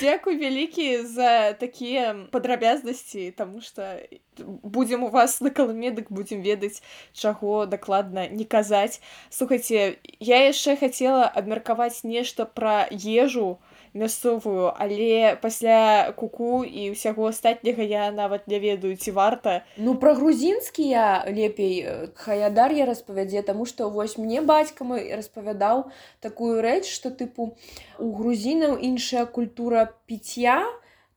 Дзякуй 0.00 0.36
вялікі 0.40 1.04
за 1.06 1.52
такія 1.60 2.14
падрабязнасці 2.32 3.30
тому 3.36 3.60
что 3.60 4.00
будзем 4.38 5.04
у 5.04 5.08
вас 5.08 5.40
на 5.40 5.50
каламедык 5.50 6.10
будзем 6.10 6.42
ведаць 6.42 6.82
чаго 7.12 7.66
дакладна 7.66 8.28
не 8.28 8.44
казаць 8.44 9.00
слухайце 9.30 9.96
я 10.20 10.38
яшчэ 10.48 10.76
хацела 10.80 11.28
абмеркаваць 11.28 12.04
нешта 12.04 12.44
пра 12.44 12.88
ежу 12.90 13.58
мясцовую 13.94 14.72
але 14.76 15.36
пасля 15.42 16.12
куку 16.16 16.62
і 16.64 16.90
ўсяго 16.94 17.30
астатняга 17.30 17.82
я 17.82 18.10
нават 18.10 18.46
не 18.46 18.58
ведаю 18.62 18.96
ці 18.96 19.10
варта. 19.10 19.64
Ну 19.76 19.94
пра 19.94 20.14
грузінскія 20.14 21.26
лепей 21.26 22.12
хаядар 22.14 22.72
я 22.72 22.86
распавядзе 22.86 23.42
таму 23.42 23.66
што 23.66 23.90
вось 23.90 24.18
мне 24.18 24.40
бацька 24.40 24.84
мой 24.84 25.10
распавядаў 25.14 25.90
такую 26.20 26.62
рэч 26.62 26.86
што 26.86 27.10
тыпу 27.10 27.56
у 27.98 28.12
грузінаў 28.14 28.78
іншая 28.78 29.26
культура 29.26 29.90
піцця 30.06 30.62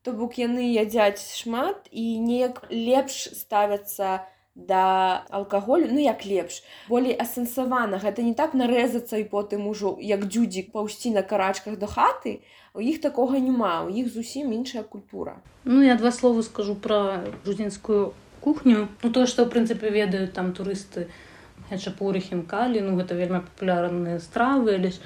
то 0.04 0.12
бок 0.12 0.36
яны 0.42 0.74
ядзяць 0.74 1.22
шмат 1.22 1.88
і 1.92 2.20
неяк 2.20 2.66
лепш 2.70 3.30
ставяцца 3.38 4.26
да 4.56 5.26
алкаголю 5.30 5.88
ну 5.90 6.00
як 6.00 6.26
лепш 6.26 6.62
болей 6.88 7.16
асэнсавана. 7.18 7.98
Гэта 7.98 8.22
не 8.22 8.34
так 8.38 8.54
нарэзацца 8.54 9.18
і 9.18 9.26
потым 9.30 9.66
ужо 9.68 9.98
як 10.00 10.28
дзюдзік 10.30 10.70
паўсці 10.72 11.14
на 11.18 11.24
карачках 11.24 11.80
да 11.82 11.88
хаты 11.88 12.42
у 12.74 12.82
іх 12.82 13.02
такога 13.02 13.40
няма 13.40 13.86
у 13.86 13.90
іх 13.90 14.10
зусім 14.10 14.54
іншая 14.54 14.84
культура. 14.84 15.38
Ну 15.66 15.82
я 15.82 15.96
два 15.96 16.12
словы 16.12 16.44
скажу 16.44 16.76
пра 16.76 17.24
грузінскую 17.46 18.14
кухню. 18.42 18.88
Ну 19.04 19.12
тое 19.12 19.26
што 19.30 19.46
ў 19.46 19.54
прынцыпе 19.54 19.94
ведаюць 19.94 20.34
там 20.34 20.54
турысты 20.58 21.08
хачапуры 21.70 22.20
хінкалі 22.20 22.82
ну 22.82 22.98
гэта 22.98 23.16
вельмі 23.16 23.44
папулярныя 23.46 24.20
стравы 24.20 24.78
лишь 24.78 25.00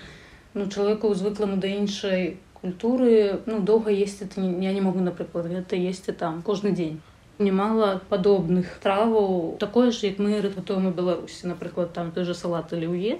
ну 0.53 0.67
чалавеку 0.67 1.13
звыкламу 1.13 1.57
да 1.57 1.67
іншай 1.67 2.37
культуры 2.61 3.43
ну 3.45 3.59
доўга 3.59 3.91
есці 3.91 4.29
я 4.37 4.73
не 4.73 4.81
могу 4.81 4.99
напрыклад 4.99 5.51
гэта 5.51 5.75
есці 5.75 6.11
там 6.11 6.41
кожны 6.41 6.71
дзень 6.71 7.01
немало 7.37 8.01
падобных 8.09 8.79
траваў 8.81 9.57
такое 9.59 9.91
ж 9.91 10.09
як 10.09 10.19
мы 10.19 10.41
рытатуем 10.41 10.87
у 10.87 10.91
беларусі 10.91 11.47
напрыклад 11.53 11.93
там 11.93 12.11
той 12.11 12.25
же 12.25 12.33
салат 12.33 12.73
аліўе 12.73 13.19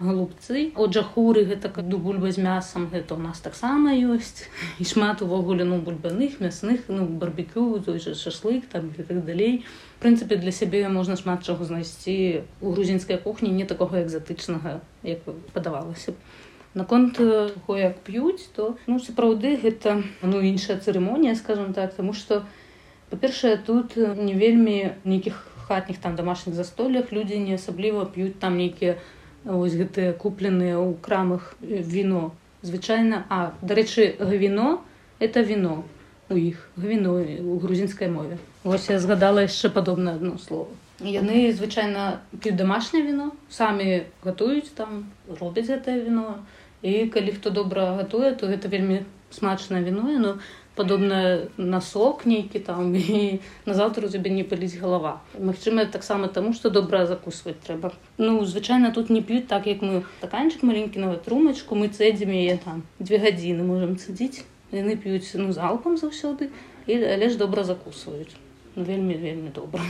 голубцы. 0.00 0.72
Отжа 0.76 1.02
хуры 1.02 1.44
гэта 1.44 1.68
как 1.68 1.88
ду 1.88 1.98
бульба 1.98 2.30
з 2.32 2.38
мясам 2.38 2.88
гэта 2.88 3.14
у 3.14 3.18
нас 3.18 3.40
таксама 3.40 3.94
ёсць. 3.94 4.48
І 4.78 4.84
шмат 4.84 5.22
увогуле 5.22 5.64
ну 5.64 5.78
бульбаных 5.78 6.40
мясных 6.40 6.88
ну 6.88 7.06
барбекю 7.06 7.80
той 7.80 7.98
же 7.98 8.14
шашлык 8.14 8.66
там 8.66 8.92
і 8.96 9.02
так 9.02 9.24
далей. 9.24 9.64
Прынцыпе 10.00 10.36
для 10.36 10.52
сябе 10.52 10.88
можна 10.88 11.16
шмат 11.16 11.44
чаго 11.44 11.64
знайсці. 11.64 12.44
У 12.60 12.72
грузінскай 12.72 13.18
кухні 13.18 13.50
не 13.50 13.64
такога 13.64 14.02
экзатычнага 14.02 14.80
як 15.02 15.24
падавалася 15.52 16.14
наконт 16.74 17.18
го 17.66 17.76
як 17.76 17.98
п'юць 18.06 18.48
то 18.54 18.76
ну 18.86 18.98
сапраўды 19.00 19.56
гэта 19.56 20.02
ну 20.22 20.40
іншая 20.40 20.78
цырымонія 20.78 21.34
скажем 21.34 21.72
так 21.74 21.94
тому 21.94 22.12
что 22.12 22.44
па-першае 23.10 23.56
тут 23.56 23.96
не 23.96 24.34
вельмі 24.34 24.92
нейкіх 25.04 25.46
хатніх 25.68 25.98
там 25.98 26.16
домашніх 26.16 26.54
застолях 26.54 27.12
людзі 27.12 27.38
не 27.38 27.54
асабліва 27.54 28.04
п'юць 28.04 28.38
там 28.38 28.56
нейкія 28.56 28.98
ось 29.44 29.74
гэтыя 29.78 30.12
купленыя 30.12 30.76
ў 30.78 30.96
крамах 31.02 31.54
віно 31.60 32.32
звычайна 32.62 33.24
а 33.28 33.52
дарэчы 33.62 34.16
гавіно 34.18 34.80
это 35.20 35.42
віно 35.42 35.84
у 36.30 36.36
іх 36.36 36.68
гвіно 36.76 37.22
у 37.22 37.58
грузінскай 37.58 38.10
мове 38.10 38.38
ось 38.64 38.90
я 38.90 38.98
згадала 38.98 39.46
яшчэ 39.46 39.70
падобна 39.70 40.14
одно 40.14 40.38
слово. 40.38 40.68
Яны 41.00 41.52
звычайна 41.54 42.20
п'юць 42.34 42.58
домашняе 42.58 43.02
віно 43.06 43.30
самі 43.50 44.02
гатуюць 44.24 44.74
там 44.74 45.06
робяць 45.40 45.70
гэтае 45.70 46.02
віно. 46.02 46.42
І 46.82 47.06
калі 47.06 47.32
хто 47.32 47.50
добра 47.50 47.94
гатуе 47.94 48.34
то 48.34 48.46
гэта 48.46 48.68
вельмі 48.68 49.04
смачнае 49.30 49.82
віно 49.82 50.10
но 50.18 50.38
падобна 50.78 51.18
на 51.74 51.80
сок 51.84 52.24
нейкі 52.30 52.62
там 52.62 52.94
і 52.94 53.40
назаўтра 53.66 54.06
у 54.06 54.12
цябе 54.14 54.30
не 54.30 54.44
пыліць 54.46 54.78
галава 54.78 55.18
Магчыма 55.34 55.84
таксама 55.96 56.30
таму 56.38 56.54
што 56.54 56.70
добра 56.70 57.04
закусваць 57.10 57.58
трэба 57.66 57.92
ну 58.18 58.38
звычайна 58.46 58.94
тут 58.94 59.10
не 59.10 59.22
п'юць 59.22 59.48
так 59.50 59.66
як 59.66 59.82
мы. 59.82 60.04
Стаканчык 60.22 60.62
маленькі 60.62 61.02
нават 61.02 61.26
трумачку 61.26 61.74
мы 61.74 61.90
цэдзім 61.90 62.30
яе 62.30 62.56
там 62.62 62.86
две 62.98 63.18
гадзіны 63.18 63.66
можемм 63.66 63.98
цадзіць 63.98 64.46
яны 64.72 64.96
п'юць 64.96 65.34
ну 65.34 65.52
залпам 65.52 65.98
заўсёды 65.98 66.50
і 66.86 67.02
але 67.02 67.28
ж 67.28 67.36
добра 67.36 67.64
закусваюць 67.64 68.32
ну, 68.76 68.84
вельмі 68.84 69.14
вельмі 69.18 69.50
добра 69.50 69.82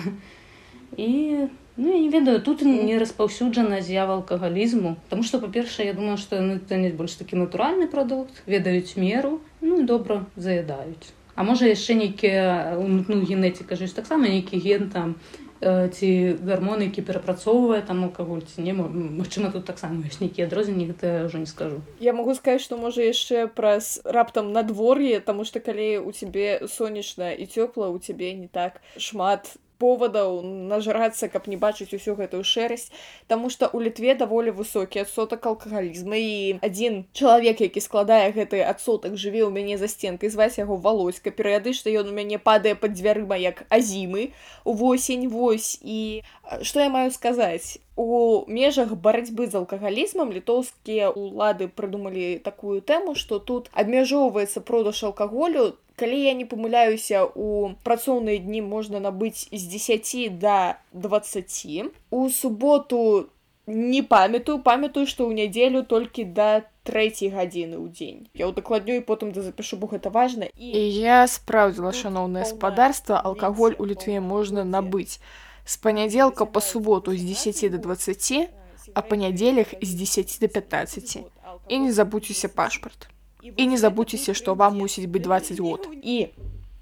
і 0.97 1.49
Ну, 1.79 1.93
я 1.93 1.99
не 2.01 2.09
ведаю 2.09 2.43
тут 2.43 2.63
не 2.63 2.99
распаўсюджана 2.99 3.81
з'ява 3.81 4.19
алкагалізму 4.19 4.97
Таму 5.09 5.23
што 5.23 5.39
па-першае 5.39 5.87
я 5.87 5.95
думаю 5.95 6.19
што 6.19 6.43
яны 6.43 6.59
цэняць 6.59 6.99
больш 6.99 7.15
такі 7.15 7.39
натуральны 7.39 7.87
прадукт 7.87 8.43
ведаюць 8.51 8.99
меру 8.99 9.39
ну 9.63 9.79
і 9.81 9.87
добра 9.87 10.27
заядаюць. 10.35 11.15
А 11.39 11.47
можа 11.47 11.71
яшчэ 11.71 11.95
нейкія 11.95 12.75
унутную 12.83 13.23
генетыка 13.23 13.79
жыць 13.79 13.95
таксама 13.95 14.27
нейкі 14.27 14.59
ген 14.59 14.91
там 14.91 15.15
ці 15.63 16.09
гармоны 16.43 16.91
які 16.91 17.03
перапрацоўвае 17.07 17.79
там 17.87 18.03
алкаголь 18.11 18.43
ці 18.43 18.67
не 18.67 18.75
Мачыма 18.75 19.55
тут 19.55 19.63
таксама 19.71 20.03
ёсць 20.03 20.19
нейкія 20.19 20.51
адрозненні 20.51 20.91
гэта 20.91 21.31
ўжо 21.31 21.39
не 21.39 21.47
скажу. 21.47 21.79
Я 22.03 22.11
магу 22.11 22.35
сказаць 22.35 22.67
што 22.67 22.75
можа 22.75 23.07
яшчэ 23.07 23.47
праз 23.47 24.03
раптам 24.03 24.51
надвор'е 24.51 25.23
таму 25.23 25.47
што 25.47 25.63
калі 25.63 26.03
у 26.03 26.11
цябе 26.11 26.67
сонечна 26.67 27.31
і 27.39 27.47
цёпла 27.47 27.91
у 27.95 28.03
цябе 28.03 28.35
не 28.35 28.51
так 28.51 28.83
шмат 28.99 29.55
повадаў 29.79 30.43
нажрацца 30.43 31.29
каб 31.33 31.49
не 31.49 31.57
бачыць 31.57 31.95
усю 31.95 32.15
гэтую 32.19 32.43
шэрасць. 32.43 32.91
Таму 33.27 33.51
што 33.51 33.71
у 33.73 33.81
літве 33.81 34.15
даволі 34.19 34.55
высокі 34.59 35.03
адсотак 35.05 35.47
алкагалізма. 35.47 36.19
І 36.19 36.59
адзін 36.63 37.05
чалавек 37.15 37.63
які 37.65 37.81
складае 37.81 38.31
гэты 38.35 38.63
адсотак 38.67 39.17
жыве 39.17 39.47
ў 39.47 39.51
мяне 39.55 39.79
за 39.79 39.89
стенкай 39.89 40.31
зваць 40.35 40.59
яго 40.59 40.77
валоська 40.77 41.31
перыядычна 41.31 41.95
ён 42.03 42.11
у 42.11 42.17
мяне 42.19 42.39
падае 42.39 42.75
пад 42.75 42.99
дзвярыма 42.99 43.39
як 43.39 43.65
азімы 43.71 44.31
увосень 44.65 45.29
вось. 45.29 45.79
І 45.83 46.23
што 46.63 46.81
я 46.83 46.91
маю 46.91 47.11
сказаць? 47.11 47.79
У 47.99 48.45
межах 48.47 48.95
барацьбы 48.95 49.51
з 49.51 49.59
алкагалізмам 49.59 50.31
літоўскія 50.31 51.11
ўлады 51.11 51.67
прыдумалі 51.67 52.39
такую 52.39 52.79
тэму 52.79 53.19
што 53.19 53.39
тут 53.43 53.71
абмяжоўваецца 53.75 54.63
продаж 54.63 55.03
алкаголю 55.11 55.75
калі 55.99 56.19
я 56.23 56.35
не 56.39 56.47
памыляюся 56.47 57.25
у 57.27 57.75
працоўныя 57.85 58.39
дні 58.39 58.63
можна 58.63 59.03
набыць 59.03 59.49
з 59.51 59.63
10 59.67 60.39
до 60.39 60.79
20 60.93 61.91
у 62.11 62.29
суботу 62.31 63.29
не 63.67 64.03
памятаю 64.03 64.63
памятаю 64.65 65.07
што 65.07 65.29
ў 65.29 65.35
нядзелю 65.43 65.83
толькі 65.83 66.25
да 66.39 66.65
трэцяй 66.89 67.29
гадзіны 67.35 67.77
ў 67.77 67.93
дзень 67.93 68.21
я 68.33 68.49
ўдакладню 68.49 68.97
і 68.97 69.05
потым 69.05 69.35
да 69.35 69.45
запішу 69.45 69.77
бо 69.83 69.91
гэта 69.91 70.09
важна 70.15 70.49
і 70.57 70.85
я 70.89 71.27
спраўдзіла 71.29 71.93
шаноўнае 71.93 72.47
спадарства 72.49 73.21
алкаголь 73.21 73.77
у 73.77 73.85
літве 73.85 74.23
можна 74.25 74.65
набыць 74.65 75.21
з 75.69 75.77
панядзелка 75.85 76.47
по 76.47 76.65
суботу 76.65 77.13
з 77.13 77.21
10 77.35 77.77
до 77.77 77.79
20 77.91 78.49
а 78.95 79.03
панядзелях 79.03 79.77
з 79.83 79.95
10 79.95 80.39
до 80.41 80.49
15 80.49 81.19
і 81.69 81.79
не 81.79 81.93
забудзьцеся 81.93 82.49
пашпарт 82.49 83.11
і 83.43 83.67
не 83.67 83.79
забудзьцеся 83.79 84.35
што 84.35 84.55
вам 84.55 84.79
мусіць 84.79 85.07
быць 85.07 85.27
20 85.27 85.61
год. 85.61 85.89
І 86.03 86.31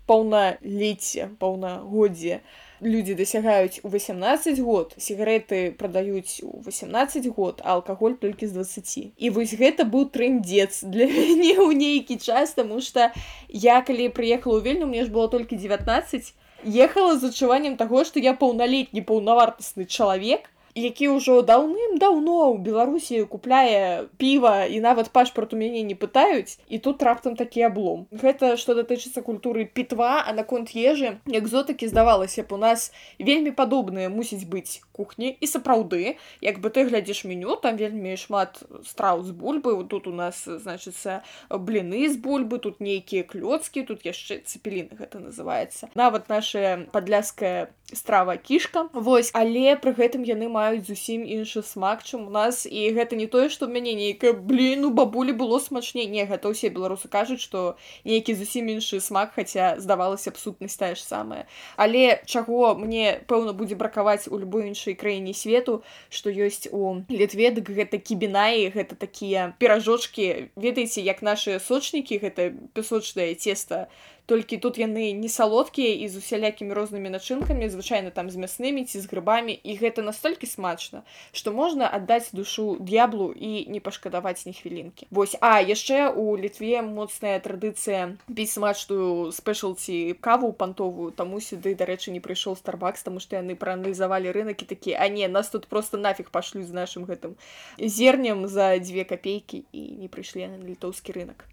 паўналіцце 0.07 1.29
паўнагоддзе 1.43 2.41
людзі 2.81 3.15
дасягаюць 3.19 3.81
у 3.83 3.91
18 3.91 4.61
год 4.61 4.95
сігареты 5.01 5.73
прадаюць 5.73 6.45
у 6.45 6.63
18 6.67 7.27
год 7.37 7.61
а 7.65 7.75
алкаголь 7.75 8.17
толькі 8.21 8.47
з 8.47 8.53
20 8.53 9.17
і 9.17 9.31
вось 9.31 9.55
гэта 9.57 9.89
быў 9.89 10.09
трындзец 10.13 10.85
для 10.85 11.09
мяне 11.11 11.57
ў 11.57 11.73
нейкі 11.75 12.21
час 12.21 12.53
таму 12.59 12.81
што 12.81 13.11
я 13.49 13.81
калі 13.81 14.13
прыехала 14.13 14.61
ў 14.61 14.63
вельню 14.63 14.87
мне 14.87 15.05
ж 15.05 15.11
было 15.11 15.29
толькі 15.33 15.57
19 15.57 16.35
ехала 16.65 17.17
з 17.17 17.33
адчуваннем 17.33 17.81
таго 17.81 18.05
што 18.05 18.21
я 18.21 18.37
паўналетні 18.37 19.03
паўнавартасны 19.09 19.89
чалавек 19.89 20.53
які 20.77 21.09
ўжо 21.17 21.41
даўным-даўно 21.41 22.53
ў 22.53 22.61
беларусі 22.61 23.25
купляе 23.25 24.13
піва 24.21 24.69
і 24.69 24.77
нават 24.85 25.09
пашпарт 25.09 25.57
у 25.57 25.61
мяне 25.61 25.81
не 25.81 25.97
пытаюць 25.97 26.61
і 26.69 26.77
тут 26.79 27.01
раптам 27.01 27.33
такі 27.33 27.73
аблом. 27.73 28.05
Гэта 28.13 28.61
што 28.61 28.77
датычыцца 28.77 29.25
культуры 29.25 29.65
пітва 29.65 30.21
а 30.21 30.37
наконт 30.37 30.77
ежы 30.77 31.17
экзотыкі 31.25 31.89
здавалася 31.89 32.45
б 32.45 32.53
у 32.53 32.61
нас 32.61 32.93
вельмі 33.17 33.57
падобныя 33.57 34.13
мусіць 34.13 34.45
быць 34.45 34.85
кухні 34.93 35.33
і 35.41 35.47
сапраўды. 35.49 36.21
Як 36.45 36.61
бы 36.61 36.69
ты 36.69 36.85
глядзіш 36.85 37.25
меню 37.25 37.57
там 37.57 37.81
вельмі 37.81 38.13
шмат 38.21 38.61
страў 38.85 39.25
з 39.25 39.33
бульбы 39.33 39.73
тут 39.89 40.07
у 40.07 40.13
нас 40.13 40.45
значыцца 40.45 41.25
бліны 41.49 42.05
з 42.13 42.21
бульбы 42.21 42.61
тут 42.61 42.85
нейкія 42.85 43.25
клёцкі 43.25 43.89
тут 43.89 44.05
яшчэ 44.05 44.45
цепеліны 44.45 44.93
гэта 44.93 45.25
называется 45.25 45.89
нават 45.97 46.29
наша 46.29 46.85
падляская 46.93 47.73
страва 47.93 48.37
кішка. 48.37 48.89
Вось 48.93 49.31
але 49.33 49.77
пры 49.81 49.95
гэтым 49.97 50.27
яны 50.27 50.51
маюць 50.51 50.66
маюць 50.67 50.87
зусім 50.87 51.23
іншы 51.23 51.63
смак 51.63 52.03
чым 52.03 52.27
у 52.27 52.31
нас. 52.31 52.67
І 52.67 52.91
гэта 52.91 53.15
не 53.17 53.27
тое 53.31 53.49
што 53.49 53.71
мяне 53.71 53.95
нейкая 53.95 54.33
блин 54.35 54.85
у 54.85 54.91
бабулі 54.91 55.33
было 55.33 55.59
смачней 55.63 56.07
не 56.11 56.27
гэта 56.27 56.51
ўсе 56.51 56.71
беларусы 56.75 57.07
кажуць 57.07 57.41
што 57.41 57.79
нейкі 58.03 58.35
зусім 58.35 58.67
іншы 58.75 58.99
смак 59.01 59.39
хаця 59.39 59.77
здавалася 59.79 60.35
б 60.35 60.37
сутнасць 60.43 60.77
тая 60.77 60.95
ж 60.99 61.03
самая. 61.07 61.47
Але 61.77 62.19
чаго 62.27 62.75
мне 62.75 63.23
пэўна 63.31 63.55
будзе 63.55 63.79
бракаваць 63.79 64.27
у 64.27 64.39
любой 64.39 64.67
іншай 64.73 64.99
краіне 64.99 65.35
свету 65.35 65.83
што 66.11 66.35
ёсць 66.35 66.67
у 66.73 67.07
літве 67.07 67.55
дык 67.55 67.71
гэта 67.71 68.03
кібінаі 68.03 68.75
гэта 68.75 68.99
такія 68.99 69.55
перажочки 69.63 70.51
ведаеце 70.57 71.01
як 71.07 71.23
наши 71.23 71.61
сочнікі 71.63 72.19
гэта 72.19 72.51
пясочнае 72.75 73.35
цеста 73.39 73.87
толькі 74.27 74.59
тут 74.59 74.79
яны 74.79 75.13
не 75.13 75.29
салодкія 75.29 75.95
і 76.03 76.09
з 76.09 76.19
усялякімі 76.19 76.75
рознымі 76.75 77.11
начынкамі 77.15 77.71
звычайна 77.71 78.11
там 78.11 78.31
з 78.31 78.37
мяснымі 78.37 78.85
ці 78.85 79.01
з 79.01 79.07
грыбамі 79.07 79.55
і 79.55 79.77
гэта 79.79 80.03
настолькі 80.03 80.47
смачна 80.51 81.03
што 81.33 81.55
можна 81.55 81.89
аддаць 81.89 82.35
душу 82.35 82.77
д'яблу 82.81 83.33
і 83.33 83.65
не 83.71 83.81
пашкадаваць 83.81 84.47
ні 84.47 84.53
хвілінкі. 84.53 85.07
Восьось 85.11 85.39
а 85.41 85.63
яшчэ 85.63 86.11
у 86.11 86.37
літве 86.37 86.83
моцная 86.83 87.39
традыцыя 87.41 88.19
біць 88.29 88.53
смачную 88.53 89.33
спешалці 89.33 90.19
каву 90.21 90.53
пантовую 90.53 91.11
таму 91.13 91.41
сюды 91.41 91.75
дарэчы 91.79 92.11
не 92.11 92.21
прыйшоў 92.21 92.59
старбакс 92.59 93.07
таму 93.07 93.23
што 93.23 93.39
яны 93.39 93.55
прааналізавалі 93.55 94.35
рынок 94.35 94.63
і 94.63 94.71
такі 94.75 94.99
а 94.99 95.09
не 95.09 95.29
нас 95.29 95.51
тут 95.51 95.67
просто 95.67 95.97
нафиг 95.97 96.31
пашлюць 96.31 96.67
з 96.67 96.75
нашим 96.75 97.07
гэтым 97.07 97.39
зернем 97.79 98.47
за 98.47 98.75
дзве 98.79 99.05
копейкі 99.05 99.65
і 99.73 99.83
не 100.03 100.09
прыйшлі 100.09 100.51
на 100.51 100.59
літоўскі 100.59 101.15
рынок 101.15 101.47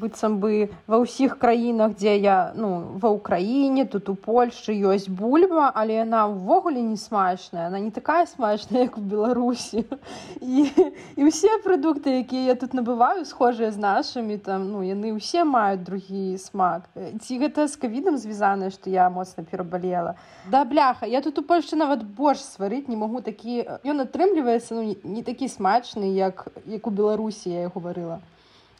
быццам 0.00 0.38
бы 0.42 0.68
ва 0.86 1.00
ўсіх 1.02 1.38
краінах 1.42 1.96
дзе 1.96 2.16
я 2.20 2.52
ну 2.56 2.98
ва 3.02 3.10
ўкраіне 3.16 3.86
тут 3.90 4.08
у 4.12 4.14
польльшы 4.14 4.76
ёсць 4.76 5.08
бульба 5.08 5.70
але 5.74 6.02
яна 6.02 6.26
ўвогуле 6.30 6.82
не 6.82 6.96
смачная 7.00 7.68
она 7.68 7.80
не 7.80 7.90
такая 7.90 8.26
смачная 8.26 8.86
як 8.86 8.98
у 8.98 9.00
беларусі. 9.00 9.84
І, 10.40 10.68
і 11.16 11.20
ўсе 11.26 11.50
прадукты 11.64 12.20
якія 12.20 12.52
я 12.52 12.54
тут 12.54 12.76
набываю 12.76 13.24
схожыя 13.24 13.72
з 13.72 13.80
нашымі 13.80 14.38
там 14.38 14.68
ну 14.70 14.84
яны 14.84 15.16
ўсе 15.16 15.44
маюць 15.44 15.82
другі 15.82 16.36
смак. 16.38 16.86
Ці 16.94 17.32
гэта 17.40 17.66
з 17.66 17.76
кавідам 17.80 18.20
звязанае 18.20 18.70
што 18.70 18.90
я 18.90 19.08
моцна 19.10 19.44
перабалела? 19.44 20.14
Да 20.50 20.64
бляха 20.64 21.06
я 21.06 21.22
тут 21.22 21.38
у 21.38 21.42
польльшчы 21.42 21.76
нават 21.76 22.04
борщ 22.04 22.44
сварыць 22.44 22.88
не 22.88 22.96
магу 22.96 23.20
такі 23.20 23.64
ён 23.82 24.04
атрымліваецца 24.04 24.76
ну, 24.76 24.96
не 25.02 25.22
такі 25.22 25.48
смачны 25.48 26.12
як 26.14 26.48
як 26.66 26.86
у 26.86 26.90
беларусі 26.90 27.50
я 27.50 27.68
гаварыла 27.72 28.20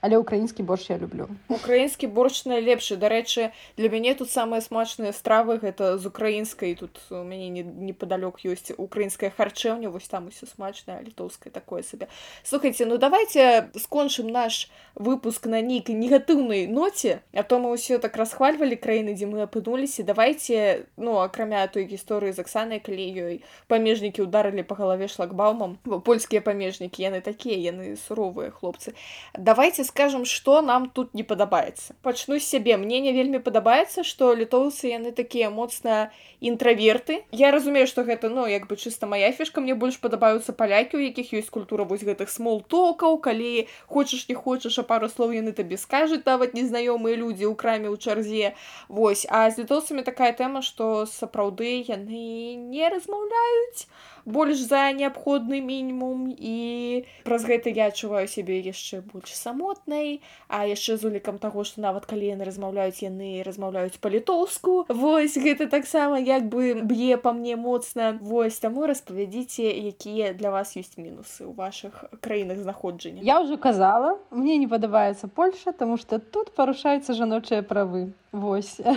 але 0.00 0.16
украінскі 0.18 0.62
борщ 0.62 0.90
я 0.90 0.98
люблю. 0.98 1.28
Украінскі 1.48 2.06
борщ 2.06 2.44
найлепшы. 2.46 2.96
Дарэчы 2.96 3.50
для 3.76 3.88
мяне 3.88 4.14
тут 4.14 4.30
самыя 4.30 4.60
смачныя 4.60 5.12
стравы 5.12 5.58
гэта 5.58 5.98
з 5.98 6.06
украінскай. 6.06 6.74
Тут 6.78 7.00
у 7.10 7.26
мяне 7.26 7.62
непадалёк 7.62 8.38
ёсць 8.46 8.70
украінская 8.76 9.34
харчэўня 9.34 9.90
вось 9.90 10.08
там 10.08 10.28
усё 10.30 10.46
смачная 10.46 11.02
літоўская 11.02 11.50
такое 11.50 11.82
сабе. 11.82 12.08
Слухайте 12.42 12.86
ну 12.86 12.98
давайте 12.98 13.70
скончым 13.74 14.30
наш 14.30 14.70
выпуск 14.94 15.46
на 15.46 15.60
нейкай 15.60 15.98
негатыўнай 15.98 16.66
ноце 16.66 17.20
а 17.34 17.42
то 17.42 17.58
мы 17.58 17.74
ўсё 17.74 17.98
так 17.98 18.16
расхвальвалі 18.16 18.78
краіны 18.78 19.18
дзе 19.18 19.26
мы 19.26 19.42
апынуліся. 19.42 20.06
Давайте 20.06 20.86
ну 20.96 21.18
акрамя 21.18 21.66
той 21.66 21.90
гісторыі 21.90 22.30
з 22.30 22.38
аксанай 22.46 22.78
калі 22.78 23.02
ёй 23.02 23.34
памежнікі 23.66 24.22
ударылі 24.22 24.62
по 24.62 24.78
галаве 24.78 25.08
шлагбаумам. 25.10 25.82
Польскія 25.82 26.40
памежнікі 26.40 27.02
яны 27.02 27.20
такія 27.20 27.58
яны 27.58 27.98
суровыя 27.98 28.54
хлопцы. 28.54 28.94
Давайте 29.34 29.82
скажем 29.82 29.95
что 30.24 30.62
нам 30.62 30.90
тут 30.90 31.14
не 31.14 31.22
падабаецца 31.22 31.94
пачну 32.02 32.38
сябе 32.38 32.76
мне 32.76 33.00
не 33.00 33.12
вельмі 33.12 33.38
падабаецца 33.38 34.04
что 34.04 34.34
літоўцы 34.34 34.92
яны 34.92 35.12
такія 35.12 35.50
моцна 35.50 36.10
інтраверты 36.40 37.24
я 37.32 37.50
разумею 37.50 37.86
что 37.86 38.04
гэта 38.04 38.28
ну 38.28 38.46
як 38.46 38.66
бы 38.68 38.76
чыста 38.76 39.06
моя 39.06 39.32
фішка 39.32 39.60
мне 39.60 39.74
больш 39.74 39.96
падабаюцца 39.96 40.52
палякі 40.52 40.96
у 40.96 41.00
якіх 41.00 41.32
ёсць 41.32 41.50
культура 41.50 41.84
вось 41.84 42.04
гэтых 42.04 42.30
смолтокаў 42.30 43.18
калі 43.18 43.68
хочаш 43.86 44.28
не 44.28 44.34
хочаш 44.34 44.78
а 44.78 44.82
пару 44.82 45.08
слоў 45.08 45.32
яны 45.32 45.52
табе 45.52 45.76
скажуць 45.76 46.24
нават 46.26 46.54
незнаёмыя 46.54 47.16
людзі 47.16 47.48
ў 47.48 47.54
краме 47.56 47.88
ў 47.88 47.96
чарзе. 47.96 48.54
Вось. 48.88 49.26
А 49.30 49.50
з 49.50 49.64
літоўцамі 49.64 50.02
такая 50.02 50.32
тэма 50.32 50.62
что 50.62 51.06
сапраўды 51.06 51.82
яны 51.88 52.54
не 52.56 52.88
размаўляюць 52.88 53.88
больш 54.26 54.58
за 54.58 54.90
неабходны 54.92 55.62
мінімум. 55.62 56.34
І 56.34 57.06
праз 57.24 57.46
гэта 57.46 57.70
я 57.70 57.88
адчуваю 57.88 58.26
сябе 58.26 58.58
яшчэ 58.60 59.00
больш 59.00 59.32
самотнай. 59.38 60.20
А 60.50 60.66
яшчэ 60.66 60.98
з 60.98 61.06
улікам 61.06 61.38
таго 61.38 61.64
што 61.64 61.80
нават 61.80 62.06
калі 62.10 62.34
яны 62.34 62.44
размаўляюць 62.44 63.00
яны 63.06 63.40
размаўляюць 63.46 63.96
па-літоўску. 64.02 64.84
Вось 64.90 65.38
гэта 65.38 65.70
таксама 65.70 66.18
як 66.18 66.50
бы 66.50 66.82
б'е 66.82 67.16
па 67.16 67.32
мне 67.32 67.56
моцна. 67.56 68.18
Вось 68.20 68.58
таму 68.58 68.90
распавядзіце 68.90 69.70
якія 69.70 70.34
для 70.34 70.50
вас 70.50 70.74
ёсць 70.76 70.98
мінусы 70.98 71.46
ў 71.46 71.54
ваших 71.54 72.04
краінах 72.20 72.58
знаходжання. 72.58 73.22
Я 73.22 73.40
ўжо 73.40 73.56
казала 73.56 74.18
мне 74.34 74.58
не 74.58 74.66
падабаецца 74.66 75.30
польша 75.30 75.72
тому 75.72 75.96
что 75.96 76.18
тут 76.18 76.50
парушаюцца 76.54 77.14
жаночыя 77.14 77.62
правы. 77.62 78.12
Вось. 78.32 78.82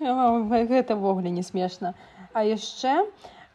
Гэтавогуле 0.00 1.30
не 1.30 1.42
смешна. 1.42 1.94
А 2.32 2.42
яшчэ 2.44 3.04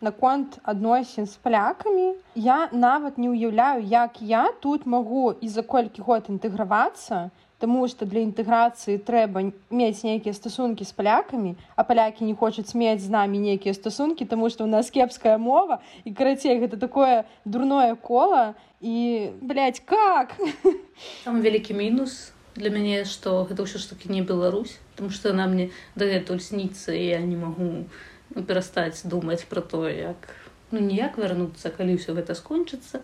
наконт 0.02 0.60
адносін 0.64 1.26
з 1.26 1.36
палякамі. 1.42 2.14
Я 2.36 2.70
нават 2.72 3.18
не 3.18 3.30
ўяўляю 3.30 3.82
як 3.82 4.22
я 4.22 4.52
тут 4.62 4.86
магу 4.86 5.34
і 5.42 5.48
за 5.48 5.64
колькі 5.64 6.02
год 6.02 6.30
інтэгравацца 6.30 7.30
Таму 7.58 7.88
што 7.90 8.06
для 8.06 8.22
інтэграцыі 8.22 9.02
трэба 9.02 9.42
мець 9.74 10.06
нейкія 10.06 10.30
стасункі 10.38 10.86
з 10.86 10.94
палякамі 10.94 11.56
а 11.74 11.82
палякі 11.82 12.22
не 12.30 12.36
хочуць 12.38 12.78
мець 12.78 13.02
з 13.02 13.10
намі 13.10 13.42
нейкія 13.42 13.74
стасункі 13.74 14.30
тому 14.30 14.54
што 14.54 14.70
ў 14.70 14.78
нас 14.78 14.94
кепская 14.94 15.42
мова 15.42 15.82
і 16.06 16.14
карацей 16.14 16.62
гэта 16.62 16.78
такое 16.78 17.26
дурное 17.46 17.96
кола. 17.96 18.54
І 18.78 19.34
блядь, 19.42 19.82
как? 19.82 20.38
Там 21.26 21.42
вялікі 21.42 21.74
мінус 21.74 22.30
для 22.54 22.70
мяне 22.70 23.06
што 23.10 23.50
гэта 23.50 23.66
ўсё 23.66 23.82
ж 23.82 23.90
таки 23.90 24.14
не 24.14 24.22
Беларусь 24.22 24.78
тому 24.94 25.10
што 25.10 25.34
на 25.34 25.50
мне 25.50 25.74
дагэтуль 25.98 26.42
сніцца 26.42 26.94
я 26.94 27.18
не 27.26 27.38
магу 27.38 27.66
ну, 27.66 27.90
перастаць 28.36 29.04
думаць 29.04 29.44
про 29.50 29.62
то 29.62 29.88
як 29.90 30.30
ну 30.72 30.80
ніяк 30.80 31.18
вярнуцца 31.18 31.72
калі 31.72 31.96
ўсё 31.96 32.16
гэта 32.18 32.36
скончыцца. 32.36 33.02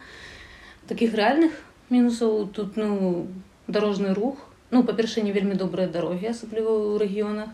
Таких 0.88 1.16
рэальных 1.16 1.56
мінусаў 1.90 2.50
тут 2.52 2.76
ну 2.76 3.28
дарожны 3.68 4.14
рух. 4.14 4.36
Ну 4.72 4.84
па-перша 4.84 5.22
не 5.22 5.32
вельмі 5.32 5.56
добрыя 5.56 5.88
дарогі 5.88 6.34
асабліва 6.34 6.72
ў 6.72 7.00
рэгіёнах. 7.00 7.50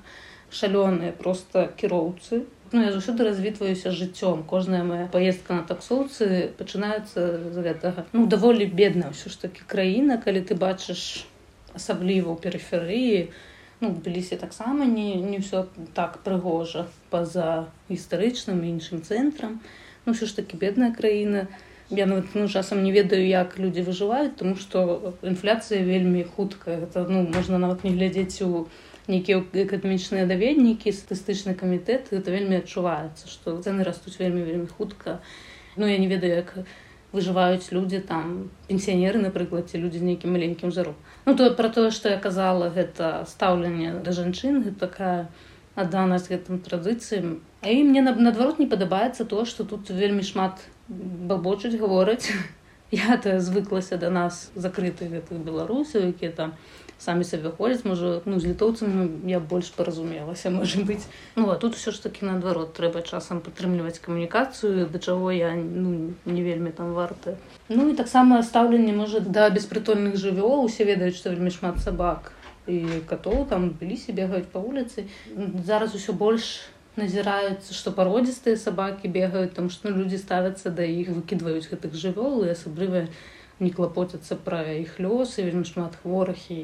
Шалёныя 0.49 1.13
просто 1.13 1.69
кіроўцы. 1.77 2.49
Ну 2.71 2.81
я 2.81 2.89
заўсёды 2.89 3.23
развітваюся 3.23 3.93
жыццём. 3.93 4.43
Кожная 4.43 4.83
моя 4.83 5.05
паездка 5.05 5.53
на 5.53 5.63
таксоўцы 5.63 6.49
пачынаецца 6.57 7.53
з 7.53 7.57
гэтага. 7.61 8.05
Ну 8.13 8.25
даволі 8.25 8.65
бедна 8.65 9.13
ўсё 9.13 9.29
ж 9.29 9.45
таки 9.45 9.61
краіна 9.67 10.17
калі 10.17 10.41
ты 10.41 10.57
бачыш 10.57 11.25
асабліва 11.77 12.33
ў 12.33 12.37
перыферыі 12.41 13.29
ну, 13.81 13.89
Тбілісі 13.89 14.35
таксама 14.35 14.85
не, 14.85 15.15
не 15.15 15.39
ўсё 15.39 15.67
так 15.93 16.19
прыгожа 16.23 16.87
па-за 17.09 17.71
гістарычным 17.89 18.59
іншым 18.63 19.01
цэнтрам. 19.01 19.59
Ну 20.05 20.13
ўсё 20.13 20.27
ж 20.27 20.35
такі 20.35 20.57
бедная 20.57 20.91
краіна. 20.91 21.47
Я 21.89 22.05
нават 22.05 22.35
ну, 22.37 22.47
часам 22.47 22.83
не 22.83 22.91
ведаю, 22.91 23.25
як 23.25 23.57
людзі 23.57 23.81
выжываюць, 23.81 24.37
тому 24.37 24.55
што 24.55 25.17
інфляцыя 25.23 25.81
вельмі 25.81 26.21
хуткая. 26.23 26.85
Гэта, 26.85 27.07
ну, 27.09 27.25
можна 27.25 27.57
нават 27.57 27.83
не 27.83 27.95
глядзець 27.97 28.45
у 28.45 28.67
нейкія 29.09 29.41
эканамічныя 29.41 30.29
даведнікі, 30.29 30.93
статыстычны 30.93 31.57
камітэт, 31.57 32.13
гэта 32.13 32.29
вельмі 32.29 32.61
адчуваецца, 32.61 33.25
што 33.25 33.57
цэны 33.57 33.81
растуць 33.87 34.19
вельмі 34.21 34.45
вельмі 34.45 34.69
хутка. 34.69 35.17
Ну 35.77 35.89
я 35.89 35.97
не 35.97 36.05
ведаю, 36.05 36.45
як 36.45 36.53
выжываюць 37.11 37.71
людзі 37.73 37.99
там 38.05 38.49
пенсіянеры 38.69 39.21
напрыклад 39.21 39.69
ці 39.69 39.81
людзі 39.81 39.99
з 39.99 40.09
нейкім 40.13 40.33
маленькім 40.37 40.71
жару. 40.71 40.93
Ну 41.25 41.35
то 41.35 41.49
про 41.57 41.69
тое 41.69 41.91
што 41.91 42.09
я 42.09 42.17
казала 42.17 42.69
гэта 42.69 43.25
стаўленне 43.25 44.01
да 44.05 44.11
жанчын 44.11 44.61
такая 44.77 45.29
адданасць 45.75 46.29
гэтым 46.29 46.59
традыцыям 46.61 47.39
і 47.63 47.83
мне 47.83 48.01
наадварот 48.01 48.59
не 48.59 48.67
падабаецца 48.67 49.25
то 49.25 49.45
што 49.45 49.63
тут 49.63 49.89
вельмі 49.89 50.23
шмат 50.27 50.61
бабочуць 50.89 51.77
гавораць 51.79 52.31
я 52.91 53.17
то 53.17 53.39
звыклася 53.39 53.97
да 53.97 54.09
нас 54.09 54.49
закрыты 54.55 55.09
гэтых 55.09 55.41
беларусаў 55.45 56.09
якія 56.13 56.31
там 56.31 56.53
самі 56.99 57.23
сабе 57.23 57.49
ходзяць 57.49 57.85
можа 57.87 58.21
ну 58.25 58.39
з 58.39 58.51
літоўцамі 58.51 59.29
я 59.31 59.39
больш 59.39 59.71
паразумелася 59.75 60.51
можа 60.53 60.83
быць 60.83 61.07
ну 61.35 61.49
а 61.49 61.55
тут 61.55 61.75
все 61.75 61.91
ж 61.91 62.03
таки 62.03 62.25
наадварот 62.25 62.73
трэба 62.79 63.01
часам 63.01 63.39
падтрымліваць 63.41 64.03
камунікацыю 64.03 64.87
да 64.91 64.99
чаго 64.99 65.31
я 65.31 65.53
ну 65.55 66.13
не 66.25 66.41
вельмі 66.43 66.71
там 66.71 66.93
варты 66.93 67.37
ну 67.69 67.89
і 67.89 67.95
таксама 67.95 68.43
стаўленне 68.43 68.93
можа 68.93 69.19
да 69.19 69.49
беспрытольных 69.49 70.19
жывёл 70.19 70.65
усе 70.65 70.83
ведаюць 70.83 71.15
што 71.15 71.31
вельмі 71.31 71.55
шмат 71.55 71.79
сабак 71.79 72.33
і 72.67 72.83
катоў 73.09 73.47
там 73.49 73.71
быліся 73.79 74.13
бегаюць 74.13 74.51
па 74.51 74.59
вуліцы 74.59 75.07
зараз 75.63 75.95
усё 75.95 76.13
больш 76.13 76.59
назіраюцца 76.99 77.73
што 77.73 77.91
пародзістыя 77.95 78.59
сабакі 78.59 79.11
бегаюць 79.15 79.55
там 79.55 79.69
што 79.73 79.89
ну, 79.89 80.03
людзі 80.03 80.19
ставяцца 80.21 80.69
да 80.69 80.83
іх 80.83 81.11
выкідваюць 81.15 81.69
гэтых 81.71 81.95
жывёл. 81.95 82.43
І 82.45 82.55
асабліва 82.55 83.07
не 83.59 83.71
клапоцяцца 83.71 84.35
пра 84.35 84.63
іх 84.79 84.99
лёсы 84.99 85.43
вельмі 85.43 85.65
шмат 85.67 85.99
хворых 86.01 86.47
і 86.49 86.59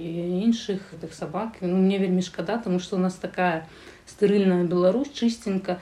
іншых 0.45 0.79
гэтых 0.91 1.13
сабак 1.13 1.59
ну, 1.61 1.75
мне 1.75 1.97
вельмі 1.99 2.21
шкада 2.21 2.57
тому 2.57 2.79
что 2.79 2.95
у 2.95 2.99
нас 2.99 3.15
такая 3.15 3.67
стырыльная 4.05 4.63
Беларусь 4.63 5.11
чыстенька 5.11 5.79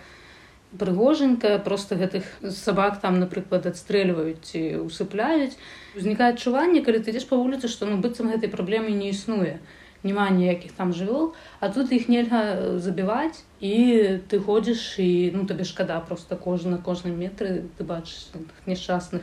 прыгоженькая 0.78 1.60
просто 1.60 1.96
гэтых 1.96 2.26
сабак 2.50 3.00
там 3.02 3.20
напрыклад 3.20 3.66
адстрэльваюць 3.70 4.58
і 4.58 4.64
усыпляюць 4.90 5.54
узнікае 5.96 6.34
адчуванне 6.34 6.82
калі 6.82 7.06
ты 7.06 7.14
ідзеш 7.14 7.30
па 7.30 7.38
вуліцы 7.38 7.70
што 7.70 7.86
ну 7.86 8.02
быццам 8.02 8.34
гэтай 8.34 8.50
праблемы 8.50 8.90
не 8.92 9.14
існуе. 9.14 9.60
Няма 10.04 10.28
ніякіх 10.36 10.74
там 10.76 10.92
жывёл 10.92 11.34
а 11.60 11.70
тут 11.70 11.94
іх 11.94 12.10
нельга 12.10 12.80
забіваць 12.80 13.46
і 13.62 14.20
ты 14.28 14.42
ходзіш 14.42 15.00
і 15.00 15.32
ну 15.36 15.46
табе 15.46 15.64
шкада 15.64 16.00
просто 16.02 16.36
кожна 16.36 16.78
кожным 16.78 17.16
метры 17.20 17.70
ты 17.78 17.86
бачыш 17.86 18.34
няшчасных 18.66 19.22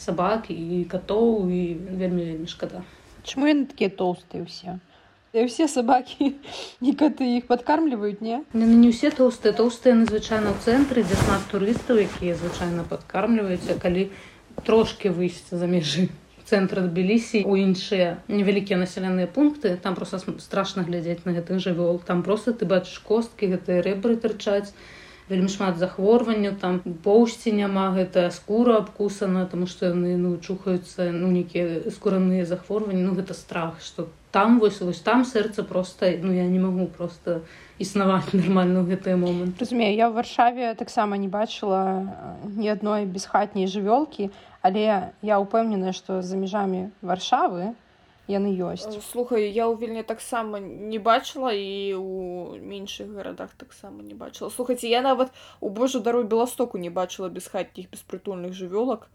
сабак 0.00 0.50
і 0.50 0.84
катоў 0.90 1.48
і 1.48 1.62
вельмі 1.76 2.24
вельмі 2.30 2.48
шкада 2.48 2.84
чаму 3.24 3.50
яны 3.52 3.68
такія 3.70 3.92
тоўстыя 3.92 4.44
ўсе 4.44 4.80
все 5.32 5.68
сабакі 5.68 6.34
не 6.84 6.94
каты 6.98 7.28
іх 7.38 7.46
падкармліваюць 7.46 8.24
не? 8.24 8.42
Яны 8.54 8.74
не 8.80 8.90
ўсе 8.90 9.12
тоўстыя 9.14 9.54
тоўстыя 9.54 9.94
надзвычайна 9.94 10.50
ў 10.50 10.58
цэнтры 10.64 11.04
дзе 11.06 11.18
шмат 11.20 11.46
турыстаў 11.52 12.02
якія 12.02 12.34
звычайна 12.34 12.82
падкармліваюцца 12.88 13.78
калі 13.78 14.10
трошки 14.66 15.12
выйсці 15.14 15.60
за 15.60 15.70
межы 15.70 16.08
цэнтра 16.50 16.82
тбілісі 16.88 17.44
у 17.46 17.54
іншыя 17.54 18.18
невялікія 18.26 18.80
населеныя 18.80 19.30
пункты 19.30 19.76
там 19.76 19.94
просто 19.94 20.18
страшна 20.42 20.82
глядзець 20.82 21.22
на 21.28 21.36
гэтых 21.38 21.62
жывёл 21.62 22.02
там 22.02 22.26
просто 22.26 22.52
ты 22.52 22.66
бачыш 22.66 22.98
косткі 23.06 23.54
гэтыя 23.54 23.86
рэбры 23.86 24.18
тырчаць 24.18 24.74
вельмі 25.30 25.48
шмат 25.48 25.78
захворванняў 25.78 26.58
там 26.60 26.80
поўсці 27.04 27.54
няма 27.54 27.90
гэта 27.94 28.28
скура 28.34 28.78
абкусана 28.82 29.46
тому 29.46 29.66
что 29.70 29.86
яны 29.94 30.16
ну 30.18 30.36
чухаюцца 30.36 31.10
ну 31.14 31.30
нейкія 31.30 31.86
скураныя 31.94 32.44
захворванні 32.44 33.02
ну 33.06 33.14
гэта 33.14 33.34
страх 33.38 33.78
что 33.80 34.08
там 34.30 34.58
вось 34.58 34.80
вось 34.80 35.00
там 35.00 35.24
сэрца 35.24 35.62
просто 35.62 36.10
ну 36.22 36.32
я 36.32 36.46
не 36.46 36.58
магу 36.58 36.86
просто 36.86 37.40
існаваць 37.78 38.34
нармальна 38.40 38.82
ў 38.82 38.92
гэты 38.92 39.16
момант. 39.16 39.62
Разумею 39.62 39.94
я 39.94 40.10
ў 40.10 40.14
варшаве 40.18 40.74
таксама 40.74 41.16
не 41.16 41.28
бачыла 41.28 42.04
ні 42.44 42.68
адной 42.74 43.06
бесхатняй 43.06 43.70
жывёлкі 43.70 44.30
але 44.62 45.14
я 45.22 45.38
ўпэўненая 45.38 45.94
што 45.96 46.20
за 46.26 46.36
мяжамі 46.36 46.90
варшавы 47.00 47.72
яны 48.30 48.54
ёсць 48.54 48.86
слухай 49.10 49.50
я 49.50 49.66
ў 49.66 49.74
вільні 49.82 50.02
таксама 50.06 50.60
не 50.62 50.98
бачыла 50.98 51.52
і 51.52 51.98
у 51.98 52.56
меншых 52.56 53.10
гарадах 53.14 53.54
таксама 53.58 54.02
не 54.06 54.14
бачыла 54.14 54.50
слухайце 54.54 54.86
я 54.88 55.02
нават 55.02 55.34
у 55.60 55.68
божа 55.68 56.00
дарой 56.00 56.24
беластоку 56.24 56.78
не 56.78 56.90
бачыла 56.90 57.28
бесхатніх 57.28 57.90
беспрытульных 57.90 58.54
жывёлак 58.54 59.10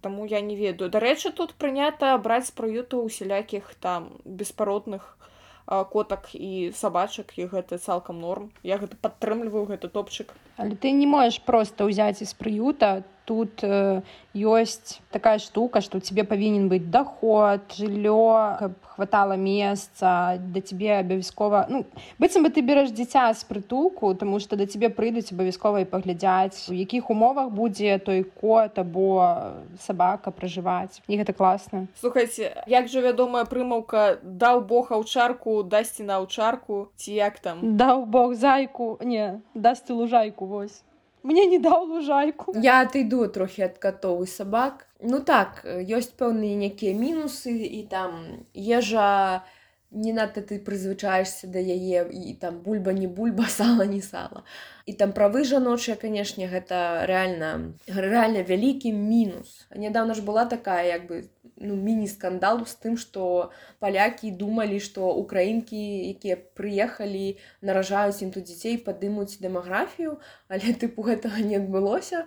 Таму 0.00 0.24
я 0.26 0.40
не 0.40 0.54
ведаю. 0.54 0.90
Дарэчы, 0.90 1.32
тут 1.34 1.54
прынята 1.58 2.16
браць 2.22 2.46
з 2.46 2.54
прыюту 2.54 3.02
усялякіх 3.02 3.74
там 3.82 4.14
беспародных 4.24 5.18
котак 5.66 6.30
і 6.32 6.72
сабачак 6.72 7.34
і 7.36 7.50
гэта 7.50 7.78
цалкам 7.78 8.20
норм. 8.20 8.50
Я 8.62 8.78
гэта 8.78 8.96
падтрымліваю 8.96 9.66
гэты 9.66 9.90
топчык. 9.90 10.32
Але 10.56 10.78
ты 10.78 10.94
не 10.94 11.06
можаш 11.06 11.42
проста 11.44 11.84
ўзяць 11.84 12.22
з 12.22 12.32
прыюта 12.38 13.02
тут 13.28 13.60
э, 13.62 14.00
ёсць 14.32 15.00
такая 15.10 15.38
штука 15.38 15.80
что 15.84 16.00
тебе 16.00 16.24
павінен 16.24 16.68
быць 16.72 16.88
доход 16.88 17.60
жыллё 17.76 18.56
каб 18.58 18.72
хватало 18.96 19.36
месца 19.36 20.40
да 20.40 20.60
тебе 20.60 21.04
абавязкова 21.04 21.66
ну 21.68 21.84
быццам 22.18 22.42
бы 22.42 22.50
ты 22.50 22.64
бераш 22.64 22.90
дзіця 22.90 23.28
з 23.36 23.44
прытулку 23.44 24.14
тому 24.14 24.40
что 24.40 24.56
да 24.56 24.66
тебе 24.66 24.88
прыйдуць 24.88 25.32
абавязкова 25.36 25.84
і 25.84 25.90
паглядзяць 25.92 26.72
у 26.72 26.74
якіх 26.74 27.10
умовах 27.10 27.52
будзе 27.52 27.98
той 27.98 28.24
кот 28.24 28.78
або 28.78 29.52
сабака 29.78 30.32
пражываць 30.32 31.04
і 31.06 31.20
гэта 31.20 31.36
класна 31.36 31.86
слухайте 32.00 32.52
як 32.66 32.88
жа 32.88 33.04
вядомая 33.04 33.44
прымаўка 33.44 34.18
даў 34.24 34.64
бог 34.64 34.92
аўчарку 34.96 35.62
дасці 35.62 36.08
на 36.08 36.20
аўчарку 36.24 36.88
ці 36.96 37.12
як 37.12 37.38
там. 37.38 37.76
Даў 37.76 38.06
бог 38.06 38.34
зайку 38.34 38.98
не 39.00 39.40
дасць 39.54 39.84
ты 39.84 39.92
лужайку 39.92 40.46
вось 40.46 40.82
мне 41.22 41.46
не 41.46 41.58
даў 41.58 41.84
лужайку. 41.84 42.54
Я 42.56 42.82
отойду 42.82 43.26
трохі 43.28 43.62
ад 43.68 43.78
катоў 43.78 44.24
і 44.24 44.26
сабак 44.26 44.88
ну 45.00 45.20
так 45.20 45.62
ёсць 45.64 46.14
пэўныя 46.18 46.58
некія 46.58 46.94
мінусы 46.94 47.54
і 47.54 47.86
там 47.86 48.44
ежа 48.54 49.44
не 49.90 50.12
надта 50.12 50.42
ты 50.42 50.58
прызвычаешься 50.60 51.48
да 51.48 51.62
яе 51.62 52.04
і 52.12 52.34
там 52.40 52.60
бульба 52.60 52.92
не 52.92 53.06
бульба 53.06 53.46
сала 53.58 53.86
не 53.86 54.02
сала 54.02 54.42
і 54.86 54.92
там 54.92 55.12
правы 55.12 55.44
жаночыя 55.44 55.96
канешне 55.96 56.48
гэта 56.48 57.06
реально 57.06 57.72
реально 57.86 58.42
вялікі 58.42 58.92
мінус 58.92 59.68
нядаўна 59.74 60.14
ж 60.14 60.22
была 60.22 60.44
такая 60.44 60.84
як 60.84 61.06
бы 61.06 61.24
ну, 61.60 61.74
міні-скандал 61.76 62.64
з 62.72 62.74
тым, 62.82 62.96
што 62.96 63.50
палякі 63.78 64.30
думалі, 64.30 64.80
што 64.80 65.12
украінкі, 65.14 65.82
якія 66.14 66.38
прыехалі, 66.58 67.36
наражаюць 67.60 68.22
ім 68.22 68.32
тут 68.34 68.48
дзяцей, 68.48 68.78
падымуць 68.78 69.42
дэмаграфію, 69.42 70.18
але 70.48 70.74
тыпу 70.74 71.06
гэтага 71.06 71.44
не 71.44 71.60
адбылося. 71.60 72.26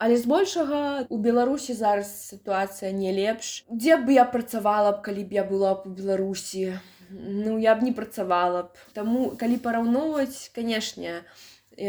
Але 0.00 0.16
збольшага 0.16 1.04
у 1.12 1.18
Беларусі 1.20 1.74
зараз 1.76 2.08
сітуацыя 2.28 2.88
не 2.92 3.12
лепш. 3.12 3.66
Дзе 3.68 4.00
б 4.00 4.16
я 4.16 4.24
працавала 4.24 4.96
б, 4.96 5.04
калі 5.04 5.28
б 5.28 5.36
я 5.36 5.44
была 5.44 5.74
б 5.76 5.92
у 5.92 5.92
Беларусі, 5.92 6.80
Ну 7.10 7.58
я 7.58 7.74
б 7.74 7.82
не 7.82 7.92
працавала 7.92 8.62
б. 8.62 8.78
Таму 8.94 9.30
калі 9.36 9.58
параўноўваць, 9.58 10.50
канешне, 10.54 11.22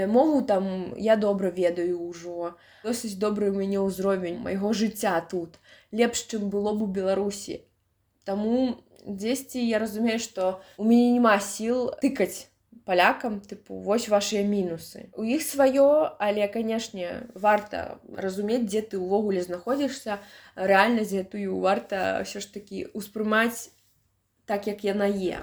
мову 0.07 0.41
там 0.41 0.93
я 0.97 1.15
добра 1.15 1.49
ведаю 1.49 2.01
ўжо. 2.09 2.57
Досыць 2.83 3.21
добры 3.21 3.53
ў 3.53 3.61
мяне 3.61 3.79
ўзровень 3.85 4.41
майго 4.41 4.73
жыцця 4.73 5.13
тут 5.21 5.61
лепш 5.91 6.27
чым 6.27 6.49
было 6.49 6.73
б 6.73 6.83
у 6.83 6.87
беларусі. 6.87 7.61
Таму 8.23 8.79
дзесьці 9.05 9.59
я 9.59 9.79
разумею 9.79 10.19
што 10.19 10.61
у 10.77 10.85
мяне 10.85 11.11
няма 11.17 11.37
сіл 11.39 11.91
тыкаць 12.01 12.51
палякам 12.85 13.39
тыпу 13.45 13.81
вось 13.85 14.07
вашыя 14.09 14.43
мінусы. 14.47 15.09
У 15.13 15.23
іх 15.23 15.43
сваё 15.45 16.15
але 16.19 16.47
канешне 16.47 17.27
варта 17.35 18.01
разумець 18.17 18.65
дзе 18.65 18.81
ты 18.81 19.01
ўвогуле 19.01 19.43
знаходзішся 19.45 20.17
рэальнасць 20.55 21.13
гэтую 21.13 21.59
варта 21.61 22.21
ўсё 22.25 22.41
ж 22.41 22.49
такі 22.57 22.87
успрымаць 22.97 23.69
так 24.45 24.67
як 24.67 24.83
яна 24.83 25.07
е 25.07 25.39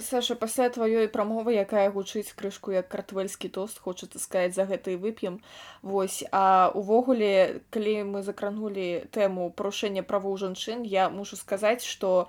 Саша 0.00 0.34
пасля 0.36 0.68
тваёй 0.68 1.08
прамовы 1.08 1.56
якая 1.56 1.88
гучыць 1.90 2.36
крышку 2.36 2.72
як 2.72 2.88
картвельскі 2.92 3.48
тост 3.48 3.78
хочацца 3.80 4.20
сказаць 4.20 4.52
за 4.52 4.68
гэта 4.68 4.92
і 4.92 5.00
вып'ем. 5.00 5.40
Вось 5.80 6.20
а 6.32 6.68
увогуле 6.74 7.62
калі 7.72 8.12
мы 8.12 8.22
закранулі 8.22 9.08
тэму 9.16 9.48
парушэння 9.56 10.04
правоў 10.04 10.36
жанчын 10.36 10.84
я 10.84 11.08
мушу 11.08 11.40
сказаць 11.40 11.84
што 11.84 12.28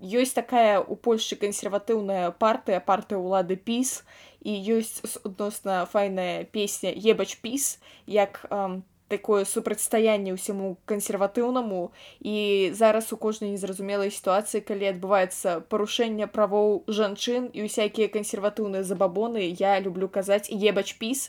ёсць 0.00 0.32
такая 0.32 0.80
у 0.80 0.96
польльшчы 0.96 1.36
кансерватыўная 1.36 2.32
партыя 2.32 2.80
партыя 2.80 3.20
ўлады 3.20 3.60
піс 3.60 4.02
і 4.40 4.56
ёсць 4.80 5.04
адносна 5.20 5.84
файная 5.86 6.44
песня 6.44 6.90
ебач 6.96 7.36
піс 7.44 7.76
як 8.06 8.46
там 8.48 8.82
такое 9.12 9.44
супрацьстаянне 9.44 10.32
ўсяму 10.32 10.80
кансерватыўнаму 10.88 11.92
і 12.24 12.72
зараз 12.72 13.12
у 13.12 13.20
кожнай 13.20 13.52
незразумелай 13.52 14.08
сітуацыі 14.08 14.64
калі 14.64 14.88
адбываецца 14.96 15.60
парушэнне 15.68 16.24
правоў 16.32 16.88
жанчын 16.88 17.52
і 17.52 17.68
усякія 17.68 18.08
кансерватыўныя 18.08 18.80
забабоны 18.88 19.44
я 19.52 19.76
люблю 19.84 20.08
казаць 20.08 20.48
ебач 20.48 20.96
піс 20.96 21.28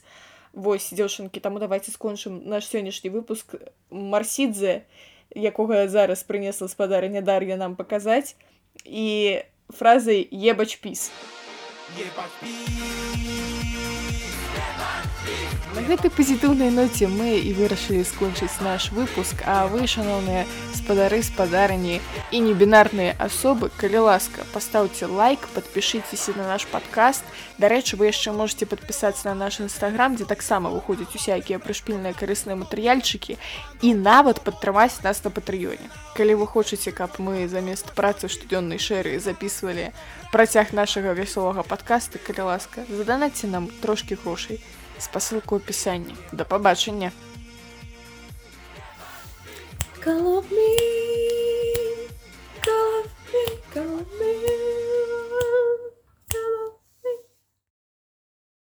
вось 0.55 0.87
дзяўчынкі 0.95 1.43
таму 1.43 1.59
давайте 1.59 1.91
скончым 1.91 2.39
наш 2.47 2.71
сённяшні 2.71 3.11
выпуск 3.11 3.59
марсідзе 3.91 4.87
якога 5.35 5.87
зараз 5.91 6.23
прынесла 6.23 6.71
спадарня 6.71 7.19
дар'я 7.19 7.59
нам 7.59 7.75
паказаць 7.75 8.39
і 8.85 9.43
фразай 9.67 10.23
ебач 10.31 10.79
піс 10.79 11.11
ебач 11.99 12.31
піс 12.39 13.52
На 15.73 15.81
гэтай 15.81 16.11
пазітыўнай 16.13 16.69
ноце 16.69 17.07
мы 17.09 17.41
і 17.41 17.51
вырашылі 17.57 18.03
скончыць 18.05 18.61
наш 18.61 18.91
выпуск, 18.93 19.41
а 19.41 19.65
вы, 19.65 19.87
шаноўныя 19.89 20.45
спадары 20.77 21.23
спадарні 21.25 21.97
і 22.29 22.41
небінарныя 22.45 23.15
асобы, 23.17 23.71
калі 23.81 24.05
ласка, 24.05 24.45
пастаўце 24.53 25.09
лайк, 25.09 25.47
падпішыцеся 25.57 26.37
на 26.37 26.45
наш 26.45 26.67
падкаст. 26.69 27.25
Дарэчы, 27.57 27.97
вы 27.97 28.13
яшчэ 28.13 28.35
можете 28.37 28.69
падпісацца 28.69 29.33
на 29.33 29.49
наш 29.49 29.57
нстаграм, 29.65 30.13
дзе 30.13 30.29
таксама 30.29 30.69
выходзяць 30.69 31.17
усякія 31.17 31.57
прышпільныя 31.57 32.13
карысныя 32.13 32.53
матэрыяльчыкі 32.53 33.41
і 33.81 33.95
нават 33.97 34.45
падтрымаць 34.45 35.01
нас 35.01 35.25
на 35.25 35.33
патрыёне. 35.33 35.89
Калі 36.13 36.37
вы 36.37 36.45
хочаце, 36.45 36.93
каб 36.93 37.17
мы 37.17 37.49
замест 37.49 37.97
працы 37.97 38.29
штодзённай 38.29 38.77
шэры 38.77 39.17
записывалі 39.17 39.89
працяг 40.29 40.69
нашага 40.69 41.17
вясовага 41.17 41.65
падкаста, 41.65 42.21
калі 42.21 42.53
ласка, 42.53 42.85
заданаце 42.93 43.49
нам 43.49 43.73
трошкі 43.81 44.21
грошай 44.21 44.61
Спасилка 45.03 45.55
у 45.55 45.57
описанні. 45.57 46.15
До 46.31 46.45
побачення. 46.45 47.11
Call 50.05 50.43
me, 50.51 50.71
call 52.65 53.03
me, 53.31 53.43
call 53.73 53.99
me, 54.19 54.43
call 56.31 56.55
me. 56.57 56.62